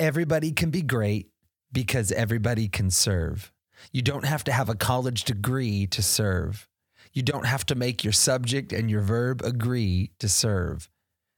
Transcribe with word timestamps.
everybody 0.00 0.50
can 0.50 0.70
be 0.70 0.80
great 0.80 1.28
because 1.70 2.10
everybody 2.10 2.66
can 2.66 2.90
serve. 2.90 3.52
You 3.92 4.00
don't 4.00 4.24
have 4.24 4.42
to 4.44 4.52
have 4.52 4.70
a 4.70 4.74
college 4.74 5.24
degree 5.24 5.86
to 5.88 6.02
serve. 6.02 6.66
You 7.12 7.22
don't 7.22 7.46
have 7.46 7.66
to 7.66 7.74
make 7.74 8.02
your 8.02 8.14
subject 8.14 8.72
and 8.72 8.90
your 8.90 9.02
verb 9.02 9.42
agree 9.42 10.10
to 10.18 10.28
serve. 10.28 10.88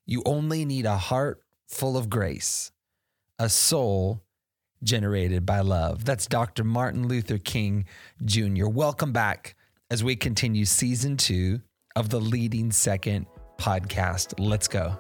You 0.06 0.22
only 0.24 0.64
need 0.64 0.86
a 0.86 0.96
heart 0.96 1.42
full 1.68 1.96
of 1.96 2.08
grace, 2.08 2.70
a 3.38 3.48
soul 3.48 4.22
generated 4.84 5.44
by 5.44 5.60
love. 5.60 6.04
That's 6.04 6.26
Dr. 6.26 6.62
Martin 6.62 7.08
Luther 7.08 7.38
King 7.38 7.84
Jr. 8.24 8.66
Welcome 8.66 9.12
back 9.12 9.56
as 9.90 10.04
we 10.04 10.14
continue 10.14 10.64
season 10.66 11.16
two 11.16 11.60
of 11.96 12.10
the 12.10 12.20
Leading 12.20 12.70
Second 12.70 13.26
podcast. 13.58 14.34
Let's 14.38 14.68
go. 14.68 14.96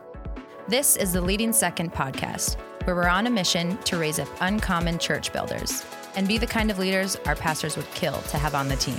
This 0.68 0.96
is 0.96 1.12
the 1.12 1.20
Leading 1.20 1.52
Second 1.52 1.92
podcast, 1.92 2.56
where 2.84 2.96
we're 2.96 3.08
on 3.08 3.26
a 3.26 3.30
mission 3.30 3.76
to 3.78 3.96
raise 3.96 4.18
up 4.18 4.28
uncommon 4.40 4.98
church 4.98 5.32
builders 5.32 5.84
and 6.16 6.26
be 6.26 6.38
the 6.38 6.46
kind 6.46 6.70
of 6.70 6.78
leaders 6.78 7.16
our 7.26 7.36
pastors 7.36 7.76
would 7.76 7.90
kill 7.94 8.20
to 8.22 8.38
have 8.38 8.54
on 8.54 8.68
the 8.68 8.76
team. 8.76 8.98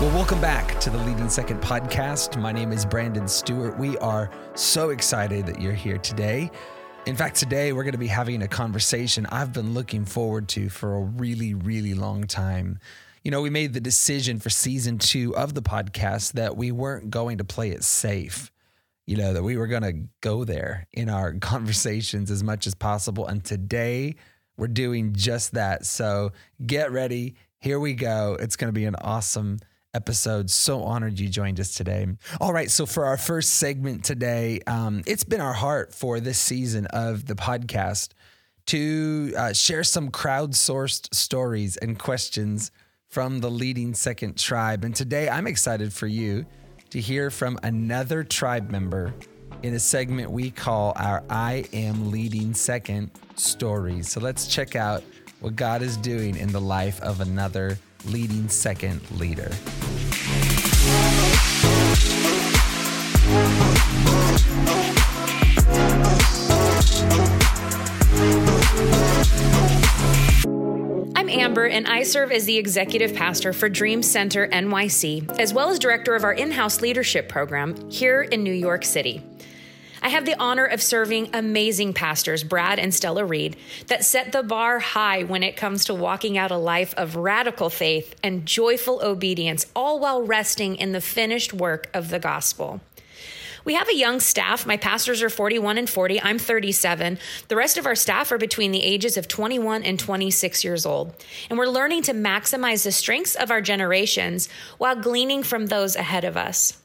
Well, 0.00 0.14
welcome 0.14 0.40
back 0.40 0.80
to 0.80 0.90
the 0.90 0.98
Leading 0.98 1.28
Second 1.28 1.60
podcast. 1.60 2.40
My 2.40 2.52
name 2.52 2.72
is 2.72 2.86
Brandon 2.86 3.28
Stewart. 3.28 3.78
We 3.78 3.98
are 3.98 4.30
so 4.54 4.90
excited 4.90 5.44
that 5.46 5.60
you're 5.60 5.74
here 5.74 5.98
today. 5.98 6.50
In 7.06 7.16
fact, 7.16 7.36
today 7.36 7.72
we're 7.72 7.82
going 7.82 7.92
to 7.92 7.98
be 7.98 8.06
having 8.06 8.42
a 8.42 8.48
conversation 8.48 9.26
I've 9.26 9.52
been 9.52 9.74
looking 9.74 10.04
forward 10.04 10.48
to 10.48 10.68
for 10.68 10.96
a 10.96 11.00
really, 11.00 11.54
really 11.54 11.94
long 11.94 12.24
time. 12.24 12.78
You 13.22 13.30
know, 13.30 13.42
we 13.42 13.50
made 13.50 13.74
the 13.74 13.80
decision 13.80 14.38
for 14.38 14.48
season 14.48 14.98
two 14.98 15.36
of 15.36 15.52
the 15.52 15.60
podcast 15.60 16.32
that 16.32 16.56
we 16.56 16.72
weren't 16.72 17.10
going 17.10 17.38
to 17.38 17.44
play 17.44 17.70
it 17.70 17.84
safe. 17.84 18.50
You 19.06 19.16
know, 19.16 19.34
that 19.34 19.42
we 19.42 19.58
were 19.58 19.66
going 19.66 19.82
to 19.82 20.08
go 20.22 20.44
there 20.44 20.86
in 20.92 21.10
our 21.10 21.34
conversations 21.40 22.30
as 22.30 22.42
much 22.42 22.66
as 22.66 22.74
possible. 22.74 23.26
And 23.26 23.44
today 23.44 24.16
we're 24.56 24.68
doing 24.68 25.12
just 25.12 25.52
that. 25.52 25.84
So 25.84 26.32
get 26.64 26.92
ready. 26.92 27.34
Here 27.58 27.78
we 27.78 27.92
go. 27.92 28.38
It's 28.40 28.56
going 28.56 28.68
to 28.68 28.72
be 28.72 28.86
an 28.86 28.96
awesome 28.96 29.58
episode. 29.92 30.48
So 30.48 30.82
honored 30.82 31.18
you 31.20 31.28
joined 31.28 31.60
us 31.60 31.74
today. 31.74 32.06
All 32.40 32.54
right. 32.54 32.70
So, 32.70 32.86
for 32.86 33.04
our 33.04 33.18
first 33.18 33.54
segment 33.54 34.04
today, 34.04 34.60
um, 34.66 35.02
it's 35.06 35.24
been 35.24 35.40
our 35.40 35.52
heart 35.52 35.92
for 35.92 36.20
this 36.20 36.38
season 36.38 36.86
of 36.86 37.26
the 37.26 37.34
podcast 37.34 38.10
to 38.66 39.34
uh, 39.36 39.52
share 39.52 39.84
some 39.84 40.10
crowdsourced 40.10 41.12
stories 41.14 41.76
and 41.76 41.98
questions 41.98 42.70
from 43.10 43.40
the 43.40 43.50
leading 43.50 43.92
second 43.92 44.38
tribe. 44.38 44.84
And 44.84 44.94
today, 44.94 45.28
I'm 45.28 45.46
excited 45.46 45.92
for 45.92 46.06
you 46.06 46.46
to 46.90 47.00
hear 47.00 47.30
from 47.30 47.58
another 47.62 48.22
tribe 48.22 48.70
member 48.70 49.12
in 49.62 49.74
a 49.74 49.80
segment 49.80 50.30
we 50.30 50.50
call 50.50 50.92
our 50.96 51.22
I 51.28 51.64
Am 51.72 52.12
Leading 52.12 52.54
Second 52.54 53.10
stories. 53.34 54.08
So, 54.08 54.20
let's 54.20 54.46
check 54.46 54.76
out 54.76 55.02
what 55.40 55.56
God 55.56 55.82
is 55.82 55.96
doing 55.96 56.36
in 56.36 56.52
the 56.52 56.60
life 56.60 57.00
of 57.02 57.20
another 57.20 57.78
leading 58.04 58.48
second 58.48 59.00
leader. 59.18 59.50
Amber, 71.30 71.66
and 71.66 71.86
I 71.86 72.02
serve 72.02 72.32
as 72.32 72.44
the 72.44 72.58
executive 72.58 73.14
pastor 73.14 73.52
for 73.52 73.68
Dream 73.68 74.02
Center 74.02 74.48
NYC, 74.48 75.38
as 75.38 75.54
well 75.54 75.70
as 75.70 75.78
director 75.78 76.14
of 76.14 76.24
our 76.24 76.32
in 76.32 76.50
house 76.50 76.80
leadership 76.80 77.28
program 77.28 77.88
here 77.90 78.22
in 78.22 78.42
New 78.42 78.52
York 78.52 78.84
City. 78.84 79.22
I 80.02 80.08
have 80.08 80.24
the 80.24 80.38
honor 80.40 80.64
of 80.64 80.82
serving 80.82 81.30
amazing 81.34 81.92
pastors, 81.92 82.42
Brad 82.42 82.78
and 82.78 82.94
Stella 82.94 83.24
Reed, 83.24 83.56
that 83.88 84.04
set 84.04 84.32
the 84.32 84.42
bar 84.42 84.78
high 84.78 85.24
when 85.24 85.42
it 85.42 85.56
comes 85.56 85.84
to 85.84 85.94
walking 85.94 86.38
out 86.38 86.50
a 86.50 86.56
life 86.56 86.94
of 86.96 87.16
radical 87.16 87.68
faith 87.68 88.14
and 88.22 88.46
joyful 88.46 89.00
obedience, 89.02 89.66
all 89.76 90.00
while 90.00 90.22
resting 90.22 90.76
in 90.76 90.92
the 90.92 91.02
finished 91.02 91.52
work 91.52 91.90
of 91.92 92.08
the 92.08 92.18
gospel. 92.18 92.80
We 93.64 93.74
have 93.74 93.88
a 93.88 93.96
young 93.96 94.20
staff. 94.20 94.66
My 94.66 94.76
pastors 94.76 95.22
are 95.22 95.30
41 95.30 95.78
and 95.78 95.88
40. 95.88 96.20
I'm 96.22 96.38
37. 96.38 97.18
The 97.48 97.56
rest 97.56 97.76
of 97.76 97.86
our 97.86 97.94
staff 97.94 98.32
are 98.32 98.38
between 98.38 98.72
the 98.72 98.82
ages 98.82 99.16
of 99.16 99.28
21 99.28 99.82
and 99.82 99.98
26 99.98 100.64
years 100.64 100.86
old. 100.86 101.14
And 101.48 101.58
we're 101.58 101.66
learning 101.66 102.02
to 102.02 102.12
maximize 102.12 102.84
the 102.84 102.92
strengths 102.92 103.34
of 103.34 103.50
our 103.50 103.60
generations 103.60 104.48
while 104.78 104.96
gleaning 104.96 105.42
from 105.42 105.66
those 105.66 105.96
ahead 105.96 106.24
of 106.24 106.36
us. 106.36 106.80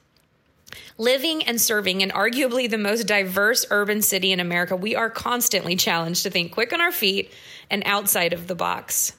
Living 0.98 1.44
and 1.44 1.60
serving 1.60 2.02
in 2.02 2.10
arguably 2.10 2.70
the 2.70 2.78
most 2.78 3.06
diverse 3.06 3.66
urban 3.70 4.02
city 4.02 4.32
in 4.32 4.40
America, 4.40 4.76
we 4.76 4.96
are 4.96 5.10
constantly 5.10 5.76
challenged 5.76 6.24
to 6.24 6.30
think 6.30 6.52
quick 6.52 6.74
on 6.74 6.82
our 6.82 6.92
feet 6.92 7.32
and 7.70 7.84
outside 7.86 8.34
of 8.34 8.48
the 8.48 8.56
box. 8.56 9.14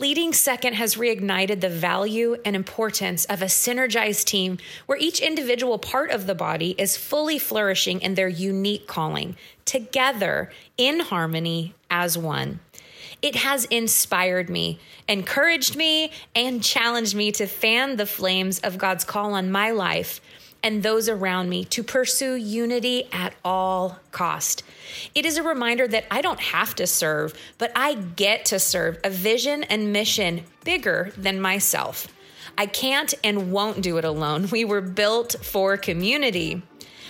Leading 0.00 0.32
Second 0.32 0.74
has 0.74 0.94
reignited 0.94 1.60
the 1.60 1.68
value 1.68 2.36
and 2.44 2.54
importance 2.54 3.24
of 3.24 3.42
a 3.42 3.46
synergized 3.46 4.26
team 4.26 4.58
where 4.86 4.96
each 4.96 5.18
individual 5.18 5.76
part 5.76 6.12
of 6.12 6.28
the 6.28 6.36
body 6.36 6.76
is 6.78 6.96
fully 6.96 7.36
flourishing 7.36 8.00
in 8.00 8.14
their 8.14 8.28
unique 8.28 8.86
calling, 8.86 9.36
together 9.64 10.52
in 10.76 11.00
harmony 11.00 11.74
as 11.90 12.16
one. 12.16 12.60
It 13.22 13.34
has 13.34 13.64
inspired 13.64 14.48
me, 14.48 14.78
encouraged 15.08 15.74
me, 15.74 16.12
and 16.32 16.62
challenged 16.62 17.16
me 17.16 17.32
to 17.32 17.48
fan 17.48 17.96
the 17.96 18.06
flames 18.06 18.60
of 18.60 18.78
God's 18.78 19.02
call 19.02 19.34
on 19.34 19.50
my 19.50 19.72
life 19.72 20.20
and 20.62 20.82
those 20.82 21.08
around 21.08 21.48
me 21.48 21.64
to 21.66 21.82
pursue 21.82 22.34
unity 22.34 23.08
at 23.12 23.34
all 23.44 23.98
cost. 24.12 24.62
It 25.14 25.24
is 25.24 25.36
a 25.36 25.42
reminder 25.42 25.86
that 25.88 26.06
I 26.10 26.20
don't 26.20 26.40
have 26.40 26.74
to 26.76 26.86
serve, 26.86 27.34
but 27.58 27.72
I 27.76 27.94
get 27.94 28.44
to 28.46 28.58
serve 28.58 28.98
a 29.04 29.10
vision 29.10 29.62
and 29.64 29.92
mission 29.92 30.44
bigger 30.64 31.12
than 31.16 31.40
myself. 31.40 32.08
I 32.56 32.66
can't 32.66 33.14
and 33.22 33.52
won't 33.52 33.82
do 33.82 33.98
it 33.98 34.04
alone. 34.04 34.48
We 34.50 34.64
were 34.64 34.80
built 34.80 35.36
for 35.42 35.76
community. 35.76 36.62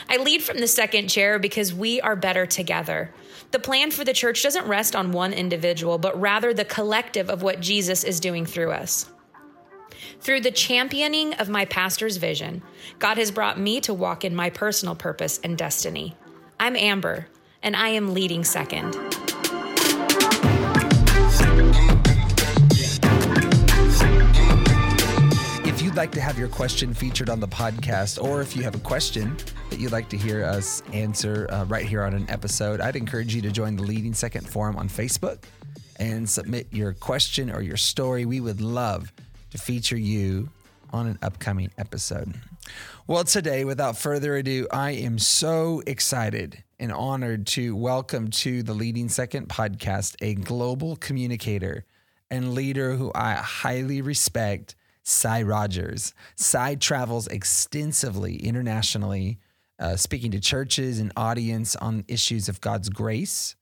I 0.09 0.19
lead 0.19 0.42
from 0.42 0.59
the 0.59 0.69
second 0.69 1.09
chair 1.09 1.38
because 1.38 1.72
we 1.72 2.00
are 2.00 2.16
better 2.16 2.47
together. 2.47 3.12
The 3.50 3.59
plan 3.59 3.91
for 3.91 4.04
the 4.04 4.12
church 4.12 4.42
doesn't 4.42 4.66
rest 4.66 4.94
on 4.94 5.12
one 5.12 5.32
individual, 5.32 5.97
but 5.97 6.20
rather 6.20 6.53
the 6.53 6.66
collective 6.66 7.30
of 7.30 7.42
what 7.42 7.60
Jesus 7.60 8.04
is 8.04 8.20
doing 8.20 8.44
through 8.44 8.72
us. 8.72 9.10
Through 10.20 10.41
the 10.41 10.50
championing 10.50 11.34
of 11.34 11.48
my 11.48 11.64
pastor's 11.64 12.16
vision, 12.16 12.62
God 12.98 13.19
has 13.19 13.31
brought 13.31 13.59
me 13.59 13.81
to 13.82 13.94
walk 13.94 14.25
in 14.25 14.34
my 14.34 14.50
personal 14.50 14.94
purpose 14.94 15.41
and 15.42 15.56
destiny. 15.56 16.14
I'm 16.60 16.76
Amber, 16.76 17.28
and 17.62 17.76
I 17.76 17.88
am 17.91 18.14
leading 18.14 18.44
second. 18.44 18.94
If 25.64 25.82
you'd 25.82 25.94
like 25.94 26.12
to 26.12 26.20
have 26.20 26.38
your 26.38 26.48
question 26.48 26.94
featured 26.94 27.30
on 27.30 27.41
the 27.41 27.48
podcast, 27.48 28.22
or 28.22 28.41
if 28.41 28.56
you 28.56 28.62
have 28.62 28.75
a 28.75 28.80
question 28.80 29.36
that 29.70 29.78
you'd 29.78 29.92
like 29.92 30.09
to 30.09 30.16
hear 30.16 30.44
us 30.44 30.82
answer 30.92 31.47
uh, 31.50 31.65
right 31.65 31.86
here 31.86 32.03
on 32.03 32.15
an 32.15 32.28
episode, 32.28 32.80
I'd 32.80 32.97
encourage 32.97 33.34
you 33.34 33.42
to 33.42 33.50
join 33.50 33.76
the 33.76 33.82
Leading 33.82 34.15
Second 34.15 34.48
Forum 34.48 34.76
on 34.76 34.88
Facebook 34.88 35.44
and 35.97 36.28
submit 36.28 36.69
your 36.72 36.92
question 36.92 37.50
or 37.50 37.60
your 37.60 37.76
story. 37.76 38.25
We 38.25 38.41
would 38.41 38.60
love 38.60 39.12
to 39.50 39.59
feature 39.59 39.98
you 39.98 40.50
on 40.92 41.06
an 41.06 41.19
upcoming 41.22 41.70
episode. 41.78 42.34
Well, 43.06 43.25
today, 43.25 43.64
without 43.64 43.97
further 43.97 44.36
ado, 44.36 44.66
I 44.70 44.92
am 44.92 45.19
so 45.19 45.82
excited 45.86 46.62
and 46.78 46.92
honored 46.92 47.47
to 47.48 47.75
welcome 47.75 48.31
to 48.31 48.62
the 48.62 48.75
Leading 48.75 49.09
Second 49.09 49.48
podcast 49.48 50.16
a 50.20 50.34
global 50.34 50.97
communicator 50.97 51.84
and 52.31 52.54
leader 52.54 52.94
who 52.94 53.10
I 53.14 53.34
highly 53.34 54.03
respect, 54.03 54.76
Cy 55.03 55.42
Rogers. 55.42 56.12
Cy 56.36 56.74
travels 56.74 57.27
extensively 57.28 58.36
internationally, 58.36 59.39
uh, 59.78 59.97
speaking 59.97 60.30
to 60.33 60.41
churches 60.41 60.98
and 61.00 61.12
audience 61.16 61.74
on 61.77 62.04
issues 62.09 62.48
of 62.48 62.60
God's 62.60 62.89
grace, 62.91 63.56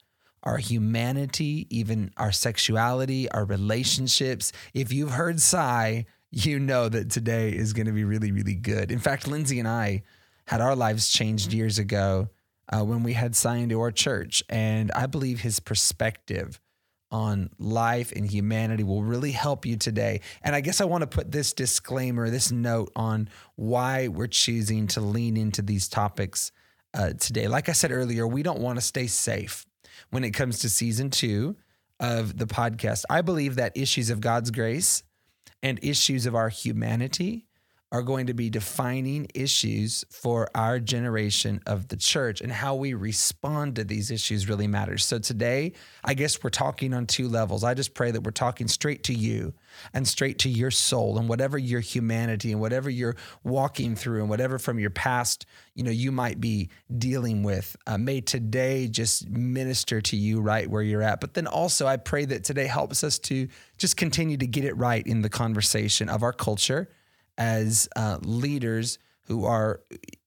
our 0.46 0.58
humanity, 0.58 1.66
even 1.70 2.12
our 2.16 2.30
sexuality, 2.30 3.28
our 3.32 3.44
relationships. 3.44 4.52
If 4.72 4.92
you've 4.92 5.10
heard 5.10 5.40
Cy, 5.40 6.06
you 6.30 6.60
know 6.60 6.88
that 6.88 7.10
today 7.10 7.50
is 7.50 7.72
going 7.72 7.86
to 7.86 7.92
be 7.92 8.04
really, 8.04 8.30
really 8.30 8.54
good. 8.54 8.92
In 8.92 9.00
fact, 9.00 9.26
Lindsay 9.26 9.58
and 9.58 9.66
I 9.66 10.04
had 10.46 10.60
our 10.60 10.76
lives 10.76 11.10
changed 11.10 11.52
years 11.52 11.80
ago 11.80 12.28
uh, 12.72 12.84
when 12.84 13.02
we 13.02 13.12
had 13.12 13.34
Cy 13.34 13.56
into 13.56 13.80
our 13.80 13.90
church. 13.90 14.44
And 14.48 14.92
I 14.92 15.06
believe 15.06 15.40
his 15.40 15.58
perspective 15.58 16.60
on 17.10 17.50
life 17.58 18.12
and 18.12 18.24
humanity 18.30 18.84
will 18.84 19.02
really 19.02 19.32
help 19.32 19.66
you 19.66 19.76
today. 19.76 20.20
And 20.42 20.54
I 20.54 20.60
guess 20.60 20.80
I 20.80 20.84
want 20.84 21.02
to 21.02 21.08
put 21.08 21.32
this 21.32 21.52
disclaimer, 21.52 22.30
this 22.30 22.52
note 22.52 22.92
on 22.94 23.28
why 23.56 24.08
we're 24.08 24.26
choosing 24.28 24.86
to 24.88 25.00
lean 25.00 25.36
into 25.36 25.60
these 25.60 25.88
topics 25.88 26.52
uh, 26.94 27.14
today. 27.14 27.48
Like 27.48 27.68
I 27.68 27.72
said 27.72 27.90
earlier, 27.90 28.28
we 28.28 28.44
don't 28.44 28.60
want 28.60 28.78
to 28.78 28.84
stay 28.84 29.08
safe 29.08 29.66
when 30.10 30.24
it 30.24 30.30
comes 30.30 30.60
to 30.60 30.70
season 30.70 31.10
two 31.10 31.56
of 32.00 32.38
the 32.38 32.46
podcast. 32.46 33.04
I 33.08 33.22
believe 33.22 33.56
that 33.56 33.76
issues 33.76 34.10
of 34.10 34.20
God's 34.20 34.50
grace 34.50 35.02
and 35.62 35.78
issues 35.82 36.26
of 36.26 36.34
our 36.34 36.48
humanity 36.48 37.45
are 37.92 38.02
going 38.02 38.26
to 38.26 38.34
be 38.34 38.50
defining 38.50 39.28
issues 39.32 40.04
for 40.10 40.48
our 40.56 40.80
generation 40.80 41.60
of 41.66 41.86
the 41.86 41.96
church 41.96 42.40
and 42.40 42.50
how 42.50 42.74
we 42.74 42.94
respond 42.94 43.76
to 43.76 43.84
these 43.84 44.10
issues 44.10 44.48
really 44.48 44.66
matters. 44.66 45.04
So 45.04 45.20
today, 45.20 45.72
I 46.02 46.14
guess 46.14 46.42
we're 46.42 46.50
talking 46.50 46.92
on 46.92 47.06
two 47.06 47.28
levels. 47.28 47.62
I 47.62 47.74
just 47.74 47.94
pray 47.94 48.10
that 48.10 48.22
we're 48.22 48.32
talking 48.32 48.66
straight 48.66 49.04
to 49.04 49.14
you 49.14 49.54
and 49.94 50.06
straight 50.06 50.40
to 50.40 50.48
your 50.48 50.72
soul 50.72 51.16
and 51.16 51.28
whatever 51.28 51.56
your 51.58 51.78
humanity 51.78 52.50
and 52.50 52.60
whatever 52.60 52.90
you're 52.90 53.14
walking 53.44 53.94
through 53.94 54.20
and 54.20 54.28
whatever 54.28 54.58
from 54.58 54.80
your 54.80 54.90
past, 54.90 55.46
you 55.74 55.84
know, 55.84 55.92
you 55.92 56.10
might 56.10 56.40
be 56.40 56.70
dealing 56.98 57.44
with. 57.44 57.76
Uh, 57.86 57.98
may 57.98 58.20
today 58.20 58.88
just 58.88 59.28
minister 59.30 60.00
to 60.00 60.16
you 60.16 60.40
right 60.40 60.68
where 60.68 60.82
you're 60.82 61.02
at. 61.02 61.20
But 61.20 61.34
then 61.34 61.46
also, 61.46 61.86
I 61.86 61.98
pray 61.98 62.24
that 62.24 62.42
today 62.42 62.66
helps 62.66 63.04
us 63.04 63.16
to 63.20 63.46
just 63.78 63.96
continue 63.96 64.36
to 64.38 64.46
get 64.46 64.64
it 64.64 64.76
right 64.76 65.06
in 65.06 65.22
the 65.22 65.28
conversation 65.28 66.08
of 66.08 66.24
our 66.24 66.32
culture 66.32 66.88
as 67.38 67.88
uh, 67.96 68.18
leaders 68.22 68.98
who 69.24 69.44
are 69.44 69.80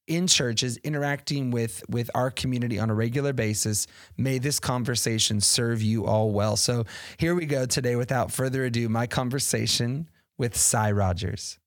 in 0.09 0.25
churches 0.27 0.77
interacting 0.77 1.51
with 1.51 1.83
with 1.87 2.09
our 2.15 2.31
community 2.31 2.79
on 2.79 2.89
a 2.89 2.93
regular 2.93 3.31
basis. 3.31 3.87
May 4.17 4.39
this 4.39 4.59
conversation 4.59 5.39
serve 5.39 5.81
you 5.81 6.05
all 6.05 6.31
well. 6.31 6.57
So 6.57 6.85
here 7.17 7.35
we 7.35 7.45
go 7.45 7.65
today. 7.65 7.95
Without 7.95 8.31
further 8.31 8.65
ado 8.65 8.89
my 8.89 9.07
conversation 9.07 10.09
with 10.37 10.57
cy 10.57 10.91
rogers. 10.91 11.59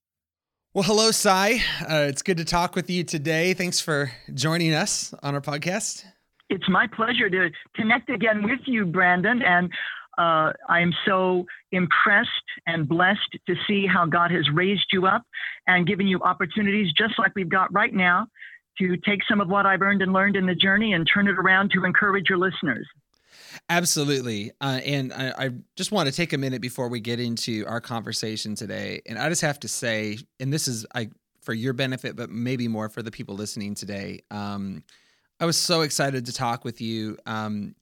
Well 0.74 0.84
hello 0.84 1.12
cy. 1.12 1.60
Uh, 1.82 2.06
it's 2.08 2.22
good 2.22 2.38
to 2.38 2.44
talk 2.44 2.74
with 2.74 2.90
you 2.90 3.04
today. 3.04 3.54
Thanks 3.54 3.80
for 3.80 4.10
joining 4.34 4.74
us 4.74 5.14
on 5.22 5.34
our 5.34 5.40
podcast. 5.40 6.04
It's 6.50 6.68
my 6.68 6.86
pleasure 6.86 7.30
to 7.30 7.50
connect 7.76 8.10
again 8.10 8.42
with 8.42 8.60
you 8.66 8.84
brandon 8.84 9.40
and 9.42 9.70
uh, 10.18 10.52
I'm 10.68 10.92
so 11.06 11.46
impressed 11.70 12.28
and 12.66 12.88
blessed 12.88 13.38
to 13.46 13.54
see 13.66 13.86
how 13.86 14.06
God 14.06 14.30
has 14.30 14.48
raised 14.52 14.86
you 14.92 15.06
up 15.06 15.22
and 15.66 15.86
given 15.86 16.06
you 16.06 16.20
opportunities, 16.20 16.92
just 16.96 17.18
like 17.18 17.32
we've 17.34 17.48
got 17.48 17.72
right 17.72 17.92
now, 17.92 18.26
to 18.78 18.96
take 18.98 19.20
some 19.28 19.40
of 19.40 19.48
what 19.48 19.66
I've 19.66 19.82
earned 19.82 20.02
and 20.02 20.12
learned 20.12 20.36
in 20.36 20.46
the 20.46 20.54
journey 20.54 20.92
and 20.92 21.08
turn 21.12 21.28
it 21.28 21.38
around 21.38 21.70
to 21.72 21.84
encourage 21.84 22.28
your 22.28 22.38
listeners. 22.38 22.86
Absolutely. 23.68 24.50
Uh, 24.60 24.80
and 24.84 25.12
I, 25.12 25.34
I, 25.38 25.50
just 25.76 25.92
want 25.92 26.08
to 26.08 26.14
take 26.14 26.32
a 26.32 26.38
minute 26.38 26.62
before 26.62 26.88
we 26.88 27.00
get 27.00 27.20
into 27.20 27.64
our 27.66 27.80
conversation 27.80 28.54
today. 28.54 29.02
And 29.06 29.18
I 29.18 29.28
just 29.28 29.42
have 29.42 29.60
to 29.60 29.68
say, 29.68 30.18
and 30.40 30.52
this 30.52 30.68
is 30.68 30.86
I, 30.94 31.10
for 31.40 31.52
your 31.52 31.72
benefit, 31.72 32.16
but 32.16 32.30
maybe 32.30 32.68
more 32.68 32.88
for 32.88 33.02
the 33.02 33.10
people 33.10 33.34
listening 33.34 33.74
today. 33.74 34.20
Um, 34.30 34.84
I 35.40 35.44
was 35.44 35.56
so 35.56 35.82
excited 35.82 36.26
to 36.26 36.32
talk 36.32 36.64
with 36.64 36.80
you. 36.80 37.18
Um, 37.26 37.74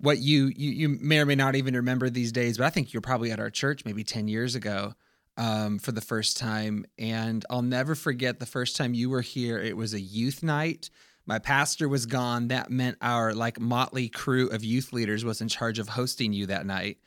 what 0.00 0.18
you, 0.18 0.52
you 0.56 0.70
you 0.70 0.88
may 0.88 1.18
or 1.18 1.26
may 1.26 1.34
not 1.34 1.56
even 1.56 1.74
remember 1.74 2.08
these 2.08 2.32
days, 2.32 2.58
but 2.58 2.64
I 2.64 2.70
think 2.70 2.92
you're 2.92 3.00
probably 3.00 3.30
at 3.32 3.40
our 3.40 3.50
church 3.50 3.84
maybe 3.84 4.04
10 4.04 4.28
years 4.28 4.54
ago 4.54 4.94
um, 5.36 5.78
for 5.78 5.92
the 5.92 6.00
first 6.00 6.36
time. 6.36 6.84
And 6.98 7.44
I'll 7.50 7.62
never 7.62 7.94
forget 7.94 8.40
the 8.40 8.46
first 8.46 8.76
time 8.76 8.94
you 8.94 9.10
were 9.10 9.22
here. 9.22 9.58
It 9.58 9.76
was 9.76 9.94
a 9.94 10.00
youth 10.00 10.42
night. 10.42 10.90
My 11.26 11.38
pastor 11.38 11.88
was 11.88 12.06
gone. 12.06 12.48
That 12.48 12.70
meant 12.70 12.96
our 13.02 13.34
like 13.34 13.60
motley 13.60 14.08
crew 14.08 14.48
of 14.48 14.64
youth 14.64 14.92
leaders 14.92 15.24
was 15.24 15.40
in 15.40 15.48
charge 15.48 15.78
of 15.78 15.88
hosting 15.88 16.32
you 16.32 16.46
that 16.46 16.64
night. 16.64 16.98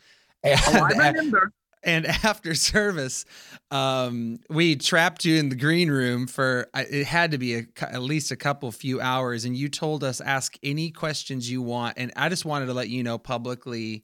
And, 0.43 0.59
oh, 0.67 0.83
I 0.83 0.89
remember 1.09 1.51
and 1.83 2.05
after 2.23 2.55
service, 2.55 3.25
um, 3.69 4.39
we 4.49 4.75
trapped 4.75 5.25
you 5.25 5.37
in 5.37 5.49
the 5.49 5.55
green 5.55 5.89
room 5.89 6.27
for 6.27 6.69
it 6.75 7.05
had 7.05 7.31
to 7.31 7.37
be 7.37 7.55
a, 7.55 7.63
at 7.81 8.01
least 8.01 8.31
a 8.31 8.35
couple 8.35 8.71
few 8.71 8.99
hours, 9.01 9.45
and 9.45 9.55
you 9.55 9.69
told 9.69 10.03
us 10.03 10.21
ask 10.21 10.57
any 10.63 10.91
questions 10.91 11.49
you 11.49 11.61
want. 11.61 11.97
And 11.97 12.11
I 12.15 12.29
just 12.29 12.45
wanted 12.45 12.67
to 12.67 12.73
let 12.73 12.89
you 12.89 13.03
know 13.03 13.17
publicly, 13.17 14.03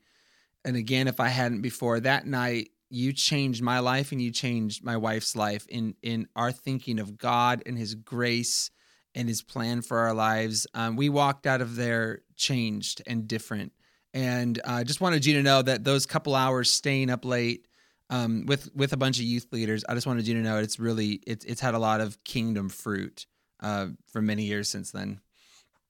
and 0.65 0.75
again, 0.75 1.07
if 1.07 1.19
I 1.19 1.29
hadn't 1.29 1.61
before 1.61 1.99
that 2.01 2.25
night, 2.25 2.69
you 2.89 3.11
changed 3.11 3.61
my 3.61 3.79
life 3.79 4.11
and 4.11 4.21
you 4.21 4.31
changed 4.31 4.83
my 4.83 4.95
wife's 4.95 5.35
life 5.35 5.65
in 5.67 5.95
in 6.01 6.27
our 6.35 6.51
thinking 6.51 6.99
of 6.99 7.17
God 7.17 7.61
and 7.65 7.77
His 7.77 7.95
grace 7.95 8.71
and 9.13 9.27
His 9.27 9.41
plan 9.41 9.81
for 9.81 9.99
our 9.99 10.13
lives. 10.13 10.67
Um, 10.73 10.95
we 10.95 11.09
walked 11.09 11.45
out 11.45 11.61
of 11.61 11.75
there 11.75 12.21
changed 12.35 13.01
and 13.07 13.27
different. 13.27 13.73
And 14.13 14.59
I 14.65 14.81
uh, 14.81 14.83
just 14.83 15.01
wanted 15.01 15.25
you 15.25 15.35
to 15.35 15.43
know 15.43 15.61
that 15.61 15.83
those 15.83 16.05
couple 16.05 16.33
hours 16.33 16.71
staying 16.71 17.09
up 17.09 17.25
late 17.25 17.67
um, 18.09 18.45
with 18.45 18.73
with 18.75 18.93
a 18.93 18.97
bunch 18.97 19.19
of 19.19 19.25
youth 19.25 19.47
leaders. 19.51 19.83
I 19.87 19.93
just 19.93 20.07
wanted 20.07 20.27
you 20.27 20.33
to 20.35 20.41
know 20.41 20.57
it's 20.57 20.79
really 20.79 21.21
it's 21.27 21.45
it's 21.45 21.61
had 21.61 21.75
a 21.75 21.79
lot 21.79 22.01
of 22.01 22.23
kingdom 22.23 22.69
fruit 22.69 23.25
uh, 23.59 23.87
for 24.07 24.21
many 24.21 24.43
years 24.43 24.69
since 24.69 24.91
then. 24.91 25.19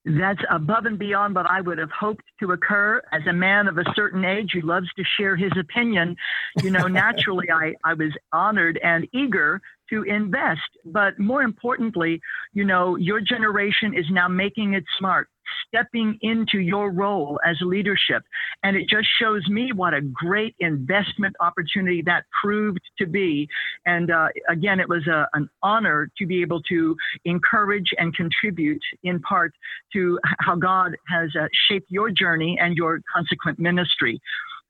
That's 0.05 0.39
above 0.49 0.85
and 0.85 0.97
beyond 0.97 1.35
what 1.35 1.49
I 1.49 1.59
would 1.59 1.77
have 1.79 1.91
hoped 1.91 2.23
to 2.39 2.53
occur. 2.53 3.01
As 3.11 3.23
a 3.27 3.33
man 3.33 3.67
of 3.67 3.77
a 3.77 3.83
certain 3.93 4.23
age 4.23 4.51
who 4.53 4.61
loves 4.61 4.87
to 4.95 5.03
share 5.19 5.35
his 5.35 5.51
opinion, 5.59 6.15
you 6.63 6.71
know, 6.71 6.87
naturally 6.87 7.51
I, 7.51 7.75
I 7.83 7.93
was 7.93 8.13
honored 8.31 8.79
and 8.81 9.05
eager 9.13 9.61
to 9.89 10.03
invest. 10.03 10.69
But 10.85 11.19
more 11.19 11.43
importantly, 11.43 12.21
you 12.53 12.63
know, 12.63 12.95
your 12.95 13.21
generation 13.21 13.93
is 13.93 14.05
now 14.11 14.27
making 14.27 14.73
it 14.73 14.83
smart 14.97 15.29
stepping 15.67 16.17
into 16.21 16.59
your 16.59 16.91
role 16.91 17.39
as 17.45 17.57
leadership. 17.61 18.23
And 18.63 18.75
it 18.75 18.87
just 18.89 19.07
shows 19.19 19.47
me 19.47 19.71
what 19.73 19.93
a 19.93 20.01
great 20.01 20.55
investment 20.59 21.35
opportunity 21.39 22.01
that 22.05 22.23
proved 22.41 22.81
to 22.99 23.05
be. 23.05 23.47
And 23.85 24.11
uh, 24.11 24.27
again, 24.49 24.79
it 24.79 24.89
was 24.89 25.05
a, 25.07 25.27
an 25.33 25.49
honor 25.63 26.09
to 26.17 26.25
be 26.25 26.41
able 26.41 26.61
to 26.63 26.95
encourage 27.25 27.89
and 27.97 28.15
contribute 28.15 28.81
in 29.03 29.19
part 29.21 29.53
to 29.93 30.19
how 30.39 30.55
God 30.55 30.95
has 31.07 31.29
uh, 31.39 31.47
shaped 31.69 31.89
your 31.89 32.11
journey 32.11 32.57
and 32.59 32.75
your 32.75 33.01
consequent 33.13 33.59
ministry. 33.59 34.19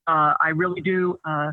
Uh, 0.08 0.34
I 0.42 0.50
really 0.56 0.82
do 0.82 1.20
uh, 1.26 1.52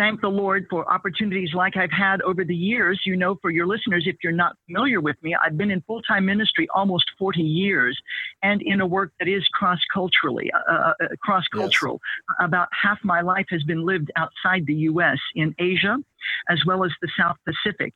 thank 0.00 0.22
the 0.22 0.28
Lord 0.28 0.66
for 0.70 0.90
opportunities 0.90 1.50
like 1.52 1.76
I've 1.76 1.92
had 1.92 2.22
over 2.22 2.42
the 2.42 2.56
years. 2.56 2.98
You 3.04 3.16
know, 3.16 3.36
for 3.42 3.50
your 3.50 3.66
listeners, 3.66 4.04
if 4.06 4.16
you're 4.22 4.32
not 4.32 4.56
familiar 4.66 4.98
with 5.02 5.16
me, 5.22 5.36
I've 5.44 5.58
been 5.58 5.70
in 5.70 5.82
full 5.82 6.00
time 6.02 6.24
ministry 6.24 6.66
almost 6.74 7.04
40 7.18 7.42
years 7.42 8.00
and 8.42 8.62
in 8.62 8.80
a 8.80 8.86
work 8.86 9.12
that 9.18 9.28
is 9.28 9.46
cross 9.52 9.78
culturally, 9.92 10.50
uh, 10.52 10.72
uh, 10.72 10.92
uh 11.02 11.06
cross 11.22 11.44
cultural. 11.52 12.00
Yes. 12.00 12.46
About 12.48 12.68
half 12.82 12.98
my 13.04 13.20
life 13.20 13.44
has 13.50 13.62
been 13.64 13.84
lived 13.84 14.10
outside 14.16 14.64
the 14.66 14.74
U.S., 14.90 15.18
in 15.34 15.54
Asia, 15.58 15.98
as 16.48 16.58
well 16.66 16.82
as 16.82 16.90
the 17.02 17.08
South 17.18 17.36
Pacific. 17.44 17.92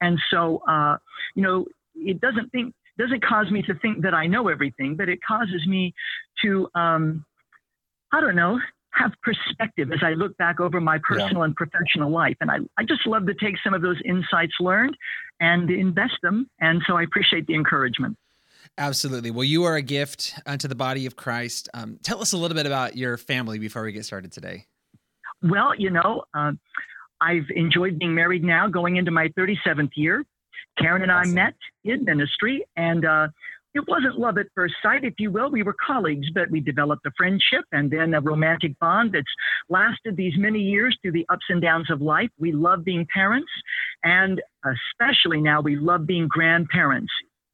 And 0.00 0.18
so, 0.30 0.62
uh, 0.68 0.98
you 1.34 1.42
know, 1.42 1.66
it 1.96 2.20
doesn't 2.20 2.50
think 2.52 2.74
doesn't 2.96 3.24
cause 3.24 3.50
me 3.50 3.62
to 3.62 3.74
think 3.76 4.02
that 4.02 4.14
I 4.14 4.26
know 4.26 4.46
everything, 4.48 4.94
but 4.94 5.08
it 5.08 5.18
causes 5.26 5.66
me 5.66 5.94
to 6.44 6.68
um, 6.76 7.24
I 8.12 8.20
don't 8.20 8.36
know, 8.36 8.60
have 8.92 9.12
perspective 9.22 9.92
as 9.92 10.00
I 10.02 10.14
look 10.14 10.36
back 10.36 10.60
over 10.60 10.80
my 10.80 10.98
personal 11.02 11.38
yeah. 11.38 11.44
and 11.44 11.56
professional 11.56 12.10
life. 12.10 12.36
And 12.40 12.50
I, 12.50 12.56
I 12.76 12.84
just 12.84 13.06
love 13.06 13.26
to 13.26 13.34
take 13.34 13.54
some 13.62 13.74
of 13.74 13.82
those 13.82 14.00
insights 14.04 14.54
learned 14.60 14.96
and 15.40 15.70
invest 15.70 16.14
them. 16.22 16.48
And 16.60 16.82
so 16.86 16.96
I 16.96 17.02
appreciate 17.02 17.46
the 17.46 17.54
encouragement. 17.54 18.16
Absolutely. 18.78 19.30
Well, 19.30 19.44
you 19.44 19.64
are 19.64 19.76
a 19.76 19.82
gift 19.82 20.34
unto 20.46 20.68
the 20.68 20.74
body 20.74 21.06
of 21.06 21.16
Christ. 21.16 21.68
Um, 21.74 21.98
tell 22.02 22.20
us 22.20 22.32
a 22.32 22.36
little 22.36 22.56
bit 22.56 22.66
about 22.66 22.96
your 22.96 23.16
family 23.16 23.58
before 23.58 23.82
we 23.82 23.92
get 23.92 24.04
started 24.04 24.32
today. 24.32 24.66
Well, 25.42 25.74
you 25.76 25.90
know, 25.90 26.24
uh, 26.34 26.52
I've 27.20 27.46
enjoyed 27.54 27.98
being 27.98 28.14
married 28.14 28.44
now, 28.44 28.68
going 28.68 28.96
into 28.96 29.10
my 29.10 29.28
37th 29.28 29.90
year. 29.94 30.24
Karen 30.78 31.02
and 31.02 31.10
awesome. 31.10 31.32
I 31.32 31.34
met 31.34 31.54
in 31.84 32.04
ministry, 32.04 32.64
and 32.76 33.04
uh, 33.04 33.28
it 33.74 33.86
wasn't 33.86 34.18
love 34.18 34.38
at 34.38 34.46
first 34.54 34.74
sight, 34.82 35.04
if 35.04 35.14
you 35.18 35.30
will. 35.30 35.50
We 35.50 35.62
were 35.62 35.74
colleagues, 35.86 36.26
but 36.34 36.50
we 36.50 36.60
developed 36.60 37.06
a 37.06 37.12
friendship 37.16 37.64
and 37.72 37.90
then 37.90 38.14
a 38.14 38.20
romantic 38.20 38.78
bond 38.80 39.12
that's 39.12 39.26
lasted 39.68 40.16
these 40.16 40.34
many 40.36 40.58
years 40.58 40.96
through 41.00 41.12
the 41.12 41.26
ups 41.28 41.44
and 41.48 41.62
downs 41.62 41.90
of 41.90 42.00
life. 42.00 42.30
We 42.38 42.52
love 42.52 42.84
being 42.84 43.06
parents, 43.12 43.50
and 44.02 44.40
especially 44.64 45.40
now, 45.40 45.60
we 45.60 45.76
love 45.76 46.06
being 46.06 46.26
grandparents. 46.28 47.12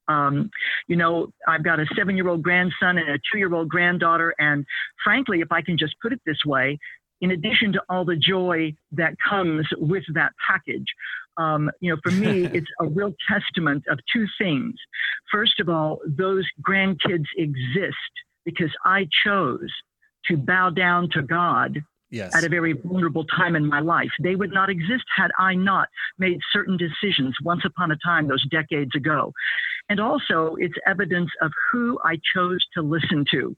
Um, 0.09 0.51
you 0.87 0.97
know, 0.97 1.33
I've 1.49 1.65
got 1.65 1.81
a 1.81 1.87
seven 1.97 2.17
year 2.17 2.29
old 2.29 2.43
grandson 2.43 2.99
and 2.99 3.11
a 3.11 3.19
two 3.31 3.39
year 3.39 3.53
old 3.53 3.69
granddaughter. 3.69 4.35
And 4.39 4.65
frankly, 5.03 5.41
if 5.41 5.51
I 5.51 5.63
can 5.63 5.77
just 5.77 5.97
put 6.01 6.13
it 6.13 6.21
this 6.25 6.45
way, 6.47 6.79
in 7.21 7.31
addition 7.33 7.73
to 7.73 7.83
all 7.89 8.05
the 8.05 8.17
joy 8.17 8.75
that 8.93 9.15
comes 9.27 9.67
with 9.79 10.05
that 10.15 10.33
package, 10.47 10.87
um, 11.39 11.71
you 11.81 11.93
know, 11.93 12.01
for 12.03 12.13
me, 12.13 12.45
it's 12.53 12.71
a 12.81 12.87
real 12.87 13.13
testament 13.29 13.85
of 13.89 13.99
two 14.13 14.27
things. 14.39 14.75
First 15.31 15.61
of 15.61 15.69
all, 15.69 16.01
those 16.07 16.45
grandkids 16.67 17.27
exist 17.37 17.97
because 18.45 18.71
I 18.85 19.09
chose 19.25 19.71
to 20.27 20.37
bow 20.37 20.71
down 20.71 21.09
to 21.13 21.23
God 21.23 21.83
yes. 22.11 22.35
at 22.35 22.45
a 22.45 22.49
very 22.49 22.73
vulnerable 22.73 23.25
time 23.25 23.57
in 23.57 23.67
my 23.67 23.81
life. 23.81 24.11
They 24.23 24.37
would 24.37 24.53
not 24.53 24.71
exist 24.71 25.05
had 25.17 25.31
I 25.39 25.55
not 25.55 25.89
made 26.19 26.39
certain 26.53 26.77
decisions 26.77 27.35
once 27.43 27.63
upon 27.65 27.91
a 27.91 27.97
time, 28.05 28.29
those 28.29 28.45
decades 28.51 28.95
ago. 28.95 29.33
And 29.89 30.01
also, 30.01 30.57
it's 30.59 30.75
evidence 30.87 31.31
of 31.43 31.53
who 31.71 31.99
I 32.05 32.19
chose 32.35 32.65
to 32.75 32.83
listen 32.83 33.25
to. 33.33 33.57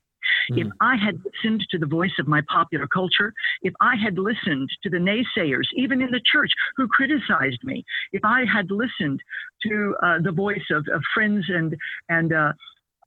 Mm. 0.52 0.58
If 0.58 0.66
hmm. 0.66 0.73
I 0.80 0.97
had 0.97 1.20
listened 1.25 1.66
to 1.70 1.78
the 1.78 1.87
voice 1.87 2.12
of 2.18 2.26
my 2.26 2.42
popular 2.49 2.87
culture, 2.87 3.32
if 3.62 3.75
I 3.80 3.94
had 3.97 4.18
listened 4.18 4.68
to 4.82 4.90
the 4.90 4.99
naysayers, 4.99 5.66
even 5.75 6.00
in 6.00 6.11
the 6.11 6.20
church, 6.30 6.50
who 6.76 6.88
criticized 6.88 7.62
me, 7.64 7.85
if 8.12 8.25
I 8.25 8.44
had 8.52 8.70
listened 8.70 9.20
to 9.64 9.97
uh, 10.02 10.18
the 10.23 10.32
voice 10.32 10.64
of, 10.70 10.87
of, 10.92 11.02
friends 11.14 11.44
and 11.49 11.75
and 12.08 12.32
uh, 12.32 12.52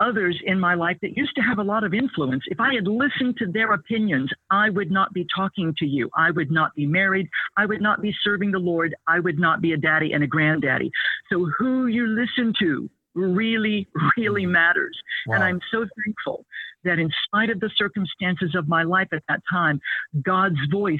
others 0.02 0.38
in 0.46 0.60
my 0.60 0.74
life 0.74 0.98
that 1.02 1.16
used 1.16 1.36
to 1.36 1.42
have 1.42 1.60
a 1.60 1.64
lot 1.64 1.84
of 1.84 1.94
influence. 1.94 2.44
If 2.48 2.60
I 2.60 2.74
had 2.74 2.88
listened 2.88 3.38
to 3.38 3.46
their 3.52 3.72
opinions, 3.74 4.30
I 4.50 4.70
would 4.70 4.92
not 4.92 5.14
be 5.14 5.26
talking 5.34 5.74
to 5.78 5.86
you. 5.86 6.10
I 6.18 6.32
would 6.32 6.52
not 6.52 6.74
be 6.76 6.86
married. 6.86 7.30
I 7.56 7.66
would 7.66 7.82
not 7.82 8.02
be 8.02 8.14
serving 8.24 8.52
the 8.52 8.60
Lord. 8.60 8.96
I 9.08 9.20
would 9.20 9.40
not 9.40 9.62
be 9.62 9.74
a 9.74 9.78
daddy 9.78 10.14
and 10.14 10.24
a 10.24 10.28
granddaddy. 10.28 10.92
So 11.32 11.50
who 11.58 11.88
you 11.88 12.08
listen 12.08 12.54
to 12.60 12.90
really, 13.14 13.88
really 14.18 14.46
mm. 14.46 14.52
matters. 14.52 14.98
Wow. 15.28 15.36
And 15.36 15.44
I'm 15.44 15.60
so 15.72 15.86
thankful 16.04 16.46
that 16.84 17.00
in 17.00 17.10
spite 17.26 17.50
of 17.50 17.60
the 17.60 17.70
circumstances 17.78 18.56
of 18.56 18.68
my 18.68 18.84
life 18.84 19.10
at 19.12 19.24
that 19.30 19.42
time, 19.50 19.80
God's 20.24 20.60
voice 20.72 21.00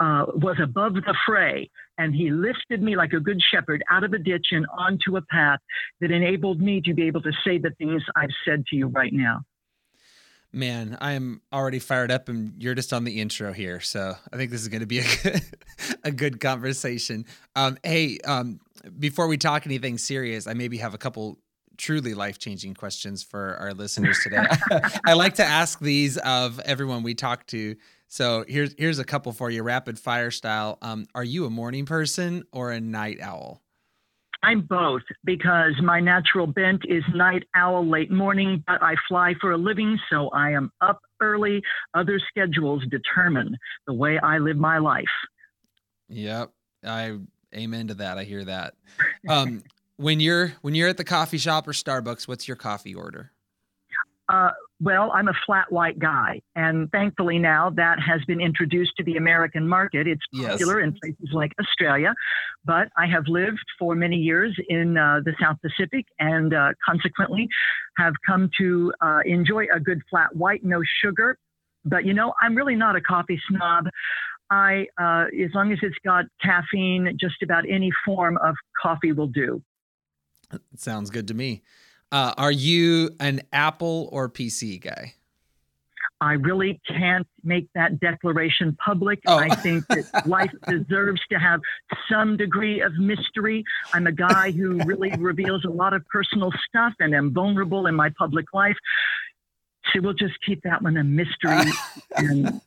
uh, 0.00 0.26
was 0.34 0.56
above 0.62 0.94
the 0.94 1.14
fray, 1.26 1.68
and 1.98 2.14
he 2.14 2.30
lifted 2.30 2.82
me 2.82 2.94
like 2.94 3.12
a 3.12 3.20
good 3.20 3.40
shepherd 3.52 3.82
out 3.90 4.04
of 4.04 4.12
a 4.12 4.18
ditch 4.18 4.46
and 4.52 4.66
onto 4.78 5.16
a 5.16 5.22
path 5.22 5.58
that 6.00 6.12
enabled 6.12 6.60
me 6.60 6.80
to 6.82 6.94
be 6.94 7.06
able 7.06 7.22
to 7.22 7.32
say 7.44 7.58
the 7.58 7.72
things 7.78 8.02
I've 8.14 8.30
said 8.44 8.64
to 8.66 8.76
you 8.76 8.86
right 8.86 9.12
now. 9.12 9.40
Man, 10.52 10.96
I 11.00 11.12
am 11.12 11.42
already 11.52 11.78
fired 11.78 12.10
up, 12.10 12.28
and 12.28 12.54
you're 12.58 12.74
just 12.74 12.92
on 12.92 13.04
the 13.04 13.20
intro 13.20 13.52
here, 13.52 13.80
so 13.80 14.14
I 14.32 14.36
think 14.36 14.50
this 14.50 14.62
is 14.62 14.68
going 14.68 14.80
to 14.80 14.86
be 14.86 15.00
a 15.00 15.04
good, 15.22 15.42
a 16.04 16.10
good 16.10 16.40
conversation. 16.40 17.26
Um, 17.54 17.76
hey, 17.82 18.18
um, 18.24 18.60
before 18.98 19.26
we 19.26 19.36
talk 19.36 19.66
anything 19.66 19.98
serious, 19.98 20.46
I 20.46 20.54
maybe 20.54 20.78
have 20.78 20.94
a 20.94 20.98
couple 20.98 21.38
truly 21.76 22.14
life 22.14 22.38
changing 22.38 22.74
questions 22.74 23.22
for 23.22 23.56
our 23.56 23.72
listeners 23.72 24.18
today. 24.22 24.44
I 25.06 25.12
like 25.14 25.34
to 25.34 25.44
ask 25.44 25.78
these 25.78 26.16
of 26.18 26.58
everyone 26.60 27.02
we 27.02 27.14
talk 27.14 27.46
to. 27.48 27.76
So 28.08 28.44
here's 28.48 28.74
here's 28.78 28.98
a 28.98 29.04
couple 29.04 29.32
for 29.32 29.50
you, 29.50 29.62
rapid 29.62 29.98
fire 29.98 30.30
style. 30.30 30.78
Um, 30.82 31.06
are 31.14 31.24
you 31.24 31.44
a 31.46 31.50
morning 31.50 31.86
person 31.86 32.42
or 32.52 32.72
a 32.72 32.80
night 32.80 33.20
owl? 33.20 33.62
I'm 34.42 34.62
both 34.62 35.02
because 35.24 35.74
my 35.82 36.00
natural 36.00 36.46
bent 36.46 36.84
is 36.88 37.02
night 37.14 37.44
owl, 37.54 37.86
late 37.86 38.10
morning, 38.10 38.62
but 38.66 38.82
I 38.82 38.94
fly 39.08 39.34
for 39.40 39.52
a 39.52 39.56
living, 39.56 39.98
so 40.10 40.28
I 40.28 40.52
am 40.52 40.70
up 40.80 41.00
early. 41.20 41.62
Other 41.94 42.20
schedules 42.28 42.84
determine 42.88 43.56
the 43.86 43.94
way 43.94 44.18
I 44.18 44.38
live 44.38 44.56
my 44.56 44.78
life. 44.78 45.04
Yep, 46.08 46.52
I 46.84 47.18
amen 47.54 47.88
to 47.88 47.94
that. 47.94 48.18
I 48.18 48.24
hear 48.24 48.44
that. 48.44 48.74
Um, 49.28 49.62
when 49.96 50.20
you're 50.20 50.54
when 50.62 50.74
you're 50.74 50.88
at 50.88 50.96
the 50.96 51.04
coffee 51.04 51.38
shop 51.38 51.68
or 51.68 51.72
Starbucks, 51.72 52.26
what's 52.26 52.48
your 52.48 52.56
coffee 52.56 52.94
order? 52.94 53.32
Uh, 54.28 54.50
well, 54.80 55.10
I'm 55.12 55.28
a 55.28 55.32
flat 55.46 55.72
white 55.72 55.98
guy, 55.98 56.40
and 56.54 56.90
thankfully 56.92 57.38
now 57.38 57.70
that 57.70 57.98
has 57.98 58.20
been 58.26 58.40
introduced 58.40 58.92
to 58.98 59.04
the 59.04 59.16
American 59.16 59.66
market. 59.66 60.06
It's 60.06 60.22
popular 60.32 60.80
yes. 60.80 60.86
in 60.86 60.98
places 61.00 61.32
like 61.32 61.52
Australia, 61.58 62.14
but 62.64 62.88
I 62.96 63.06
have 63.06 63.24
lived 63.26 63.64
for 63.78 63.94
many 63.94 64.16
years 64.16 64.54
in 64.68 64.98
uh, 64.98 65.20
the 65.24 65.32
South 65.40 65.56
Pacific, 65.62 66.06
and 66.18 66.52
uh, 66.52 66.72
consequently 66.84 67.48
have 67.96 68.12
come 68.26 68.50
to 68.58 68.92
uh, 69.00 69.20
enjoy 69.24 69.64
a 69.74 69.80
good 69.80 70.02
flat 70.10 70.36
white, 70.36 70.62
no 70.62 70.82
sugar. 71.02 71.38
But 71.84 72.04
you 72.04 72.12
know, 72.12 72.34
I'm 72.42 72.54
really 72.54 72.76
not 72.76 72.96
a 72.96 73.00
coffee 73.00 73.40
snob. 73.48 73.86
I, 74.50 74.86
uh, 75.00 75.26
as 75.44 75.50
long 75.54 75.72
as 75.72 75.78
it's 75.82 75.96
got 76.04 76.26
caffeine, 76.42 77.16
just 77.20 77.42
about 77.42 77.64
any 77.68 77.90
form 78.04 78.38
of 78.38 78.54
coffee 78.80 79.12
will 79.12 79.26
do. 79.26 79.62
Sounds 80.76 81.10
good 81.10 81.28
to 81.28 81.34
me. 81.34 81.62
Uh, 82.10 82.34
are 82.36 82.52
you 82.52 83.10
an 83.20 83.42
Apple 83.52 84.08
or 84.12 84.28
PC 84.28 84.80
guy? 84.80 85.14
I 86.20 86.32
really 86.32 86.80
can't 86.86 87.26
make 87.44 87.68
that 87.74 88.00
declaration 88.00 88.76
public. 88.84 89.20
Oh. 89.26 89.38
I 89.38 89.50
think 89.50 89.86
that 89.88 90.26
life 90.26 90.50
deserves 90.66 91.20
to 91.30 91.38
have 91.38 91.60
some 92.10 92.36
degree 92.36 92.80
of 92.80 92.92
mystery. 92.94 93.64
I'm 93.92 94.06
a 94.06 94.12
guy 94.12 94.50
who 94.50 94.82
really 94.84 95.12
reveals 95.16 95.64
a 95.64 95.70
lot 95.70 95.92
of 95.92 96.04
personal 96.08 96.50
stuff 96.68 96.94
and 96.98 97.14
am 97.14 97.32
vulnerable 97.32 97.86
in 97.86 97.94
my 97.94 98.10
public 98.18 98.46
life. 98.52 98.76
So 99.92 100.00
we'll 100.00 100.14
just 100.14 100.34
keep 100.44 100.62
that 100.62 100.82
one 100.82 100.96
a 100.96 101.04
mystery. 101.04 101.72
and 102.16 102.60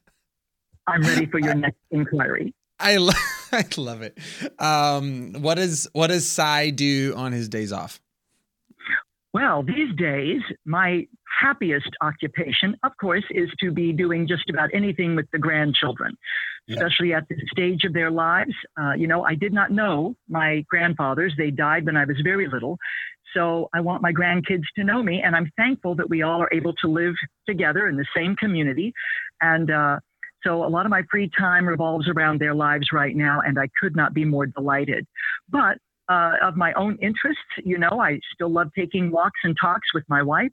I'm 0.87 1.01
ready 1.01 1.25
for 1.25 1.39
your 1.39 1.55
next 1.55 1.79
inquiry. 1.91 2.53
I, 2.79 2.97
lo- 2.97 3.13
I 3.51 3.65
love 3.77 4.01
it. 4.01 4.17
Um, 4.59 5.33
what 5.33 5.55
does 5.55 5.87
what 5.93 6.07
does 6.07 6.27
Cy 6.27 6.69
do 6.69 7.13
on 7.15 7.33
his 7.33 7.49
days 7.49 7.73
off? 7.73 7.99
Well, 9.33 9.63
these 9.63 9.95
days, 9.95 10.41
my 10.65 11.07
happiest 11.39 11.89
occupation, 12.01 12.75
of 12.83 12.91
course, 12.99 13.23
is 13.31 13.49
to 13.61 13.71
be 13.71 13.93
doing 13.93 14.27
just 14.27 14.49
about 14.49 14.69
anything 14.73 15.15
with 15.15 15.25
the 15.31 15.39
grandchildren, 15.39 16.17
yeah. 16.67 16.75
especially 16.75 17.13
at 17.13 17.29
this 17.29 17.39
stage 17.49 17.85
of 17.85 17.93
their 17.93 18.11
lives. 18.11 18.51
Uh, 18.79 18.91
you 18.93 19.07
know, 19.07 19.23
I 19.23 19.35
did 19.35 19.53
not 19.53 19.71
know 19.71 20.15
my 20.27 20.65
grandfathers, 20.69 21.33
they 21.37 21.49
died 21.49 21.85
when 21.85 21.95
I 21.95 22.03
was 22.03 22.17
very 22.23 22.49
little. 22.49 22.77
So 23.33 23.69
I 23.73 23.79
want 23.79 24.01
my 24.01 24.11
grandkids 24.11 24.65
to 24.75 24.83
know 24.83 25.01
me, 25.01 25.21
and 25.21 25.33
I'm 25.33 25.49
thankful 25.55 25.95
that 25.95 26.09
we 26.09 26.21
all 26.21 26.41
are 26.41 26.49
able 26.51 26.73
to 26.81 26.87
live 26.87 27.13
together 27.47 27.87
in 27.87 27.95
the 27.95 28.05
same 28.13 28.35
community. 28.35 28.91
And 29.39 29.71
uh, 29.71 29.99
so 30.43 30.65
a 30.65 30.67
lot 30.67 30.85
of 30.85 30.89
my 30.89 31.03
free 31.09 31.29
time 31.37 31.65
revolves 31.65 32.09
around 32.09 32.41
their 32.41 32.53
lives 32.53 32.89
right 32.91 33.15
now, 33.15 33.41
and 33.41 33.57
I 33.57 33.69
could 33.79 33.95
not 33.95 34.13
be 34.13 34.25
more 34.25 34.47
delighted. 34.47 35.07
But 35.49 35.77
uh, 36.09 36.33
of 36.41 36.55
my 36.55 36.73
own 36.73 36.97
interests. 37.01 37.41
You 37.63 37.77
know, 37.77 37.99
I 38.01 38.19
still 38.33 38.49
love 38.49 38.69
taking 38.75 39.11
walks 39.11 39.39
and 39.43 39.55
talks 39.59 39.87
with 39.93 40.03
my 40.07 40.21
wife. 40.21 40.51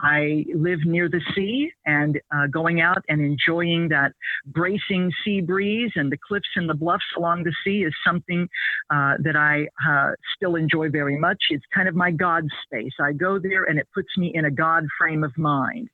I 0.00 0.44
live 0.54 0.80
near 0.84 1.08
the 1.08 1.20
sea 1.34 1.70
and 1.86 2.20
uh, 2.34 2.46
going 2.48 2.80
out 2.80 3.02
and 3.08 3.20
enjoying 3.20 3.88
that 3.88 4.12
bracing 4.46 5.12
sea 5.24 5.40
breeze 5.40 5.92
and 5.94 6.10
the 6.10 6.18
cliffs 6.26 6.48
and 6.56 6.68
the 6.68 6.74
bluffs 6.74 7.04
along 7.16 7.44
the 7.44 7.54
sea 7.64 7.84
is 7.84 7.94
something 8.04 8.48
uh, 8.90 9.14
that 9.22 9.36
I 9.36 9.68
uh, 9.88 10.12
still 10.36 10.56
enjoy 10.56 10.90
very 10.90 11.18
much. 11.18 11.38
It's 11.50 11.64
kind 11.74 11.88
of 11.88 11.94
my 11.94 12.10
God 12.10 12.44
space. 12.64 12.92
I 13.00 13.12
go 13.12 13.38
there 13.38 13.64
and 13.64 13.78
it 13.78 13.88
puts 13.94 14.08
me 14.16 14.32
in 14.34 14.44
a 14.44 14.50
God 14.50 14.84
frame 14.98 15.24
of 15.24 15.36
mind. 15.38 15.88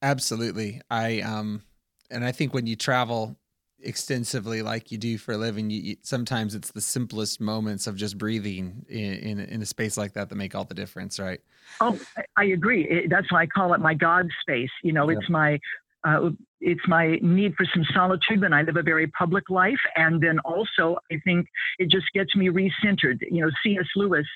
Absolutely. 0.00 0.80
I, 0.90 1.20
um, 1.20 1.62
and 2.10 2.24
I 2.24 2.32
think 2.32 2.54
when 2.54 2.66
you 2.66 2.76
travel 2.76 3.36
extensively 3.82 4.62
like 4.62 4.90
you 4.90 4.98
do 4.98 5.16
for 5.16 5.32
a 5.32 5.36
living 5.36 5.70
you, 5.70 5.80
you, 5.80 5.96
sometimes 6.02 6.54
it's 6.54 6.72
the 6.72 6.80
simplest 6.80 7.40
moments 7.40 7.86
of 7.86 7.94
just 7.94 8.18
breathing 8.18 8.84
in, 8.88 9.14
in, 9.14 9.40
in 9.40 9.62
a 9.62 9.66
space 9.66 9.96
like 9.96 10.12
that 10.14 10.28
that 10.28 10.34
make 10.34 10.54
all 10.54 10.64
the 10.64 10.74
difference 10.74 11.18
right 11.18 11.40
oh 11.80 11.98
i 12.36 12.44
agree 12.44 12.84
it, 12.88 13.08
that's 13.08 13.30
why 13.30 13.42
i 13.42 13.46
call 13.46 13.72
it 13.74 13.80
my 13.80 13.94
god 13.94 14.28
space 14.40 14.70
you 14.82 14.92
know 14.92 15.08
yeah. 15.08 15.16
it's 15.16 15.30
my 15.30 15.58
uh, 16.04 16.30
it's 16.60 16.86
my 16.88 17.18
need 17.22 17.54
for 17.54 17.66
some 17.72 17.84
solitude 17.94 18.40
when 18.40 18.52
I 18.52 18.62
live 18.62 18.76
a 18.76 18.82
very 18.82 19.06
public 19.08 19.48
life. 19.48 19.78
And 19.96 20.20
then 20.20 20.38
also, 20.40 20.96
I 21.10 21.20
think 21.24 21.46
it 21.78 21.90
just 21.90 22.06
gets 22.14 22.34
me 22.34 22.48
recentered. 22.48 23.18
You 23.30 23.44
know, 23.44 23.50
C.S. 23.62 23.86
Lewis, 23.96 24.26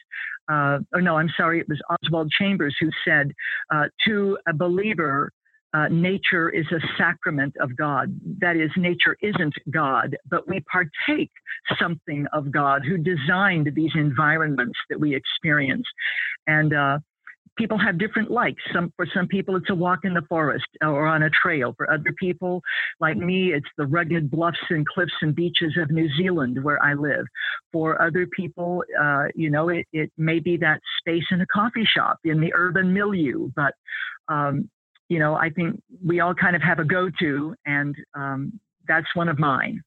uh, 0.51 0.79
or 0.93 1.01
no, 1.01 1.17
I'm 1.17 1.31
sorry, 1.37 1.61
it 1.61 1.69
was 1.69 1.81
Oswald 1.91 2.31
Chambers 2.39 2.77
who 2.81 2.91
said, 3.05 3.33
uh, 3.73 3.87
to 4.07 4.39
a 4.49 4.53
believer, 4.53 5.33
uh, 5.75 5.89
nature 5.89 6.51
is 6.51 6.67
a 6.73 6.81
sacrament 6.99 7.55
of 7.61 7.77
God. 7.77 8.15
That 8.41 8.57
is, 8.57 8.71
nature 8.77 9.17
isn't 9.23 9.55
God, 9.71 10.17
but 10.29 10.47
we 10.49 10.61
partake 10.71 11.33
something 11.79 12.27
of 12.33 12.51
God 12.51 12.83
who 12.85 12.99
designed 12.99 13.71
these 13.75 13.93
environments 13.95 14.79
that 14.91 15.01
we 15.01 15.15
experience. 15.15 15.87
And 16.47 16.75
uh, 16.75 16.99
people 17.57 17.79
have 17.79 17.99
different 17.99 18.31
likes. 18.31 18.63
Some 18.73 18.93
for 18.97 19.07
some 19.15 19.27
people, 19.27 19.57
it's 19.57 19.71
a 19.71 19.75
walk 19.75 20.01
in 20.05 20.15
the 20.15 20.23
forest 20.29 20.67
or 20.83 21.07
on 21.07 21.23
a 21.23 21.31
trail. 21.31 21.75
For 21.77 21.91
other 21.91 22.13
people, 22.19 22.63
like 23.01 23.17
me, 23.17 23.53
it's 23.53 23.67
the 23.79 23.87
rugged 23.87 24.31
bluffs 24.31 24.59
and 24.71 24.87
cliffs 24.87 25.13
and 25.23 25.35
beaches 25.35 25.77
of 25.81 25.91
New 25.91 26.09
Zealand 26.17 26.63
where 26.63 26.83
I 26.83 26.95
live. 26.95 27.27
For 27.73 28.01
other 28.01 28.27
people, 28.27 28.85
uh, 29.01 29.25
you 29.35 29.51
know, 29.51 29.69
it, 29.69 29.87
it 29.93 30.11
may 30.17 30.39
be 30.39 30.57
that 30.59 30.81
space 30.99 31.25
in 31.31 31.41
a 31.41 31.47
coffee 31.47 31.87
shop 31.87 32.19
in 32.25 32.41
the 32.41 32.53
urban 32.55 32.93
milieu. 32.93 33.51
But 33.55 33.75
um, 34.29 34.69
you 35.09 35.19
know, 35.19 35.35
I 35.35 35.51
think 35.51 35.83
we 36.05 36.21
all 36.21 36.35
kind 36.35 36.57
of 36.57 36.63
have 36.63 36.79
a 36.79 36.85
go 36.85 37.11
to, 37.21 37.55
and 37.67 37.95
um, 38.15 38.61
that's 38.89 39.07
one 39.15 39.29
of 39.29 39.39
mine. 39.39 39.83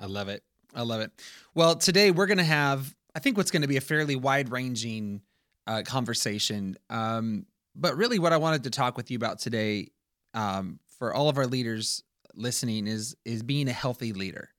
I 0.00 0.06
love 0.06 0.28
it. 0.28 0.42
I 0.74 0.82
love 0.82 1.00
it. 1.00 1.10
Well, 1.54 1.76
today 1.76 2.10
we're 2.10 2.26
going 2.26 2.38
to 2.38 2.44
have, 2.44 2.94
I 3.14 3.20
think, 3.20 3.36
what's 3.36 3.50
going 3.50 3.62
to 3.62 3.68
be 3.68 3.76
a 3.76 3.80
fairly 3.80 4.16
wide 4.16 4.50
ranging 4.50 5.22
uh, 5.66 5.82
conversation. 5.84 6.76
Um, 6.90 7.46
but 7.74 7.96
really, 7.96 8.18
what 8.18 8.32
I 8.32 8.36
wanted 8.36 8.64
to 8.64 8.70
talk 8.70 8.96
with 8.96 9.10
you 9.10 9.16
about 9.16 9.38
today, 9.38 9.88
um, 10.34 10.78
for 10.98 11.14
all 11.14 11.28
of 11.28 11.38
our 11.38 11.46
leaders 11.46 12.02
listening, 12.34 12.86
is 12.86 13.16
is 13.24 13.42
being 13.42 13.68
a 13.68 13.72
healthy 13.72 14.12
leader 14.12 14.50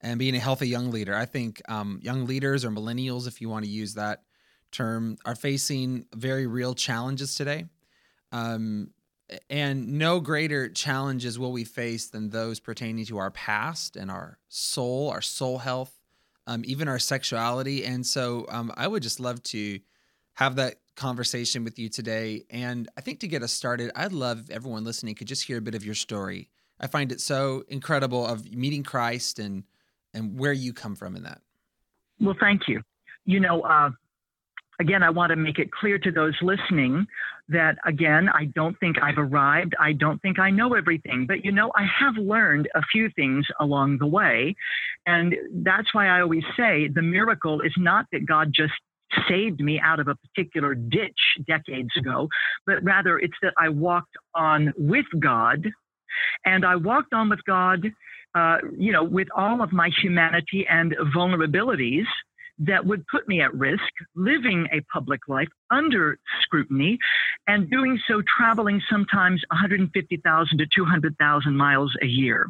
and 0.00 0.18
being 0.18 0.34
a 0.34 0.40
healthy 0.40 0.68
young 0.68 0.90
leader. 0.90 1.14
I 1.14 1.26
think 1.26 1.60
um, 1.68 2.00
young 2.02 2.26
leaders 2.26 2.64
or 2.64 2.70
millennials, 2.70 3.26
if 3.26 3.40
you 3.40 3.48
want 3.48 3.64
to 3.64 3.70
use 3.70 3.94
that 3.94 4.22
term, 4.72 5.18
are 5.24 5.34
facing 5.34 6.06
very 6.14 6.46
real 6.46 6.74
challenges 6.74 7.34
today. 7.34 7.66
Um, 8.32 8.90
and 9.48 9.98
no 9.98 10.20
greater 10.20 10.68
challenges 10.68 11.38
will 11.38 11.52
we 11.52 11.64
face 11.64 12.08
than 12.08 12.30
those 12.30 12.58
pertaining 12.58 13.04
to 13.06 13.18
our 13.18 13.30
past 13.30 13.96
and 13.96 14.10
our 14.10 14.38
soul, 14.48 15.10
our 15.10 15.22
soul 15.22 15.58
health, 15.58 15.92
um, 16.46 16.62
even 16.64 16.88
our 16.88 16.98
sexuality. 16.98 17.84
And 17.84 18.04
so 18.04 18.46
um, 18.48 18.72
I 18.76 18.88
would 18.88 19.02
just 19.02 19.20
love 19.20 19.42
to 19.44 19.78
have 20.34 20.56
that 20.56 20.76
conversation 20.96 21.64
with 21.64 21.78
you 21.78 21.88
today. 21.88 22.44
And 22.50 22.88
I 22.96 23.00
think 23.02 23.20
to 23.20 23.28
get 23.28 23.42
us 23.42 23.52
started, 23.52 23.90
I'd 23.94 24.12
love 24.12 24.50
everyone 24.50 24.84
listening 24.84 25.14
could 25.14 25.28
just 25.28 25.44
hear 25.44 25.58
a 25.58 25.62
bit 25.62 25.74
of 25.74 25.84
your 25.84 25.94
story. 25.94 26.48
I 26.80 26.86
find 26.86 27.12
it 27.12 27.20
so 27.20 27.64
incredible 27.68 28.26
of 28.26 28.50
meeting 28.52 28.82
Christ 28.82 29.38
and 29.38 29.64
and 30.12 30.38
where 30.38 30.52
you 30.52 30.72
come 30.72 30.96
from 30.96 31.14
in 31.14 31.22
that. 31.22 31.40
Well, 32.20 32.34
thank 32.40 32.62
you. 32.66 32.82
You 33.26 33.38
know, 33.38 33.60
uh, 33.60 33.90
again, 34.80 35.02
I 35.02 35.10
want 35.10 35.30
to 35.30 35.36
make 35.36 35.58
it 35.58 35.70
clear 35.70 35.98
to 35.98 36.10
those 36.10 36.34
listening 36.42 37.06
that, 37.48 37.76
again, 37.84 38.28
I 38.28 38.46
don't 38.46 38.78
think 38.80 38.96
I've 39.02 39.18
arrived. 39.18 39.74
I 39.78 39.92
don't 39.92 40.20
think 40.22 40.38
I 40.38 40.50
know 40.50 40.74
everything. 40.74 41.26
But, 41.26 41.44
you 41.44 41.52
know, 41.52 41.70
I 41.76 41.84
have 41.84 42.16
learned 42.16 42.68
a 42.74 42.82
few 42.90 43.10
things 43.14 43.46
along 43.60 43.98
the 43.98 44.06
way. 44.06 44.56
And 45.06 45.36
that's 45.62 45.92
why 45.92 46.08
I 46.08 46.22
always 46.22 46.44
say 46.56 46.88
the 46.88 47.02
miracle 47.02 47.60
is 47.60 47.74
not 47.76 48.06
that 48.12 48.26
God 48.26 48.52
just 48.54 48.72
saved 49.28 49.60
me 49.60 49.80
out 49.80 50.00
of 50.00 50.08
a 50.08 50.14
particular 50.14 50.74
ditch 50.74 51.18
decades 51.46 51.90
ago, 51.98 52.28
but 52.66 52.82
rather 52.82 53.18
it's 53.18 53.34
that 53.42 53.52
I 53.58 53.68
walked 53.68 54.16
on 54.34 54.72
with 54.78 55.06
God 55.18 55.66
and 56.44 56.64
I 56.64 56.76
walked 56.76 57.12
on 57.12 57.28
with 57.28 57.40
God, 57.44 57.90
uh, 58.34 58.58
you 58.78 58.92
know, 58.92 59.04
with 59.04 59.28
all 59.36 59.62
of 59.62 59.72
my 59.72 59.90
humanity 60.00 60.64
and 60.68 60.94
vulnerabilities 61.14 62.06
that 62.60 62.84
would 62.84 63.06
put 63.06 63.26
me 63.26 63.40
at 63.40 63.54
risk 63.54 63.82
living 64.14 64.66
a 64.72 64.80
public 64.92 65.20
life 65.28 65.48
under 65.70 66.18
scrutiny 66.42 66.98
and 67.46 67.70
doing 67.70 67.98
so 68.06 68.22
traveling 68.38 68.80
sometimes 68.90 69.42
150,000 69.50 70.58
to 70.58 70.66
200,000 70.74 71.56
miles 71.56 71.92
a 72.02 72.06
year. 72.06 72.46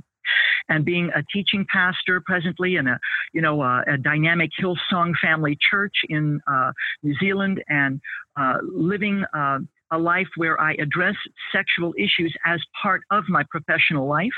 And 0.68 0.84
being 0.84 1.10
a 1.14 1.22
teaching 1.32 1.66
pastor 1.72 2.22
presently 2.24 2.76
in 2.76 2.86
a 2.86 2.98
you 3.32 3.40
know 3.40 3.62
a, 3.62 3.82
a 3.88 3.96
dynamic 3.96 4.50
Hillsong 4.60 5.14
family 5.20 5.56
church 5.70 5.94
in 6.08 6.40
uh, 6.46 6.72
New 7.02 7.14
Zealand 7.18 7.62
and 7.68 8.00
uh, 8.38 8.58
living 8.62 9.24
uh, 9.34 9.58
a 9.90 9.98
life 9.98 10.28
where 10.36 10.60
I 10.60 10.74
address 10.74 11.16
sexual 11.52 11.92
issues 11.98 12.32
as 12.46 12.60
part 12.80 13.02
of 13.10 13.24
my 13.28 13.42
professional 13.50 14.06
life 14.06 14.28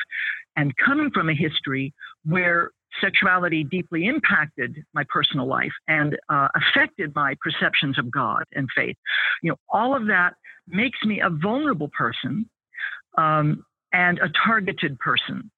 and 0.56 0.72
coming 0.76 1.10
from 1.10 1.28
a 1.28 1.34
history 1.34 1.92
where 2.24 2.70
sexuality 3.00 3.64
deeply 3.64 4.06
impacted 4.06 4.84
my 4.94 5.04
personal 5.08 5.46
life 5.46 5.72
and 5.88 6.16
uh, 6.28 6.48
affected 6.54 7.14
my 7.14 7.34
perceptions 7.42 7.98
of 7.98 8.10
God 8.10 8.44
and 8.52 8.68
faith. 8.76 8.96
You 9.42 9.50
know, 9.50 9.56
all 9.68 9.96
of 9.96 10.06
that 10.06 10.34
makes 10.68 10.98
me 11.04 11.20
a 11.20 11.30
vulnerable 11.30 11.90
person 11.96 12.48
um, 13.18 13.64
and 13.92 14.18
a 14.18 14.30
targeted 14.44 14.98
person. 14.98 15.50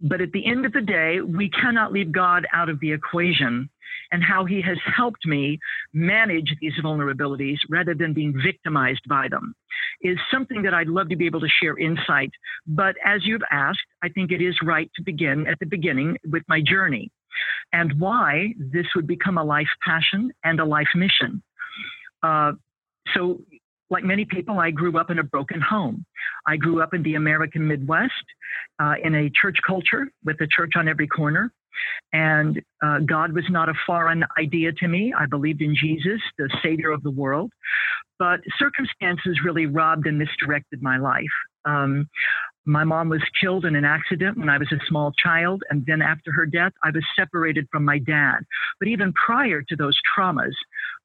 But 0.00 0.20
at 0.20 0.32
the 0.32 0.44
end 0.44 0.66
of 0.66 0.72
the 0.72 0.80
day, 0.80 1.20
we 1.20 1.48
cannot 1.48 1.92
leave 1.92 2.12
God 2.12 2.46
out 2.52 2.68
of 2.68 2.80
the 2.80 2.92
equation 2.92 3.70
and 4.14 4.22
how 4.22 4.44
he 4.44 4.62
has 4.62 4.78
helped 4.96 5.26
me 5.26 5.58
manage 5.92 6.54
these 6.60 6.74
vulnerabilities 6.84 7.58
rather 7.68 7.94
than 7.96 8.12
being 8.12 8.32
victimized 8.44 9.02
by 9.08 9.26
them 9.26 9.56
is 10.02 10.16
something 10.32 10.62
that 10.62 10.72
I'd 10.72 10.86
love 10.86 11.08
to 11.08 11.16
be 11.16 11.26
able 11.26 11.40
to 11.40 11.48
share 11.60 11.76
insight. 11.76 12.30
But 12.64 12.94
as 13.04 13.24
you've 13.24 13.42
asked, 13.50 13.80
I 14.04 14.08
think 14.10 14.30
it 14.30 14.40
is 14.40 14.54
right 14.62 14.88
to 14.94 15.02
begin 15.02 15.48
at 15.48 15.58
the 15.58 15.66
beginning 15.66 16.16
with 16.30 16.44
my 16.46 16.60
journey 16.64 17.10
and 17.72 17.98
why 17.98 18.54
this 18.56 18.86
would 18.94 19.08
become 19.08 19.36
a 19.36 19.42
life 19.42 19.72
passion 19.84 20.30
and 20.44 20.60
a 20.60 20.64
life 20.64 20.92
mission. 20.94 21.42
Uh, 22.22 22.52
so 23.14 23.40
like 23.90 24.04
many 24.04 24.24
people, 24.24 24.60
I 24.60 24.70
grew 24.70 24.96
up 24.96 25.10
in 25.10 25.18
a 25.18 25.24
broken 25.24 25.60
home. 25.60 26.06
I 26.46 26.56
grew 26.56 26.80
up 26.82 26.94
in 26.94 27.02
the 27.02 27.16
American 27.16 27.66
Midwest 27.66 28.12
uh, 28.80 28.94
in 29.02 29.16
a 29.16 29.28
church 29.42 29.56
culture 29.66 30.06
with 30.24 30.40
a 30.40 30.46
church 30.46 30.74
on 30.76 30.86
every 30.86 31.08
corner. 31.08 31.52
And 32.12 32.60
uh, 32.84 33.00
God 33.00 33.32
was 33.32 33.44
not 33.50 33.68
a 33.68 33.74
foreign 33.86 34.24
idea 34.38 34.72
to 34.72 34.88
me. 34.88 35.12
I 35.18 35.26
believed 35.26 35.62
in 35.62 35.74
Jesus, 35.74 36.20
the 36.38 36.48
Savior 36.62 36.90
of 36.90 37.02
the 37.02 37.10
world. 37.10 37.50
But 38.18 38.40
circumstances 38.58 39.40
really 39.44 39.66
robbed 39.66 40.06
and 40.06 40.18
misdirected 40.18 40.82
my 40.82 40.98
life. 40.98 41.24
Um, 41.64 42.06
my 42.66 42.84
mom 42.84 43.08
was 43.10 43.22
killed 43.40 43.64
in 43.66 43.76
an 43.76 43.84
accident 43.84 44.38
when 44.38 44.48
I 44.48 44.56
was 44.56 44.72
a 44.72 44.80
small 44.88 45.12
child, 45.22 45.62
and 45.68 45.84
then 45.86 46.00
after 46.00 46.32
her 46.32 46.46
death, 46.46 46.72
I 46.82 46.90
was 46.90 47.04
separated 47.16 47.66
from 47.70 47.84
my 47.84 47.98
dad. 47.98 48.38
But 48.78 48.88
even 48.88 49.12
prior 49.12 49.62
to 49.62 49.76
those 49.76 49.98
traumas, 50.16 50.54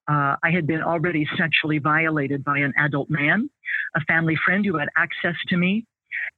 uh, 0.07 0.35
I 0.41 0.51
had 0.51 0.65
been 0.65 0.81
already 0.81 1.27
sexually 1.37 1.79
violated 1.79 2.43
by 2.43 2.59
an 2.59 2.73
adult 2.77 3.09
man, 3.09 3.49
a 3.95 4.01
family 4.01 4.37
friend 4.45 4.65
who 4.65 4.77
had 4.77 4.89
access 4.97 5.35
to 5.49 5.57
me, 5.57 5.85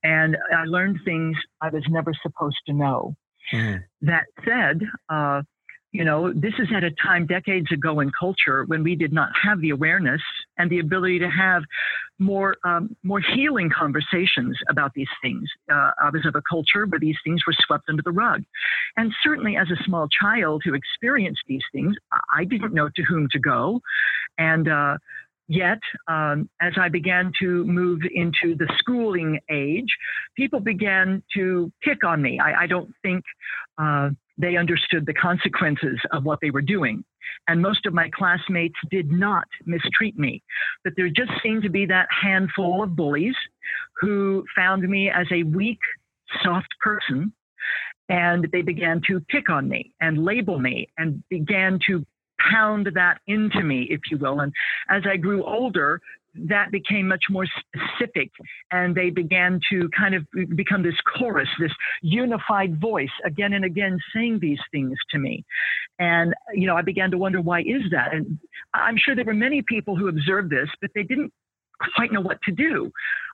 and 0.03 0.35
I 0.55 0.65
learned 0.65 0.99
things 1.05 1.37
I 1.61 1.69
was 1.69 1.83
never 1.89 2.13
supposed 2.21 2.59
to 2.67 2.73
know. 2.73 3.15
Mm. 3.53 3.83
That 4.01 4.25
said, 4.45 4.81
uh, 5.09 5.41
you 5.91 6.05
know, 6.05 6.31
this 6.31 6.53
is 6.57 6.69
at 6.75 6.83
a 6.83 6.91
time 6.91 7.27
decades 7.27 7.69
ago 7.71 7.99
in 7.99 8.11
culture 8.17 8.63
when 8.65 8.81
we 8.81 8.95
did 8.95 9.11
not 9.11 9.29
have 9.41 9.59
the 9.59 9.71
awareness 9.71 10.21
and 10.57 10.69
the 10.69 10.79
ability 10.79 11.19
to 11.19 11.29
have 11.29 11.63
more 12.17 12.55
um, 12.63 12.95
more 13.03 13.19
healing 13.19 13.69
conversations 13.69 14.57
about 14.69 14.91
these 14.95 15.09
things. 15.21 15.49
Uh, 15.69 15.91
I 16.01 16.09
was 16.11 16.25
of 16.25 16.35
a 16.35 16.41
culture 16.49 16.85
where 16.85 16.99
these 16.99 17.17
things 17.25 17.41
were 17.45 17.53
swept 17.65 17.85
under 17.89 18.03
the 18.03 18.11
rug, 18.11 18.43
and 18.95 19.11
certainly 19.21 19.57
as 19.57 19.67
a 19.69 19.83
small 19.83 20.07
child 20.07 20.61
who 20.63 20.73
experienced 20.75 21.41
these 21.47 21.63
things, 21.73 21.95
I 22.33 22.45
didn't 22.45 22.73
know 22.73 22.89
to 22.95 23.03
whom 23.03 23.27
to 23.31 23.39
go, 23.39 23.81
and. 24.37 24.67
Uh, 24.67 24.97
Yet, 25.51 25.79
um, 26.07 26.49
as 26.61 26.71
I 26.79 26.87
began 26.87 27.33
to 27.41 27.65
move 27.65 27.99
into 28.09 28.55
the 28.55 28.73
schooling 28.77 29.37
age, 29.49 29.89
people 30.37 30.61
began 30.61 31.21
to 31.35 31.69
pick 31.81 32.05
on 32.05 32.21
me. 32.21 32.39
I, 32.39 32.63
I 32.63 32.67
don't 32.67 32.89
think 33.01 33.21
uh, 33.77 34.11
they 34.37 34.55
understood 34.55 35.05
the 35.05 35.13
consequences 35.13 35.99
of 36.13 36.23
what 36.23 36.39
they 36.41 36.51
were 36.51 36.61
doing. 36.61 37.03
And 37.49 37.61
most 37.61 37.85
of 37.85 37.93
my 37.93 38.09
classmates 38.15 38.79
did 38.89 39.11
not 39.11 39.43
mistreat 39.65 40.17
me. 40.17 40.41
But 40.85 40.93
there 40.95 41.09
just 41.09 41.31
seemed 41.43 41.63
to 41.63 41.69
be 41.69 41.85
that 41.87 42.07
handful 42.09 42.81
of 42.81 42.95
bullies 42.95 43.35
who 43.99 44.45
found 44.55 44.87
me 44.87 45.09
as 45.09 45.27
a 45.33 45.43
weak, 45.43 45.79
soft 46.45 46.69
person. 46.79 47.33
And 48.07 48.47
they 48.53 48.61
began 48.61 49.01
to 49.07 49.19
pick 49.27 49.49
on 49.49 49.67
me 49.67 49.93
and 49.99 50.23
label 50.23 50.59
me 50.59 50.87
and 50.97 51.21
began 51.29 51.77
to 51.87 52.05
pound 52.51 52.89
that 52.93 53.19
into 53.27 53.63
me, 53.63 53.87
if 53.89 54.01
you 54.09 54.17
will. 54.17 54.39
And 54.39 54.53
as 54.89 55.03
I 55.09 55.17
grew 55.17 55.43
older, 55.43 56.01
that 56.33 56.71
became 56.71 57.07
much 57.07 57.23
more 57.29 57.45
specific 57.45 58.31
and 58.71 58.95
they 58.95 59.09
began 59.09 59.59
to 59.69 59.89
kind 59.97 60.15
of 60.15 60.25
become 60.55 60.81
this 60.81 60.95
chorus 61.17 61.49
this 61.59 61.71
unified 62.01 62.79
voice 62.79 63.09
again 63.25 63.53
and 63.53 63.65
again 63.65 63.99
saying 64.15 64.39
these 64.41 64.59
things 64.71 64.97
to 65.09 65.19
me. 65.19 65.43
And 65.99 66.33
you 66.53 66.67
know 66.67 66.77
i 66.77 66.81
began 66.81 67.11
to 67.11 67.17
wonder 67.17 67.41
why 67.41 67.61
is 67.61 67.83
that? 67.91 68.13
And 68.13 68.39
i'm 68.73 68.95
sure 68.97 69.15
there 69.15 69.25
were 69.25 69.33
many 69.33 69.61
people 69.61 69.95
who 69.95 70.07
observed 70.07 70.49
this 70.49 70.69
but 70.79 70.91
they 70.95 71.03
didn't 71.03 71.33
quite 71.95 72.11
know 72.11 72.21
what 72.21 72.41
to 72.43 72.51
do 72.51 72.91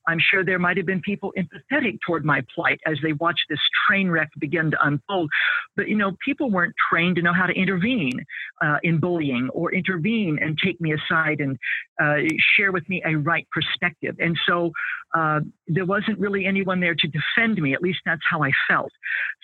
I'm 0.07 0.19
sure 0.19 0.43
there 0.43 0.59
might 0.59 0.77
have 0.77 0.85
been 0.85 1.01
people 1.01 1.33
empathetic 1.37 1.99
toward 2.05 2.25
my 2.25 2.41
plight 2.53 2.79
as 2.85 2.97
they 3.03 3.13
watched 3.13 3.45
this 3.49 3.59
train 3.87 4.09
wreck 4.09 4.29
begin 4.39 4.71
to 4.71 4.77
unfold. 4.81 5.29
But, 5.75 5.87
you 5.89 5.95
know, 5.95 6.13
people 6.23 6.49
weren't 6.49 6.75
trained 6.89 7.17
to 7.17 7.21
know 7.21 7.33
how 7.33 7.45
to 7.45 7.53
intervene 7.53 8.23
uh, 8.63 8.77
in 8.83 8.99
bullying 8.99 9.49
or 9.53 9.73
intervene 9.73 10.39
and 10.41 10.57
take 10.57 10.79
me 10.79 10.93
aside 10.93 11.39
and 11.39 11.57
uh, 12.01 12.15
share 12.55 12.71
with 12.71 12.87
me 12.89 13.01
a 13.05 13.15
right 13.17 13.47
perspective. 13.51 14.15
And 14.19 14.37
so 14.47 14.71
uh, 15.15 15.39
there 15.67 15.85
wasn't 15.85 16.19
really 16.19 16.45
anyone 16.45 16.79
there 16.79 16.95
to 16.95 17.07
defend 17.07 17.61
me. 17.61 17.73
At 17.73 17.81
least 17.81 17.99
that's 18.05 18.21
how 18.29 18.43
I 18.43 18.51
felt. 18.69 18.91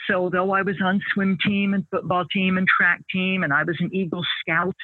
So, 0.10 0.30
though 0.30 0.52
I 0.52 0.62
was 0.62 0.76
on 0.84 1.02
swim 1.13 1.38
team 1.45 1.73
and 1.73 1.86
football 1.89 2.26
team 2.26 2.58
and 2.58 2.67
track 2.67 3.02
team, 3.12 3.43
and 3.43 3.54
I 3.54 3.63
was 3.63 3.78
an 3.80 3.89
Eagle 3.93 4.23
Scout, 4.41 4.76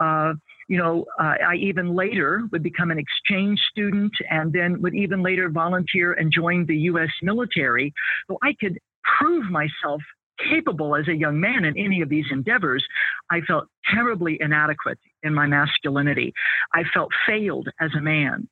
uh, 0.00 0.34
you 0.70 0.78
know, 0.78 1.04
uh, 1.18 1.34
I 1.48 1.56
even 1.56 1.96
later 1.96 2.42
would 2.52 2.62
become 2.62 2.92
an 2.92 2.98
exchange 2.98 3.58
student 3.72 4.12
and 4.30 4.52
then 4.52 4.80
would 4.82 4.94
even 4.94 5.20
later 5.20 5.48
volunteer 5.50 6.12
and 6.12 6.32
join 6.32 6.64
the 6.64 6.76
U.S. 6.92 7.10
military. 7.22 7.92
So 8.28 8.38
I 8.40 8.54
could 8.60 8.78
prove 9.18 9.50
myself 9.50 10.00
capable 10.48 10.94
as 10.94 11.08
a 11.08 11.14
young 11.14 11.40
man 11.40 11.64
in 11.64 11.76
any 11.76 12.02
of 12.02 12.08
these 12.08 12.24
endeavors, 12.30 12.86
I 13.30 13.40
felt 13.40 13.66
terribly 13.92 14.38
inadequate 14.40 14.98
in 15.24 15.34
my 15.34 15.46
masculinity. 15.46 16.32
I 16.72 16.84
felt 16.94 17.10
failed 17.26 17.68
as 17.80 17.90
a 17.98 18.00
man. 18.00 18.48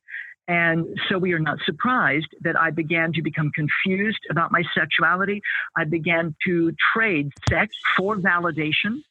And 0.49 0.85
so 1.07 1.17
we 1.17 1.31
are 1.33 1.39
not 1.39 1.59
surprised 1.65 2.27
that 2.41 2.59
I 2.59 2.69
began 2.69 3.13
to 3.13 3.21
become 3.21 3.49
confused 3.55 4.19
about 4.29 4.51
my 4.51 4.63
sexuality. 4.75 5.41
I 5.77 5.85
began 5.85 6.35
to 6.45 6.73
trade 6.93 7.31
sex 7.49 7.75
for 7.95 8.17
validation 8.17 9.03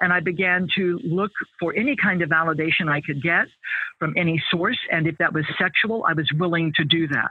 and 0.00 0.12
I 0.12 0.20
began 0.20 0.68
to 0.76 0.98
look 1.04 1.30
for 1.58 1.74
any 1.76 1.96
kind 1.96 2.22
of 2.22 2.30
validation 2.30 2.88
I 2.88 3.00
could 3.00 3.22
get 3.22 3.46
from 3.98 4.14
any 4.16 4.42
source. 4.50 4.78
And 4.90 5.06
if 5.06 5.18
that 5.18 5.32
was 5.32 5.44
sexual, 5.58 6.04
I 6.08 6.14
was 6.14 6.28
willing 6.38 6.72
to 6.76 6.84
do 6.84 7.08
that. 7.08 7.30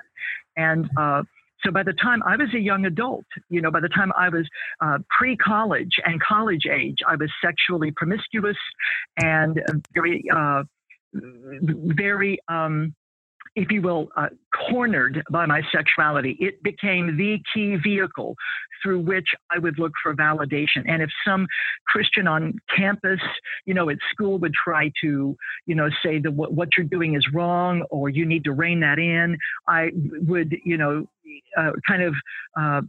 And 0.56 0.90
uh, 0.98 1.24
so 1.64 1.72
by 1.72 1.84
the 1.84 1.94
time 1.94 2.24
I 2.24 2.36
was 2.36 2.54
a 2.54 2.60
young 2.60 2.86
adult, 2.86 3.26
you 3.50 3.62
know, 3.62 3.72
by 3.72 3.82
the 3.82 3.90
time 3.90 4.12
I 4.18 4.30
was 4.30 4.48
uh, 4.82 5.00
pre 5.10 5.36
college 5.36 5.92
and 6.06 6.22
college 6.22 6.66
age, 6.72 6.98
I 7.08 7.16
was 7.16 7.30
sexually 7.44 7.92
promiscuous 7.92 8.58
and 9.18 9.62
very, 9.94 10.24
uh, 10.34 10.64
very, 11.14 12.40
um, 12.48 12.94
if 13.60 13.70
you 13.72 13.82
will, 13.82 14.08
uh, 14.16 14.30
cornered 14.70 15.22
by 15.30 15.46
my 15.46 15.62
sexuality. 15.70 16.38
It 16.40 16.64
became 16.64 17.18
the 17.18 17.40
key 17.54 17.76
vehicle 17.76 18.36
through 18.82 19.02
which 19.02 19.28
I 19.52 19.60
would 19.60 19.78
look 19.78 19.92
for 20.02 20.16
validation. 20.16 20.86
And 20.88 21.02
if 21.02 21.10
some 21.28 21.46
Christian 21.86 22.26
on 22.26 22.54
campus, 22.76 23.20
you 23.66 23.74
know, 23.74 23.90
at 23.90 23.98
school 24.12 24.38
would 24.40 24.54
try 24.54 24.92
to, 25.02 25.36
you 25.66 25.76
know, 25.76 25.90
say 26.02 26.20
that 26.20 26.32
what, 26.32 26.54
what 26.54 26.70
you're 26.78 26.88
doing 26.88 27.16
is 27.16 27.28
wrong 27.34 27.82
or 27.90 28.08
you 28.08 28.26
need 28.26 28.46
to 28.46 28.54
rein 28.54 28.80
that 28.80 28.98
in, 28.98 29.38
I 29.68 29.92
would, 29.94 30.56
you 30.64 30.78
know, 30.78 31.06
uh, 31.58 31.72
kind 31.86 32.04
of 32.04 32.16
uh, 32.58 32.82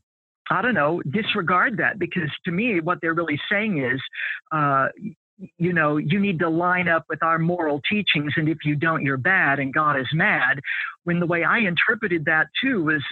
I 0.52 0.62
don't 0.62 0.74
know, 0.74 1.00
disregard 1.08 1.76
that 1.76 1.98
because 1.98 2.28
to 2.44 2.50
me, 2.50 2.80
what 2.80 2.98
they're 3.00 3.14
really 3.14 3.40
saying 3.50 3.84
is, 3.84 4.00
uh, 4.50 4.88
you 5.58 5.72
know, 5.72 5.96
you 5.96 6.20
need 6.20 6.38
to 6.40 6.48
line 6.48 6.88
up 6.88 7.04
with 7.08 7.22
our 7.22 7.38
moral 7.38 7.80
teachings. 7.88 8.32
And 8.36 8.48
if 8.48 8.58
you 8.64 8.76
don't, 8.76 9.02
you're 9.02 9.16
bad 9.16 9.58
and 9.58 9.72
God 9.72 9.98
is 9.98 10.06
mad. 10.12 10.60
When 11.04 11.20
the 11.20 11.26
way 11.26 11.44
I 11.44 11.58
interpreted 11.58 12.24
that 12.26 12.46
too 12.62 12.84
was, 12.84 13.02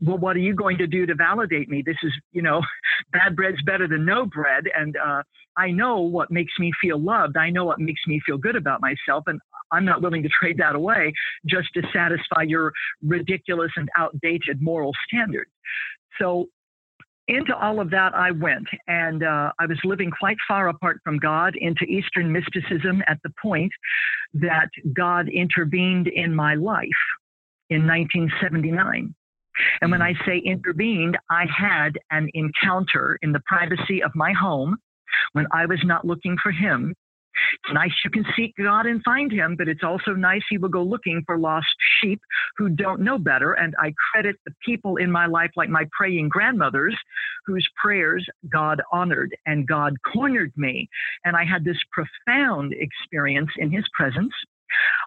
well, 0.00 0.18
what 0.18 0.36
are 0.36 0.40
you 0.40 0.54
going 0.54 0.78
to 0.78 0.86
do 0.86 1.06
to 1.06 1.14
validate 1.14 1.68
me? 1.68 1.82
This 1.84 1.96
is, 2.02 2.12
you 2.32 2.42
know, 2.42 2.62
bad 3.12 3.36
bread's 3.36 3.62
better 3.62 3.88
than 3.88 4.04
no 4.04 4.26
bread. 4.26 4.64
And 4.76 4.96
uh, 4.96 5.22
I 5.56 5.70
know 5.70 6.00
what 6.00 6.30
makes 6.30 6.52
me 6.58 6.72
feel 6.80 6.98
loved. 7.00 7.36
I 7.36 7.50
know 7.50 7.64
what 7.64 7.80
makes 7.80 8.00
me 8.06 8.20
feel 8.24 8.38
good 8.38 8.56
about 8.56 8.80
myself. 8.80 9.24
And 9.26 9.40
I'm 9.72 9.84
not 9.84 10.02
willing 10.02 10.22
to 10.22 10.28
trade 10.28 10.58
that 10.58 10.74
away 10.74 11.12
just 11.46 11.68
to 11.74 11.82
satisfy 11.92 12.42
your 12.42 12.72
ridiculous 13.02 13.70
and 13.76 13.88
outdated 13.96 14.62
moral 14.62 14.92
standards. 15.06 15.50
So 16.20 16.46
into 17.28 17.54
all 17.54 17.78
of 17.78 17.90
that, 17.90 18.14
I 18.14 18.30
went, 18.30 18.66
and 18.86 19.22
uh, 19.22 19.52
I 19.58 19.66
was 19.66 19.78
living 19.84 20.10
quite 20.10 20.38
far 20.48 20.68
apart 20.68 21.00
from 21.04 21.18
God 21.18 21.54
into 21.56 21.84
Eastern 21.84 22.32
mysticism 22.32 23.02
at 23.06 23.18
the 23.22 23.30
point 23.40 23.70
that 24.34 24.68
God 24.94 25.28
intervened 25.28 26.08
in 26.08 26.34
my 26.34 26.54
life 26.54 26.88
in 27.68 27.86
1979. 27.86 29.14
And 29.82 29.90
when 29.90 30.00
I 30.00 30.14
say 30.24 30.38
intervened, 30.38 31.18
I 31.30 31.44
had 31.54 31.98
an 32.10 32.30
encounter 32.32 33.18
in 33.22 33.32
the 33.32 33.42
privacy 33.46 34.02
of 34.02 34.10
my 34.14 34.32
home 34.32 34.78
when 35.32 35.46
I 35.52 35.66
was 35.66 35.80
not 35.84 36.06
looking 36.06 36.36
for 36.42 36.52
him 36.52 36.94
it's 37.64 37.74
nice 37.74 37.90
you 38.04 38.10
can 38.10 38.24
seek 38.36 38.54
God 38.56 38.86
and 38.86 39.02
find 39.02 39.30
him, 39.32 39.56
but 39.56 39.68
it's 39.68 39.82
also 39.84 40.12
nice 40.12 40.42
he 40.48 40.58
will 40.58 40.68
go 40.68 40.82
looking 40.82 41.22
for 41.26 41.38
lost 41.38 41.66
sheep 42.00 42.20
who 42.56 42.68
don't 42.68 43.00
know 43.00 43.18
better. 43.18 43.52
And 43.54 43.74
I 43.78 43.92
credit 44.12 44.36
the 44.44 44.52
people 44.64 44.96
in 44.96 45.10
my 45.10 45.26
life, 45.26 45.50
like 45.56 45.68
my 45.68 45.84
praying 45.96 46.28
grandmothers, 46.28 46.96
whose 47.46 47.66
prayers 47.80 48.26
God 48.50 48.82
honored 48.92 49.34
and 49.46 49.66
God 49.66 49.94
cornered 50.12 50.52
me. 50.56 50.88
And 51.24 51.36
I 51.36 51.44
had 51.44 51.64
this 51.64 51.78
profound 51.92 52.74
experience 52.74 53.50
in 53.58 53.70
his 53.70 53.84
presence. 53.96 54.32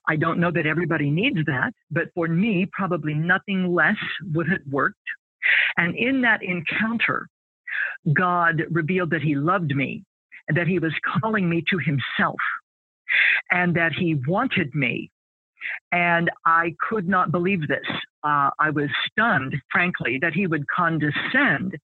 I 0.07 0.15
don't 0.15 0.39
know 0.39 0.51
that 0.51 0.65
everybody 0.65 1.11
needs 1.11 1.37
that, 1.45 1.73
but 1.91 2.07
for 2.15 2.27
me, 2.27 2.67
probably 2.71 3.13
nothing 3.13 3.73
less 3.73 3.97
would 4.33 4.49
have 4.49 4.61
worked. 4.69 4.97
And 5.77 5.95
in 5.95 6.21
that 6.21 6.41
encounter, 6.43 7.27
God 8.13 8.63
revealed 8.71 9.11
that 9.11 9.21
he 9.21 9.35
loved 9.35 9.75
me 9.75 10.03
that 10.55 10.67
he 10.67 10.79
was 10.79 10.93
calling 11.21 11.49
me 11.49 11.63
to 11.69 11.77
himself 11.77 12.39
and 13.51 13.75
that 13.75 13.93
he 13.93 14.15
wanted 14.27 14.73
me. 14.73 15.11
And 15.91 16.29
I 16.45 16.75
could 16.89 17.07
not 17.07 17.31
believe 17.31 17.67
this. 17.67 17.85
Uh, 18.23 18.49
I 18.59 18.69
was 18.71 18.89
stunned, 19.11 19.55
frankly, 19.71 20.17
that 20.21 20.33
he 20.33 20.47
would 20.47 20.65
condescend 20.67 21.77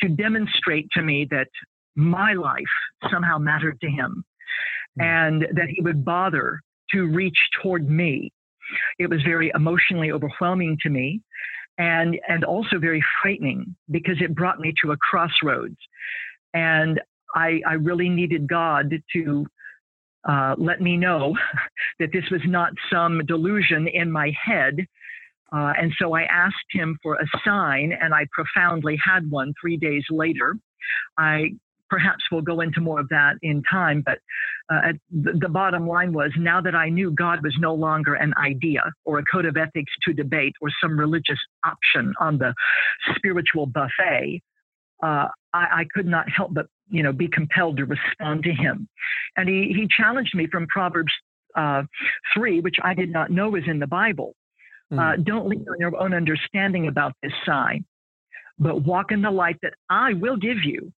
to 0.00 0.08
demonstrate 0.08 0.88
to 0.92 1.02
me 1.02 1.26
that 1.30 1.48
my 1.96 2.32
life 2.32 2.64
somehow 3.10 3.38
mattered 3.38 3.80
to 3.80 3.88
him 3.88 4.24
hmm. 4.96 5.02
and 5.02 5.42
that 5.52 5.68
he 5.68 5.80
would 5.82 6.04
bother 6.04 6.60
to 6.90 7.06
reach 7.06 7.38
toward 7.62 7.88
me. 7.88 8.32
It 8.98 9.08
was 9.08 9.22
very 9.22 9.52
emotionally 9.54 10.10
overwhelming 10.10 10.78
to 10.82 10.90
me 10.90 11.20
and, 11.78 12.18
and 12.28 12.44
also 12.44 12.78
very 12.78 13.04
frightening 13.22 13.74
because 13.90 14.16
it 14.20 14.34
brought 14.34 14.60
me 14.60 14.72
to 14.82 14.92
a 14.92 14.96
crossroads. 14.96 15.76
And 16.52 17.00
I, 17.34 17.60
I 17.66 17.74
really 17.74 18.08
needed 18.08 18.48
God 18.48 18.94
to 19.14 19.46
uh, 20.28 20.54
let 20.56 20.80
me 20.80 20.96
know 20.96 21.36
that 21.98 22.10
this 22.12 22.24
was 22.30 22.40
not 22.46 22.72
some 22.92 23.20
delusion 23.26 23.88
in 23.88 24.10
my 24.10 24.32
head. 24.42 24.76
Uh, 25.52 25.72
and 25.80 25.92
so 26.00 26.14
I 26.14 26.22
asked 26.22 26.56
him 26.70 26.98
for 27.02 27.14
a 27.14 27.26
sign, 27.44 27.92
and 28.00 28.12
I 28.14 28.26
profoundly 28.32 28.98
had 29.04 29.30
one 29.30 29.52
three 29.60 29.76
days 29.76 30.04
later. 30.10 30.56
I 31.18 31.50
perhaps 31.90 32.24
will 32.32 32.42
go 32.42 32.60
into 32.60 32.80
more 32.80 32.98
of 32.98 33.08
that 33.10 33.34
in 33.42 33.62
time, 33.70 34.02
but 34.04 34.18
uh, 34.72 34.92
the, 35.10 35.32
the 35.40 35.48
bottom 35.48 35.86
line 35.86 36.12
was 36.12 36.32
now 36.36 36.60
that 36.60 36.74
I 36.74 36.88
knew 36.88 37.10
God 37.12 37.40
was 37.42 37.54
no 37.60 37.74
longer 37.74 38.14
an 38.14 38.32
idea 38.36 38.82
or 39.04 39.18
a 39.18 39.24
code 39.30 39.44
of 39.44 39.56
ethics 39.56 39.92
to 40.04 40.12
debate 40.12 40.54
or 40.60 40.70
some 40.82 40.98
religious 40.98 41.38
option 41.64 42.14
on 42.18 42.38
the 42.38 42.54
spiritual 43.14 43.66
buffet, 43.66 44.42
uh, 45.02 45.28
I, 45.52 45.66
I, 45.82 45.84
could 45.92 46.06
not 46.06 46.28
help 46.30 46.54
but 46.54 46.66
you 46.88 47.02
know 47.02 47.12
be 47.12 47.28
compelled 47.28 47.76
to 47.78 47.84
respond 47.84 48.44
to 48.44 48.52
him. 48.52 48.88
And 49.36 49.48
he 49.48 49.74
he 49.76 49.88
challenged 49.88 50.34
me 50.34 50.46
from 50.46 50.66
proverbs 50.66 51.12
uh, 51.56 51.84
3 52.34 52.60
which 52.60 52.76
i 52.82 52.94
did 52.94 53.12
not 53.12 53.30
know 53.30 53.50
was 53.50 53.62
in 53.66 53.78
the 53.78 53.86
bible. 53.86 54.34
Mm. 54.92 54.98
uh, 54.98 55.16
don't 55.22 55.48
lean 55.48 55.64
on 55.70 55.78
your 55.78 55.96
own 55.96 56.12
understanding 56.12 56.88
about 56.88 57.14
this 57.22 57.32
sign 57.46 57.86
but 58.58 58.82
walk 58.82 59.12
in 59.12 59.22
the 59.22 59.30
light 59.30 59.56
that 59.62 59.74
i 59.88 60.12
will 60.12 60.36
give 60.36 60.58
you 60.62 60.92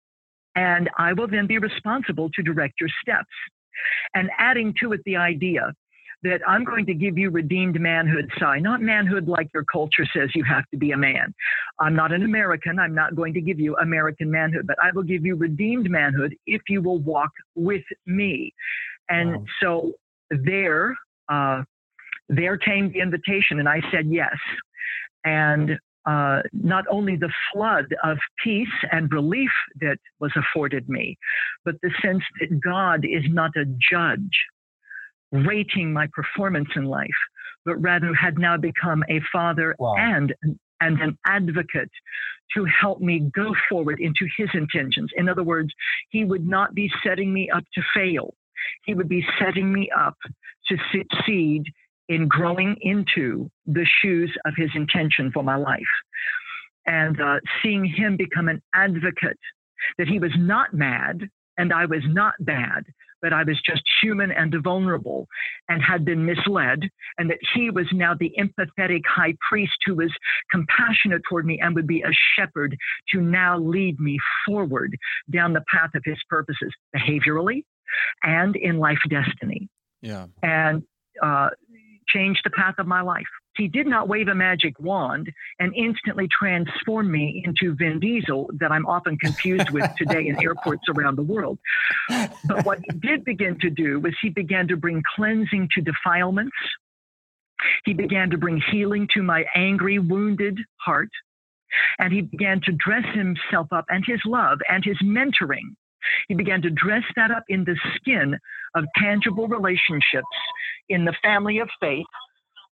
and 0.54 0.88
i 0.96 1.12
will 1.12 1.28
then 1.28 1.46
be 1.46 1.58
responsible 1.58 2.30
to 2.30 2.42
direct 2.42 2.74
your 2.80 2.88
steps. 3.02 3.34
And 4.14 4.30
adding 4.38 4.74
to 4.80 4.92
it 4.92 5.00
the 5.04 5.16
idea 5.16 5.72
that 6.24 6.40
I'm 6.48 6.64
going 6.64 6.86
to 6.86 6.94
give 6.94 7.18
you 7.18 7.30
redeemed 7.30 7.78
manhood 7.78 8.30
sign, 8.40 8.62
not 8.62 8.80
manhood 8.80 9.28
like 9.28 9.48
your 9.52 9.64
culture 9.64 10.06
says 10.16 10.30
you 10.34 10.42
have 10.44 10.64
to 10.70 10.78
be 10.78 10.92
a 10.92 10.96
man. 10.96 11.34
I'm 11.78 11.94
not 11.94 12.12
an 12.12 12.24
American. 12.24 12.78
I'm 12.78 12.94
not 12.94 13.14
going 13.14 13.34
to 13.34 13.42
give 13.42 13.60
you 13.60 13.76
American 13.76 14.30
manhood, 14.30 14.66
but 14.66 14.76
I 14.82 14.90
will 14.92 15.02
give 15.02 15.24
you 15.24 15.36
redeemed 15.36 15.90
manhood 15.90 16.34
if 16.46 16.62
you 16.68 16.80
will 16.80 16.98
walk 16.98 17.30
with 17.54 17.84
me. 18.06 18.54
And 19.10 19.36
wow. 19.36 19.44
so 19.60 19.92
there, 20.30 20.96
uh, 21.28 21.62
there 22.30 22.56
came 22.56 22.90
the 22.90 23.00
invitation, 23.00 23.58
and 23.58 23.68
I 23.68 23.82
said 23.92 24.06
yes. 24.06 24.36
And 25.26 25.78
uh, 26.06 26.40
not 26.54 26.84
only 26.90 27.16
the 27.16 27.32
flood 27.52 27.86
of 28.02 28.16
peace 28.42 28.66
and 28.92 29.12
relief 29.12 29.50
that 29.80 29.98
was 30.20 30.32
afforded 30.36 30.88
me, 30.88 31.18
but 31.66 31.74
the 31.82 31.90
sense 32.02 32.22
that 32.40 32.60
God 32.60 33.04
is 33.04 33.24
not 33.28 33.50
a 33.56 33.66
judge 33.90 34.30
rating 35.34 35.92
my 35.92 36.08
performance 36.12 36.68
in 36.76 36.84
life, 36.84 37.08
but 37.64 37.76
rather 37.76 38.14
had 38.14 38.38
now 38.38 38.56
become 38.56 39.02
a 39.08 39.20
father 39.32 39.74
wow. 39.78 39.94
and 39.98 40.34
and 40.80 41.00
an 41.00 41.16
advocate 41.26 41.90
to 42.54 42.66
help 42.80 43.00
me 43.00 43.30
go 43.34 43.54
forward 43.68 43.98
into 44.00 44.26
his 44.36 44.48
intentions. 44.54 45.10
In 45.16 45.28
other 45.28 45.42
words, 45.42 45.70
he 46.10 46.24
would 46.24 46.46
not 46.46 46.74
be 46.74 46.90
setting 47.02 47.32
me 47.32 47.48
up 47.50 47.64
to 47.74 47.82
fail. 47.94 48.34
He 48.84 48.94
would 48.94 49.08
be 49.08 49.24
setting 49.38 49.72
me 49.72 49.88
up 49.96 50.16
to 50.68 50.76
succeed 50.92 51.64
in 52.08 52.28
growing 52.28 52.76
into 52.82 53.50
the 53.66 53.86
shoes 54.02 54.34
of 54.44 54.54
his 54.56 54.70
intention 54.74 55.30
for 55.32 55.42
my 55.42 55.56
life. 55.56 55.80
And 56.86 57.18
uh, 57.20 57.36
seeing 57.62 57.84
him 57.84 58.16
become 58.16 58.48
an 58.48 58.60
advocate 58.74 59.38
that 59.96 60.06
he 60.06 60.18
was 60.18 60.32
not 60.36 60.74
mad 60.74 61.28
and 61.56 61.72
I 61.72 61.86
was 61.86 62.02
not 62.06 62.34
bad, 62.40 62.84
that 63.22 63.32
I 63.32 63.42
was 63.42 63.60
just 63.64 63.82
human 64.02 64.30
and 64.30 64.54
vulnerable 64.62 65.26
and 65.68 65.82
had 65.82 66.04
been 66.04 66.24
misled, 66.24 66.80
and 67.18 67.30
that 67.30 67.38
he 67.54 67.70
was 67.70 67.86
now 67.92 68.14
the 68.14 68.32
empathetic 68.38 69.02
high 69.06 69.34
priest 69.48 69.76
who 69.86 69.94
was 69.96 70.12
compassionate 70.50 71.22
toward 71.28 71.46
me 71.46 71.58
and 71.60 71.74
would 71.74 71.86
be 71.86 72.02
a 72.02 72.12
shepherd 72.36 72.76
to 73.12 73.20
now 73.20 73.58
lead 73.58 73.98
me 74.00 74.18
forward 74.46 74.96
down 75.30 75.52
the 75.52 75.64
path 75.72 75.90
of 75.94 76.02
his 76.04 76.18
purposes, 76.28 76.72
behaviorally 76.96 77.62
and 78.22 78.56
in 78.56 78.78
life 78.78 78.98
destiny. 79.08 79.68
Yeah. 80.02 80.26
And 80.42 80.82
uh, 81.22 81.50
change 82.08 82.40
the 82.44 82.50
path 82.50 82.74
of 82.78 82.86
my 82.86 83.00
life. 83.00 83.24
He 83.56 83.68
did 83.68 83.86
not 83.86 84.08
wave 84.08 84.28
a 84.28 84.34
magic 84.34 84.78
wand 84.80 85.30
and 85.60 85.74
instantly 85.74 86.28
transform 86.28 87.10
me 87.10 87.42
into 87.44 87.74
Vin 87.74 88.00
Diesel 88.00 88.50
that 88.58 88.72
I'm 88.72 88.86
often 88.86 89.16
confused 89.16 89.70
with 89.70 89.88
today 89.96 90.26
in 90.26 90.36
airports 90.42 90.84
around 90.88 91.16
the 91.16 91.22
world. 91.22 91.58
But 92.08 92.64
what 92.64 92.80
he 92.82 92.98
did 92.98 93.24
begin 93.24 93.58
to 93.60 93.70
do 93.70 94.00
was 94.00 94.14
he 94.20 94.30
began 94.30 94.68
to 94.68 94.76
bring 94.76 95.02
cleansing 95.14 95.68
to 95.74 95.82
defilements. 95.82 96.56
He 97.84 97.94
began 97.94 98.30
to 98.30 98.38
bring 98.38 98.60
healing 98.72 99.08
to 99.14 99.22
my 99.22 99.44
angry, 99.54 99.98
wounded 99.98 100.58
heart. 100.80 101.10
And 101.98 102.12
he 102.12 102.22
began 102.22 102.60
to 102.64 102.72
dress 102.72 103.04
himself 103.14 103.68
up 103.72 103.84
and 103.88 104.04
his 104.06 104.20
love 104.24 104.58
and 104.68 104.84
his 104.84 104.98
mentoring. 105.02 105.74
He 106.28 106.34
began 106.34 106.60
to 106.62 106.70
dress 106.70 107.02
that 107.16 107.30
up 107.30 107.44
in 107.48 107.64
the 107.64 107.76
skin 107.96 108.36
of 108.74 108.84
tangible 108.96 109.48
relationships 109.48 110.26
in 110.88 111.04
the 111.04 111.14
family 111.22 111.58
of 111.58 111.68
faith 111.80 112.06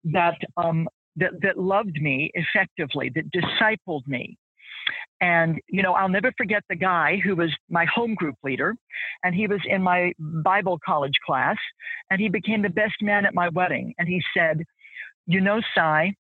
that 0.04 0.38
um, 0.56 0.88
that, 1.16 1.32
that 1.42 1.58
loved 1.58 2.00
me 2.00 2.30
effectively, 2.34 3.10
that 3.14 3.30
discipled 3.30 4.06
me. 4.06 4.36
And, 5.20 5.60
you 5.68 5.82
know, 5.82 5.92
I'll 5.92 6.08
never 6.08 6.32
forget 6.36 6.64
the 6.68 6.74
guy 6.74 7.20
who 7.22 7.36
was 7.36 7.54
my 7.70 7.84
home 7.84 8.14
group 8.14 8.34
leader, 8.42 8.74
and 9.22 9.34
he 9.34 9.46
was 9.46 9.60
in 9.66 9.82
my 9.82 10.12
Bible 10.18 10.80
college 10.84 11.14
class, 11.24 11.56
and 12.10 12.20
he 12.20 12.28
became 12.28 12.62
the 12.62 12.68
best 12.68 12.94
man 13.00 13.24
at 13.24 13.34
my 13.34 13.48
wedding. 13.50 13.94
And 13.98 14.08
he 14.08 14.20
said, 14.36 14.64
You 15.26 15.40
know, 15.40 15.60
Cy, 15.76 16.14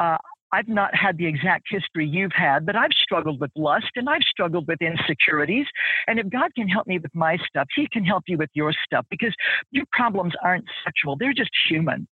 uh, 0.00 0.16
I've 0.56 0.68
not 0.68 0.94
had 0.94 1.18
the 1.18 1.26
exact 1.26 1.66
history 1.68 2.06
you've 2.06 2.32
had, 2.34 2.64
but 2.64 2.76
I've 2.76 2.92
struggled 2.92 3.40
with 3.40 3.50
lust 3.56 3.90
and 3.94 4.08
I've 4.08 4.22
struggled 4.22 4.66
with 4.66 4.80
insecurities. 4.80 5.66
And 6.06 6.18
if 6.18 6.30
God 6.30 6.54
can 6.54 6.66
help 6.66 6.86
me 6.86 6.98
with 6.98 7.14
my 7.14 7.36
stuff, 7.46 7.68
He 7.76 7.86
can 7.92 8.04
help 8.04 8.24
you 8.26 8.38
with 8.38 8.48
your 8.54 8.72
stuff 8.84 9.04
because 9.10 9.34
your 9.70 9.84
problems 9.92 10.32
aren't 10.42 10.64
sexual, 10.82 11.16
they're 11.18 11.34
just 11.34 11.50
human. 11.68 12.08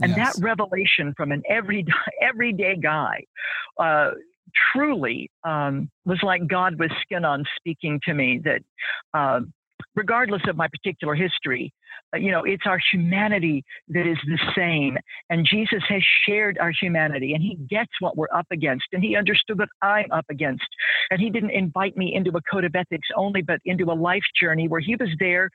And 0.00 0.14
yes. 0.16 0.36
that 0.36 0.42
revelation 0.42 1.12
from 1.16 1.32
an 1.32 1.42
everyday, 1.50 1.92
everyday 2.22 2.76
guy 2.76 3.24
uh, 3.78 4.10
truly 4.72 5.30
um, 5.44 5.90
was 6.04 6.20
like 6.22 6.46
God 6.46 6.78
was 6.78 6.90
skin 7.02 7.24
on 7.24 7.44
speaking 7.56 8.00
to 8.04 8.14
me 8.14 8.40
that. 8.44 8.62
Uh, 9.12 9.40
regardless 9.98 10.42
of 10.48 10.56
my 10.56 10.68
particular 10.68 11.14
history. 11.14 11.74
Uh, 12.14 12.18
you 12.18 12.30
know, 12.30 12.44
it's 12.44 12.62
our 12.66 12.78
humanity 12.92 13.64
that 13.88 14.06
is 14.06 14.16
the 14.26 14.38
same. 14.56 14.96
And 15.28 15.44
Jesus 15.44 15.82
has 15.88 16.02
shared 16.24 16.56
our 16.58 16.72
humanity 16.80 17.34
and 17.34 17.42
he 17.42 17.56
gets 17.68 17.90
what 17.98 18.16
we're 18.16 18.32
up 18.32 18.46
against 18.52 18.84
and 18.92 19.02
he 19.02 19.16
understood 19.16 19.58
what 19.58 19.68
I'm 19.82 20.10
up 20.12 20.26
against. 20.30 20.68
And 21.10 21.20
he 21.20 21.30
didn't 21.30 21.50
invite 21.50 21.96
me 21.96 22.14
into 22.14 22.30
a 22.30 22.40
code 22.50 22.64
of 22.64 22.74
ethics 22.76 23.08
only, 23.16 23.42
but 23.42 23.58
into 23.64 23.86
a 23.86 23.94
life 23.94 24.22
journey 24.40 24.68
where 24.68 24.80
he 24.80 24.94
was 24.94 25.08
there 25.18 25.50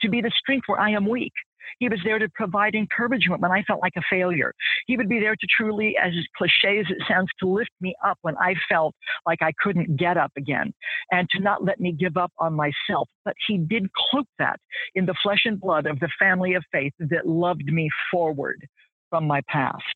to 0.00 0.08
be 0.08 0.20
the 0.22 0.30
strength 0.38 0.64
where 0.68 0.80
I 0.80 0.90
am 0.90 1.08
weak. 1.08 1.32
He 1.78 1.88
was 1.88 2.00
there 2.04 2.18
to 2.18 2.28
provide 2.34 2.74
encouragement 2.74 3.40
when 3.40 3.50
I 3.50 3.62
felt 3.62 3.80
like 3.82 3.94
a 3.96 4.02
failure. 4.10 4.52
He 4.86 4.96
would 4.96 5.08
be 5.08 5.20
there 5.20 5.36
to 5.36 5.46
truly, 5.56 5.96
as 6.02 6.12
cliche 6.36 6.78
as 6.78 6.86
it 6.88 6.98
sounds, 7.08 7.28
to 7.40 7.48
lift 7.48 7.70
me 7.80 7.94
up 8.04 8.18
when 8.22 8.36
I 8.38 8.54
felt 8.68 8.94
like 9.26 9.42
I 9.42 9.52
couldn't 9.62 9.96
get 9.96 10.16
up 10.16 10.32
again 10.36 10.72
and 11.10 11.28
to 11.30 11.40
not 11.40 11.64
let 11.64 11.80
me 11.80 11.92
give 11.92 12.16
up 12.16 12.32
on 12.38 12.54
myself. 12.54 13.08
But 13.24 13.34
he 13.46 13.58
did 13.58 13.92
cloak 13.92 14.26
that 14.38 14.60
in 14.94 15.06
the 15.06 15.14
flesh 15.22 15.42
and 15.44 15.60
blood 15.60 15.86
of 15.86 16.00
the 16.00 16.10
family 16.18 16.54
of 16.54 16.64
faith 16.72 16.92
that 16.98 17.26
loved 17.26 17.66
me 17.66 17.88
forward 18.10 18.66
from 19.10 19.26
my 19.26 19.40
past. 19.48 19.94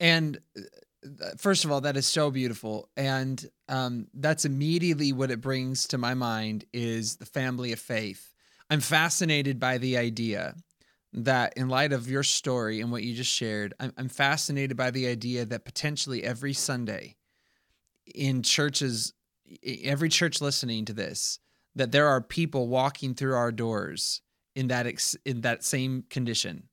And 0.00 0.38
uh, 0.56 1.30
first 1.36 1.64
of 1.64 1.72
all, 1.72 1.80
that 1.82 1.96
is 1.96 2.06
so 2.06 2.30
beautiful, 2.30 2.88
and 2.96 3.48
um, 3.68 4.08
that's 4.12 4.44
immediately 4.44 5.12
what 5.12 5.30
it 5.30 5.40
brings 5.40 5.86
to 5.88 5.98
my 5.98 6.14
mind 6.14 6.64
is 6.72 7.16
the 7.16 7.26
family 7.26 7.72
of 7.72 7.78
faith. 7.78 8.34
I'm 8.68 8.80
fascinated 8.80 9.60
by 9.60 9.78
the 9.78 9.96
idea 9.96 10.56
that 11.16 11.54
in 11.56 11.68
light 11.68 11.92
of 11.92 12.08
your 12.08 12.22
story 12.22 12.80
and 12.80 12.92
what 12.92 13.02
you 13.02 13.14
just 13.14 13.32
shared, 13.32 13.74
I'm, 13.80 13.92
I'm 13.96 14.08
fascinated 14.08 14.76
by 14.76 14.90
the 14.90 15.06
idea 15.06 15.44
that 15.46 15.64
potentially 15.64 16.22
every 16.22 16.52
Sunday 16.52 17.16
in 18.14 18.42
churches, 18.42 19.14
every 19.64 20.08
church 20.08 20.40
listening 20.40 20.84
to 20.84 20.92
this, 20.92 21.38
that 21.74 21.90
there 21.90 22.06
are 22.06 22.20
people 22.20 22.68
walking 22.68 23.14
through 23.14 23.34
our 23.34 23.50
doors 23.50 24.20
in 24.54 24.68
that 24.68 24.86
ex, 24.86 25.16
in 25.24 25.40
that 25.40 25.64
same 25.64 26.04
condition. 26.10 26.68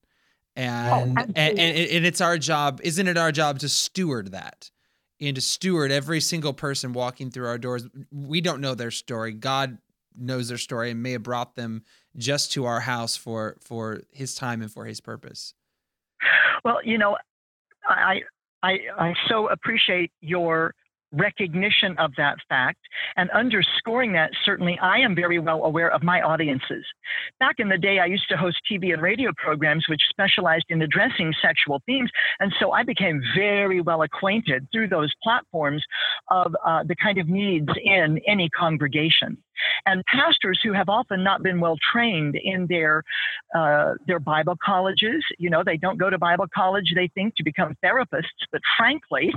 And, 0.55 1.17
oh, 1.17 1.21
and, 1.21 1.37
and 1.37 1.59
and 1.59 2.05
it's 2.05 2.21
our 2.21 2.37
job, 2.37 2.79
isn't 2.83 3.07
it 3.07 3.17
our 3.17 3.31
job 3.31 3.59
to 3.59 3.69
steward 3.69 4.31
that? 4.31 4.69
and 5.27 5.35
to 5.35 5.41
steward 5.41 5.91
every 5.91 6.19
single 6.19 6.53
person 6.53 6.91
walking 6.91 7.31
through 7.31 7.47
our 7.47 7.57
doors. 7.57 7.87
We 8.11 8.41
don't 8.41 8.61
know 8.61 8.75
their 8.75 8.91
story. 8.91 9.31
God 9.33 9.77
knows 10.15 10.49
their 10.49 10.57
story 10.57 10.91
and 10.91 11.01
may 11.01 11.11
have 11.11 11.23
brought 11.23 11.55
them 11.55 11.83
just 12.17 12.51
to 12.53 12.65
our 12.65 12.81
house 12.81 13.15
for 13.15 13.57
for 13.59 14.01
his 14.11 14.35
time 14.35 14.61
and 14.61 14.71
for 14.71 14.85
his 14.85 15.01
purpose. 15.01 15.53
Well 16.63 16.79
you 16.83 16.97
know 16.97 17.17
i 17.87 18.21
i 18.61 18.77
i 18.97 19.13
so 19.27 19.47
appreciate 19.49 20.11
your 20.21 20.73
recognition 21.13 21.95
of 21.99 22.11
that 22.17 22.37
fact 22.49 22.79
and 23.17 23.29
underscoring 23.31 24.13
that 24.13 24.31
certainly 24.43 24.77
i 24.81 24.97
am 24.97 25.15
very 25.15 25.37
well 25.37 25.63
aware 25.63 25.91
of 25.91 26.01
my 26.01 26.21
audiences. 26.21 26.83
Back 27.39 27.55
in 27.59 27.69
the 27.69 27.77
day 27.77 27.99
i 27.99 28.05
used 28.05 28.27
to 28.29 28.37
host 28.37 28.57
tv 28.71 28.93
and 28.93 29.01
radio 29.01 29.31
programs 29.37 29.85
which 29.87 30.01
specialized 30.09 30.65
in 30.69 30.81
addressing 30.81 31.33
sexual 31.41 31.81
themes 31.85 32.09
and 32.39 32.51
so 32.59 32.71
i 32.71 32.83
became 32.83 33.21
very 33.35 33.81
well 33.81 34.01
acquainted 34.01 34.67
through 34.71 34.87
those 34.87 35.13
platforms 35.21 35.83
of 36.31 36.55
uh, 36.65 36.83
the 36.83 36.95
kind 36.95 37.17
of 37.17 37.27
needs 37.27 37.69
in 37.83 38.19
any 38.27 38.49
congregation 38.49 39.37
and 39.85 40.03
pastors 40.05 40.59
who 40.63 40.73
have 40.73 40.89
often 40.89 41.23
not 41.23 41.43
been 41.43 41.59
well 41.59 41.77
trained 41.91 42.35
in 42.41 42.67
their 42.67 43.03
uh, 43.55 43.93
their 44.07 44.19
Bible 44.19 44.55
colleges. 44.63 45.23
You 45.37 45.49
know, 45.49 45.63
they 45.63 45.77
don't 45.77 45.97
go 45.97 46.09
to 46.09 46.17
Bible 46.17 46.45
college. 46.53 46.91
They 46.95 47.09
think 47.13 47.35
to 47.35 47.43
become 47.43 47.75
therapists, 47.83 48.43
but 48.51 48.61
frankly, 48.77 49.31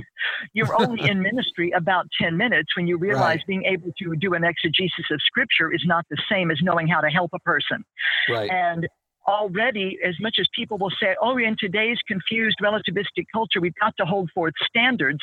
you're 0.53 0.79
only 0.81 1.09
in 1.09 1.21
ministry 1.29 1.71
about 1.71 2.07
ten 2.19 2.37
minutes 2.37 2.75
when 2.75 2.87
you 2.87 2.97
realize 2.97 3.37
right. 3.37 3.47
being 3.47 3.63
able 3.65 3.91
to 3.99 4.15
do 4.15 4.33
an 4.33 4.43
exegesis 4.43 5.05
of 5.11 5.19
Scripture 5.25 5.73
is 5.73 5.83
not 5.85 6.05
the 6.09 6.17
same 6.29 6.51
as 6.51 6.59
knowing 6.61 6.87
how 6.87 7.01
to 7.01 7.09
help 7.09 7.31
a 7.33 7.39
person. 7.39 7.83
Right. 8.29 8.49
And 8.49 8.87
already, 9.27 9.97
as 10.05 10.15
much 10.19 10.37
as 10.39 10.47
people 10.55 10.77
will 10.77 10.91
say, 11.01 11.15
oh, 11.21 11.37
in 11.37 11.55
today's 11.59 11.97
confused 12.07 12.57
relativistic 12.63 13.25
culture, 13.31 13.59
we've 13.59 13.75
got 13.79 13.93
to 13.97 14.05
hold 14.05 14.29
forth 14.33 14.53
standards. 14.65 15.19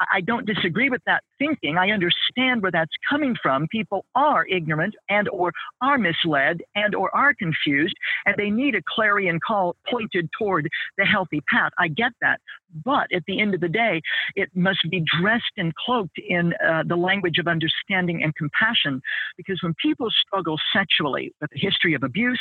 I 0.00 0.20
don't 0.20 0.46
disagree 0.46 0.90
with 0.90 1.02
that 1.06 1.22
thinking. 1.38 1.76
I 1.76 1.90
understand 1.90 2.62
where 2.62 2.70
that's 2.70 2.92
coming 3.08 3.34
from. 3.42 3.66
People 3.68 4.04
are 4.14 4.46
ignorant 4.46 4.94
and 5.08 5.28
or 5.28 5.52
are 5.80 5.98
misled 5.98 6.62
and 6.74 6.94
or 6.94 7.14
are 7.14 7.34
confused 7.34 7.94
and 8.26 8.34
they 8.36 8.50
need 8.50 8.74
a 8.74 8.82
clarion 8.94 9.40
call 9.40 9.76
pointed 9.90 10.28
toward 10.38 10.68
the 10.96 11.04
healthy 11.04 11.40
path. 11.52 11.72
I 11.78 11.88
get 11.88 12.12
that. 12.20 12.40
But 12.84 13.06
at 13.14 13.22
the 13.26 13.40
end 13.40 13.54
of 13.54 13.60
the 13.60 13.68
day, 13.68 14.02
it 14.36 14.50
must 14.54 14.80
be 14.90 15.02
dressed 15.20 15.52
and 15.56 15.74
cloaked 15.74 16.18
in 16.18 16.52
uh, 16.64 16.82
the 16.86 16.96
language 16.96 17.38
of 17.38 17.48
understanding 17.48 18.22
and 18.22 18.34
compassion. 18.36 19.00
Because 19.38 19.58
when 19.62 19.74
people 19.80 20.08
struggle 20.26 20.58
sexually 20.74 21.32
with 21.40 21.50
a 21.54 21.58
history 21.58 21.94
of 21.94 22.02
abuse 22.02 22.40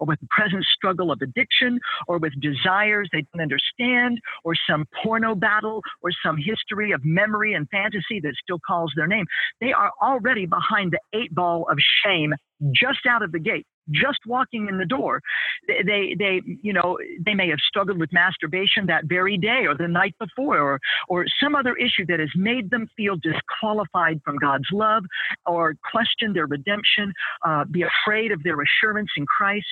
or 0.00 0.06
with 0.06 0.20
the 0.20 0.26
present 0.30 0.64
struggle 0.74 1.12
of 1.12 1.20
addiction 1.22 1.78
or 2.08 2.18
with 2.18 2.32
desires 2.40 3.08
they 3.12 3.24
don't 3.32 3.42
understand 3.42 4.20
or 4.44 4.54
some 4.68 4.84
porno 5.02 5.34
battle 5.34 5.80
or 6.02 6.10
some 6.24 6.36
history 6.36 6.92
of 6.92 6.97
memory 7.04 7.54
and 7.54 7.68
fantasy 7.70 8.20
that 8.22 8.34
still 8.42 8.60
calls 8.66 8.92
their 8.96 9.06
name, 9.06 9.24
they 9.60 9.72
are 9.72 9.92
already 10.02 10.46
behind 10.46 10.92
the 10.92 11.18
eight 11.18 11.34
ball 11.34 11.66
of 11.70 11.78
shame 12.04 12.34
just 12.72 13.06
out 13.08 13.22
of 13.22 13.32
the 13.32 13.38
gate 13.38 13.66
just 13.90 14.18
walking 14.26 14.68
in 14.68 14.78
the 14.78 14.84
door. 14.84 15.20
They, 15.66 16.14
they, 16.18 16.42
you 16.62 16.72
know, 16.72 16.98
they 17.24 17.34
may 17.34 17.48
have 17.48 17.58
struggled 17.66 17.98
with 17.98 18.12
masturbation 18.12 18.86
that 18.86 19.04
very 19.06 19.38
day 19.38 19.64
or 19.66 19.74
the 19.76 19.88
night 19.88 20.14
before, 20.18 20.58
or, 20.58 20.80
or 21.08 21.26
some 21.42 21.54
other 21.54 21.74
issue 21.76 22.06
that 22.08 22.20
has 22.20 22.30
made 22.34 22.70
them 22.70 22.88
feel 22.96 23.16
disqualified 23.16 24.20
from 24.24 24.36
God's 24.38 24.68
love, 24.72 25.04
or 25.46 25.74
question 25.90 26.32
their 26.32 26.46
redemption, 26.46 27.12
uh, 27.46 27.64
be 27.70 27.82
afraid 27.82 28.32
of 28.32 28.42
their 28.42 28.56
assurance 28.60 29.10
in 29.16 29.26
Christ, 29.26 29.66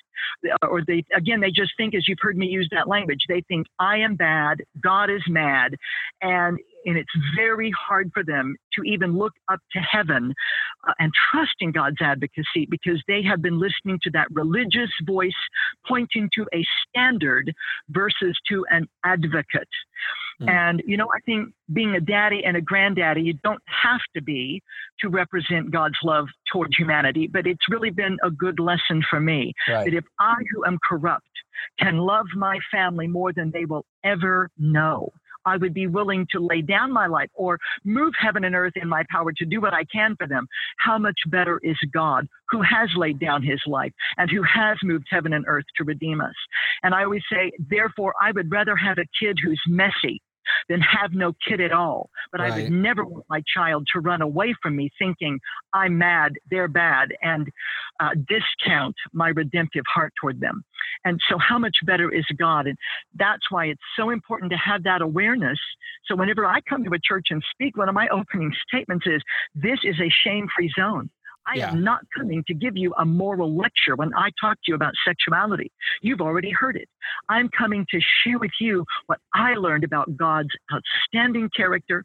uh, 0.51 0.67
or 0.67 0.83
they, 0.87 1.05
again, 1.15 1.41
they 1.41 1.51
just 1.51 1.73
think, 1.77 1.95
as 1.95 2.09
you've 2.09 2.19
heard 2.21 2.37
me 2.37 2.47
use 2.47 2.69
that 2.73 2.89
language, 2.89 3.21
they 3.29 3.43
think 3.49 3.67
I 3.79 3.99
am 3.99 4.17
bad, 4.17 4.62
God 4.83 5.11
is 5.11 5.23
mad, 5.29 5.75
and 6.23 6.59
and 6.87 6.96
it's 6.96 7.11
very 7.37 7.72
hard 7.72 8.11
for 8.14 8.25
them 8.25 8.57
to 8.75 8.83
even 8.83 9.18
look 9.18 9.33
up 9.51 9.61
to 9.72 9.81
heaven 9.81 10.33
uh, 10.88 10.92
and 10.99 11.12
trust 11.31 11.55
in 11.61 11.72
God's 11.72 12.01
advocacy 12.01 12.66
because 12.70 13.03
they 13.09 13.22
have 13.22 13.42
been 13.42 13.59
listening 13.59 13.99
to 14.03 14.11
that 14.12 14.29
religious 14.31 14.90
voice 15.05 15.31
pointing 15.87 16.31
to 16.35 16.46
a 16.55 16.64
standard 16.88 17.53
versus 17.90 18.38
to 18.49 18.64
an 18.70 18.88
advocate. 19.05 19.68
Mm. 20.40 20.51
And, 20.51 20.83
you 20.87 20.96
know, 20.96 21.09
I 21.14 21.20
think 21.27 21.53
being 21.72 21.94
a 21.94 22.01
daddy 22.01 22.42
and 22.44 22.57
a 22.57 22.61
granddaddy, 22.61 23.22
you 23.22 23.35
don't 23.42 23.62
have 23.66 24.01
to 24.14 24.22
be 24.22 24.62
to 25.01 25.09
represent 25.09 25.70
God's 25.70 25.99
love 26.05 26.27
toward 26.53 26.72
humanity, 26.77 27.27
but 27.27 27.46
it's 27.46 27.68
really 27.68 27.90
been 27.90 28.16
a 28.22 28.31
good 28.31 28.61
lesson 28.61 29.03
for 29.09 29.20
me 29.20 29.53
right. 29.68 29.85
that 29.85 29.94
if 29.94 30.05
I, 30.20 30.35
who 30.53 30.64
am 30.66 30.79
corrupt, 30.87 31.27
can 31.79 31.99
love 31.99 32.27
my 32.35 32.59
family 32.70 33.07
more 33.07 33.33
than 33.33 33.51
they 33.51 33.64
will 33.64 33.85
ever 34.05 34.51
know, 34.59 35.11
I 35.46 35.56
would 35.56 35.72
be 35.72 35.87
willing 35.87 36.26
to 36.32 36.40
lay 36.40 36.61
down 36.61 36.92
my 36.92 37.06
life 37.06 37.30
or 37.35 37.59
move 37.85 38.12
heaven 38.20 38.44
and 38.44 38.54
earth 38.54 38.74
in 38.76 38.88
my 38.88 39.04
power 39.11 39.32
to 39.32 39.44
do 39.46 39.61
what 39.61 39.72
I 39.72 39.85
can 39.85 40.16
for 40.16 40.26
them. 40.26 40.46
How 40.78 40.98
much 40.98 41.18
better 41.28 41.61
is 41.62 41.76
God 41.92 42.28
who 42.50 42.62
has 42.62 42.90
laid 42.96 43.18
down 43.18 43.42
his 43.42 43.61
life 43.66 43.92
and 44.18 44.30
who 44.30 44.42
has 44.42 44.76
moved 44.82 45.06
heaven 45.11 45.32
and 45.32 45.44
earth 45.48 45.64
to 45.76 45.85
redeem 45.85 46.20
us? 46.20 46.35
And 46.82 46.94
I 46.94 47.04
always 47.04 47.22
say, 47.30 47.52
therefore, 47.70 48.14
I 48.20 48.32
would 48.32 48.50
rather 48.50 48.76
have 48.76 48.98
a 48.98 49.06
kid 49.18 49.38
who's 49.42 49.61
messy 49.66 50.20
than 50.68 50.80
have 50.80 51.12
no 51.12 51.32
kid 51.46 51.61
at 51.61 51.72
all. 51.72 52.11
But 52.32 52.40
right. 52.40 52.52
I 52.52 52.62
would 52.62 52.72
never 52.72 53.04
want 53.04 53.24
my 53.28 53.42
child 53.54 53.87
to 53.92 54.00
run 54.00 54.22
away 54.22 54.54
from 54.62 54.76
me 54.76 54.90
thinking 54.98 55.38
I'm 55.72 55.98
mad, 55.98 56.32
they're 56.50 56.68
bad, 56.68 57.09
and 57.22 57.48
uh, 58.00 58.11
discount 58.28 58.94
my 59.12 59.28
redemptive 59.28 59.85
heart 59.92 60.12
toward 60.20 60.40
them. 60.40 60.64
And 61.04 61.20
so, 61.28 61.38
how 61.38 61.59
much 61.59 61.76
better 61.85 62.12
is 62.12 62.24
God? 62.38 62.66
And 62.66 62.78
that's 63.14 63.50
why 63.50 63.66
it's 63.66 63.80
so 63.98 64.11
important 64.11 64.50
to 64.52 64.59
have 64.59 64.82
that 64.85 65.02
awareness. 65.02 65.59
So, 66.06 66.16
whenever 66.16 66.46
I 66.46 66.61
come 66.68 66.85
to 66.85 66.90
a 66.90 66.98
church 67.02 67.26
and 67.30 67.42
speak, 67.52 67.76
one 67.76 67.88
of 67.88 67.94
my 67.94 68.09
opening 68.09 68.52
statements 68.68 69.06
is 69.06 69.22
this 69.54 69.78
is 69.85 69.96
a 70.00 70.11
shame 70.24 70.46
free 70.54 70.70
zone. 70.78 71.11
I 71.46 71.59
yeah. 71.59 71.70
am 71.70 71.85
not 71.85 72.00
coming 72.16 72.42
to 72.48 72.54
give 72.54 72.76
you 72.76 72.92
a 72.98 73.04
moral 73.04 73.56
lecture 73.56 73.94
when 73.94 74.12
I 74.14 74.30
talk 74.40 74.56
to 74.56 74.62
you 74.68 74.74
about 74.74 74.92
sexuality. 75.06 75.70
You've 76.02 76.20
already 76.20 76.50
heard 76.50 76.76
it. 76.76 76.88
I'm 77.29 77.49
coming 77.49 77.87
to 77.91 78.01
share 78.25 78.39
with 78.39 78.53
you 78.61 78.85
what 79.07 79.19
I 79.35 79.55
learned 79.55 79.85
about 79.85 80.17
God's 80.17 80.51
outstanding 80.73 81.51
character 81.57 82.05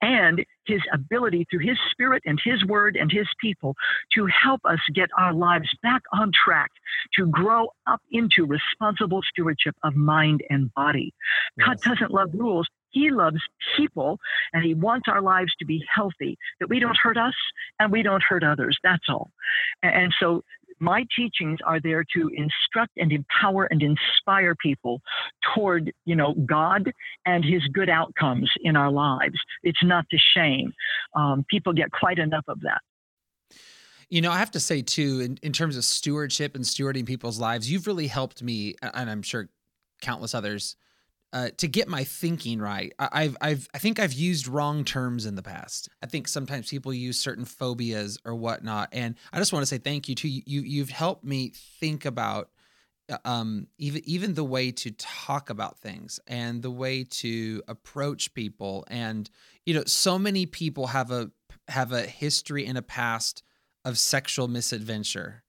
and 0.00 0.44
his 0.66 0.80
ability 0.92 1.46
through 1.50 1.60
his 1.60 1.78
spirit 1.90 2.22
and 2.24 2.40
his 2.44 2.64
word 2.66 2.96
and 2.96 3.10
his 3.10 3.26
people 3.40 3.74
to 4.14 4.26
help 4.26 4.60
us 4.64 4.78
get 4.94 5.08
our 5.16 5.32
lives 5.32 5.68
back 5.82 6.02
on 6.12 6.30
track 6.44 6.70
to 7.16 7.26
grow 7.26 7.68
up 7.86 8.00
into 8.10 8.46
responsible 8.46 9.20
stewardship 9.28 9.74
of 9.82 9.94
mind 9.94 10.42
and 10.50 10.72
body. 10.74 11.12
Yes. 11.56 11.68
God 11.68 11.80
doesn't 11.80 12.10
love 12.12 12.30
rules. 12.34 12.68
He 12.90 13.10
loves 13.10 13.40
people 13.76 14.18
and 14.52 14.62
he 14.62 14.74
wants 14.74 15.08
our 15.08 15.22
lives 15.22 15.52
to 15.58 15.64
be 15.64 15.82
healthy, 15.92 16.36
that 16.60 16.68
we 16.68 16.78
don't 16.78 16.96
hurt 17.02 17.16
us 17.16 17.34
and 17.78 17.90
we 17.90 18.02
don't 18.02 18.22
hurt 18.22 18.44
others. 18.44 18.76
That's 18.82 19.08
all. 19.08 19.30
And 19.82 20.12
so 20.20 20.44
my 20.82 21.06
teachings 21.16 21.58
are 21.64 21.80
there 21.80 22.04
to 22.14 22.30
instruct 22.34 22.92
and 22.96 23.12
empower 23.12 23.66
and 23.66 23.82
inspire 23.82 24.54
people 24.56 25.00
toward, 25.54 25.92
you 26.04 26.16
know, 26.16 26.34
God 26.44 26.92
and 27.24 27.44
his 27.44 27.62
good 27.72 27.88
outcomes 27.88 28.50
in 28.62 28.76
our 28.76 28.90
lives. 28.90 29.38
It's 29.62 29.82
not 29.82 30.04
to 30.10 30.18
shame. 30.36 30.72
Um, 31.14 31.46
people 31.48 31.72
get 31.72 31.90
quite 31.92 32.18
enough 32.18 32.44
of 32.48 32.60
that. 32.62 32.80
You 34.10 34.20
know, 34.20 34.32
I 34.32 34.38
have 34.38 34.50
to 34.50 34.60
say 34.60 34.82
too, 34.82 35.20
in, 35.20 35.38
in 35.42 35.52
terms 35.52 35.76
of 35.76 35.84
stewardship 35.84 36.54
and 36.54 36.64
stewarding 36.64 37.06
people's 37.06 37.38
lives, 37.38 37.70
you've 37.70 37.86
really 37.86 38.08
helped 38.08 38.42
me, 38.42 38.74
and 38.82 39.08
I'm 39.08 39.22
sure 39.22 39.48
countless 40.02 40.34
others, 40.34 40.76
uh, 41.32 41.48
to 41.56 41.66
get 41.66 41.88
my 41.88 42.04
thinking 42.04 42.60
right. 42.60 42.92
I, 42.98 43.22
have 43.22 43.36
I've, 43.40 43.68
I 43.74 43.78
think 43.78 43.98
I've 43.98 44.12
used 44.12 44.46
wrong 44.46 44.84
terms 44.84 45.24
in 45.24 45.34
the 45.34 45.42
past. 45.42 45.88
I 46.02 46.06
think 46.06 46.28
sometimes 46.28 46.68
people 46.68 46.92
use 46.92 47.18
certain 47.18 47.44
phobias 47.44 48.18
or 48.24 48.34
whatnot, 48.34 48.90
and 48.92 49.14
I 49.32 49.38
just 49.38 49.52
want 49.52 49.62
to 49.62 49.66
say 49.66 49.78
thank 49.78 50.08
you 50.08 50.14
to 50.16 50.28
you. 50.28 50.42
you 50.44 50.60
you've 50.60 50.90
helped 50.90 51.24
me 51.24 51.52
think 51.80 52.04
about 52.04 52.50
uh, 53.10 53.16
um, 53.24 53.66
even 53.78 54.02
even 54.04 54.34
the 54.34 54.44
way 54.44 54.70
to 54.72 54.90
talk 54.92 55.48
about 55.48 55.78
things 55.78 56.20
and 56.26 56.62
the 56.62 56.70
way 56.70 57.04
to 57.04 57.62
approach 57.66 58.34
people, 58.34 58.84
and 58.88 59.30
you 59.64 59.72
know, 59.72 59.84
so 59.86 60.18
many 60.18 60.44
people 60.44 60.88
have 60.88 61.10
a 61.10 61.30
have 61.68 61.92
a 61.92 62.02
history 62.02 62.66
and 62.66 62.76
a 62.76 62.82
past 62.82 63.42
of 63.86 63.98
sexual 63.98 64.48
misadventure, 64.48 65.42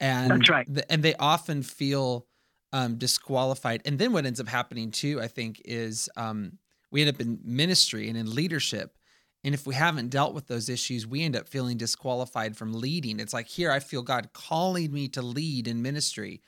and 0.00 0.30
that's 0.30 0.50
right, 0.50 0.68
and 0.88 1.04
they 1.04 1.14
often 1.14 1.62
feel 1.62 2.26
um, 2.72 2.96
disqualified. 2.96 3.82
And 3.84 3.98
then 3.98 4.12
what 4.12 4.26
ends 4.26 4.40
up 4.40 4.48
happening 4.48 4.90
too, 4.90 5.20
I 5.20 5.28
think, 5.28 5.60
is 5.64 6.08
um, 6.16 6.58
we 6.90 7.00
end 7.00 7.10
up 7.10 7.20
in 7.20 7.40
ministry 7.44 8.08
and 8.08 8.16
in 8.16 8.34
leadership. 8.34 8.96
And 9.42 9.54
if 9.54 9.66
we 9.66 9.74
haven't 9.74 10.10
dealt 10.10 10.34
with 10.34 10.48
those 10.48 10.68
issues, 10.68 11.06
we 11.06 11.22
end 11.22 11.34
up 11.34 11.48
feeling 11.48 11.78
disqualified 11.78 12.56
from 12.56 12.74
leading. 12.74 13.18
It's 13.18 13.32
like, 13.32 13.48
here, 13.48 13.70
I 13.70 13.80
feel 13.80 14.02
God 14.02 14.32
calling 14.34 14.92
me 14.92 15.08
to 15.08 15.22
lead 15.22 15.66
in 15.66 15.80
ministry, 15.80 16.42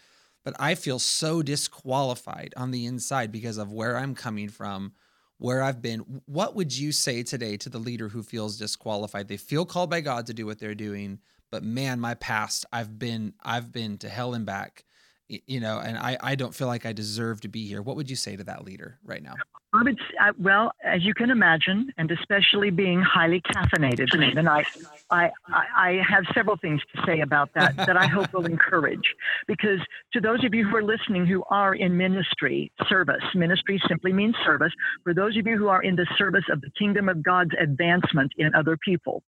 but 0.45 0.55
I 0.59 0.75
feel 0.75 0.99
so 0.99 1.43
disqualified 1.43 2.53
on 2.57 2.71
the 2.71 2.85
inside 2.85 3.33
because 3.33 3.57
of 3.57 3.73
where 3.73 3.97
I'm 3.97 4.15
coming 4.15 4.51
from, 4.51 4.93
where 5.39 5.63
I've 5.63 5.81
been. 5.81 6.21
What 6.27 6.55
would 6.55 6.77
you 6.77 6.93
say 6.93 7.23
today 7.23 7.57
to 7.59 7.71
the 7.71 7.79
leader 7.79 8.09
who 8.11 8.23
feels 8.23 8.59
disqualified? 8.59 9.27
They 9.27 9.39
feel 9.39 9.65
called 9.65 9.89
by 9.89 10.03
God 10.03 10.27
to 10.27 10.35
do 10.35 10.45
what 10.45 10.59
they're 10.59 10.75
doing, 10.75 11.19
but 11.51 11.65
man, 11.65 11.99
my 11.99 12.15
past, 12.15 12.67
I've 12.73 12.99
been, 12.99 13.33
I've 13.43 13.73
been 13.73 13.97
to 13.99 14.09
hell 14.11 14.35
and 14.35 14.45
back 14.45 14.85
you 15.29 15.61
know, 15.61 15.79
and 15.79 15.97
I, 15.97 16.19
I 16.21 16.35
don't 16.35 16.55
feel 16.55 16.67
like 16.67 16.85
I 16.85 16.93
deserve 16.93 17.41
to 17.43 17.49
be 17.49 17.67
here. 17.67 17.83
What 17.83 17.97
would 17.97 18.11
you 18.11 18.17
say 18.17 18.37
to 18.37 18.45
that 18.45 18.65
leader 18.65 18.99
right 19.05 19.23
now? 19.23 19.35
I 19.75 19.83
would, 19.85 19.99
uh, 20.21 20.33
well, 20.39 20.73
as 20.85 21.03
you 21.03 21.15
can 21.15 21.31
imagine, 21.31 21.91
and 21.97 22.11
especially 22.11 22.69
being 22.69 23.01
highly 23.01 23.41
caffeinated, 23.41 24.09
and 24.37 24.47
I, 24.47 24.65
I, 25.11 25.31
I 25.49 26.03
have 26.07 26.25
several 26.35 26.59
things 26.59 26.83
to 26.95 27.03
say 27.07 27.21
about 27.21 27.49
that 27.55 27.75
that 27.77 27.97
I 27.97 28.07
hope 28.07 28.35
will 28.35 28.45
encourage. 28.45 29.15
Because 29.47 29.79
to 30.13 30.21
those 30.21 30.45
of 30.45 30.53
you 30.53 30.69
who 30.69 30.77
are 30.77 30.83
listening 30.83 31.25
who 31.25 31.43
are 31.49 31.75
in 31.75 31.97
ministry, 31.97 32.71
service, 32.87 33.23
ministry 33.35 33.81
simply 33.89 34.13
means 34.13 34.35
service. 34.45 34.73
For 35.05 35.15
those 35.15 35.39
of 35.39 35.47
you 35.47 35.57
who 35.57 35.69
are 35.69 35.83
in 35.83 35.97
the 35.97 36.07
service 36.19 36.45
of 36.53 36.61
the 36.61 36.71
kingdom 36.79 37.09
of 37.09 37.23
God's 37.23 37.53
advancement 37.59 38.33
in 38.37 38.55
other 38.55 38.77
people, 38.77 39.23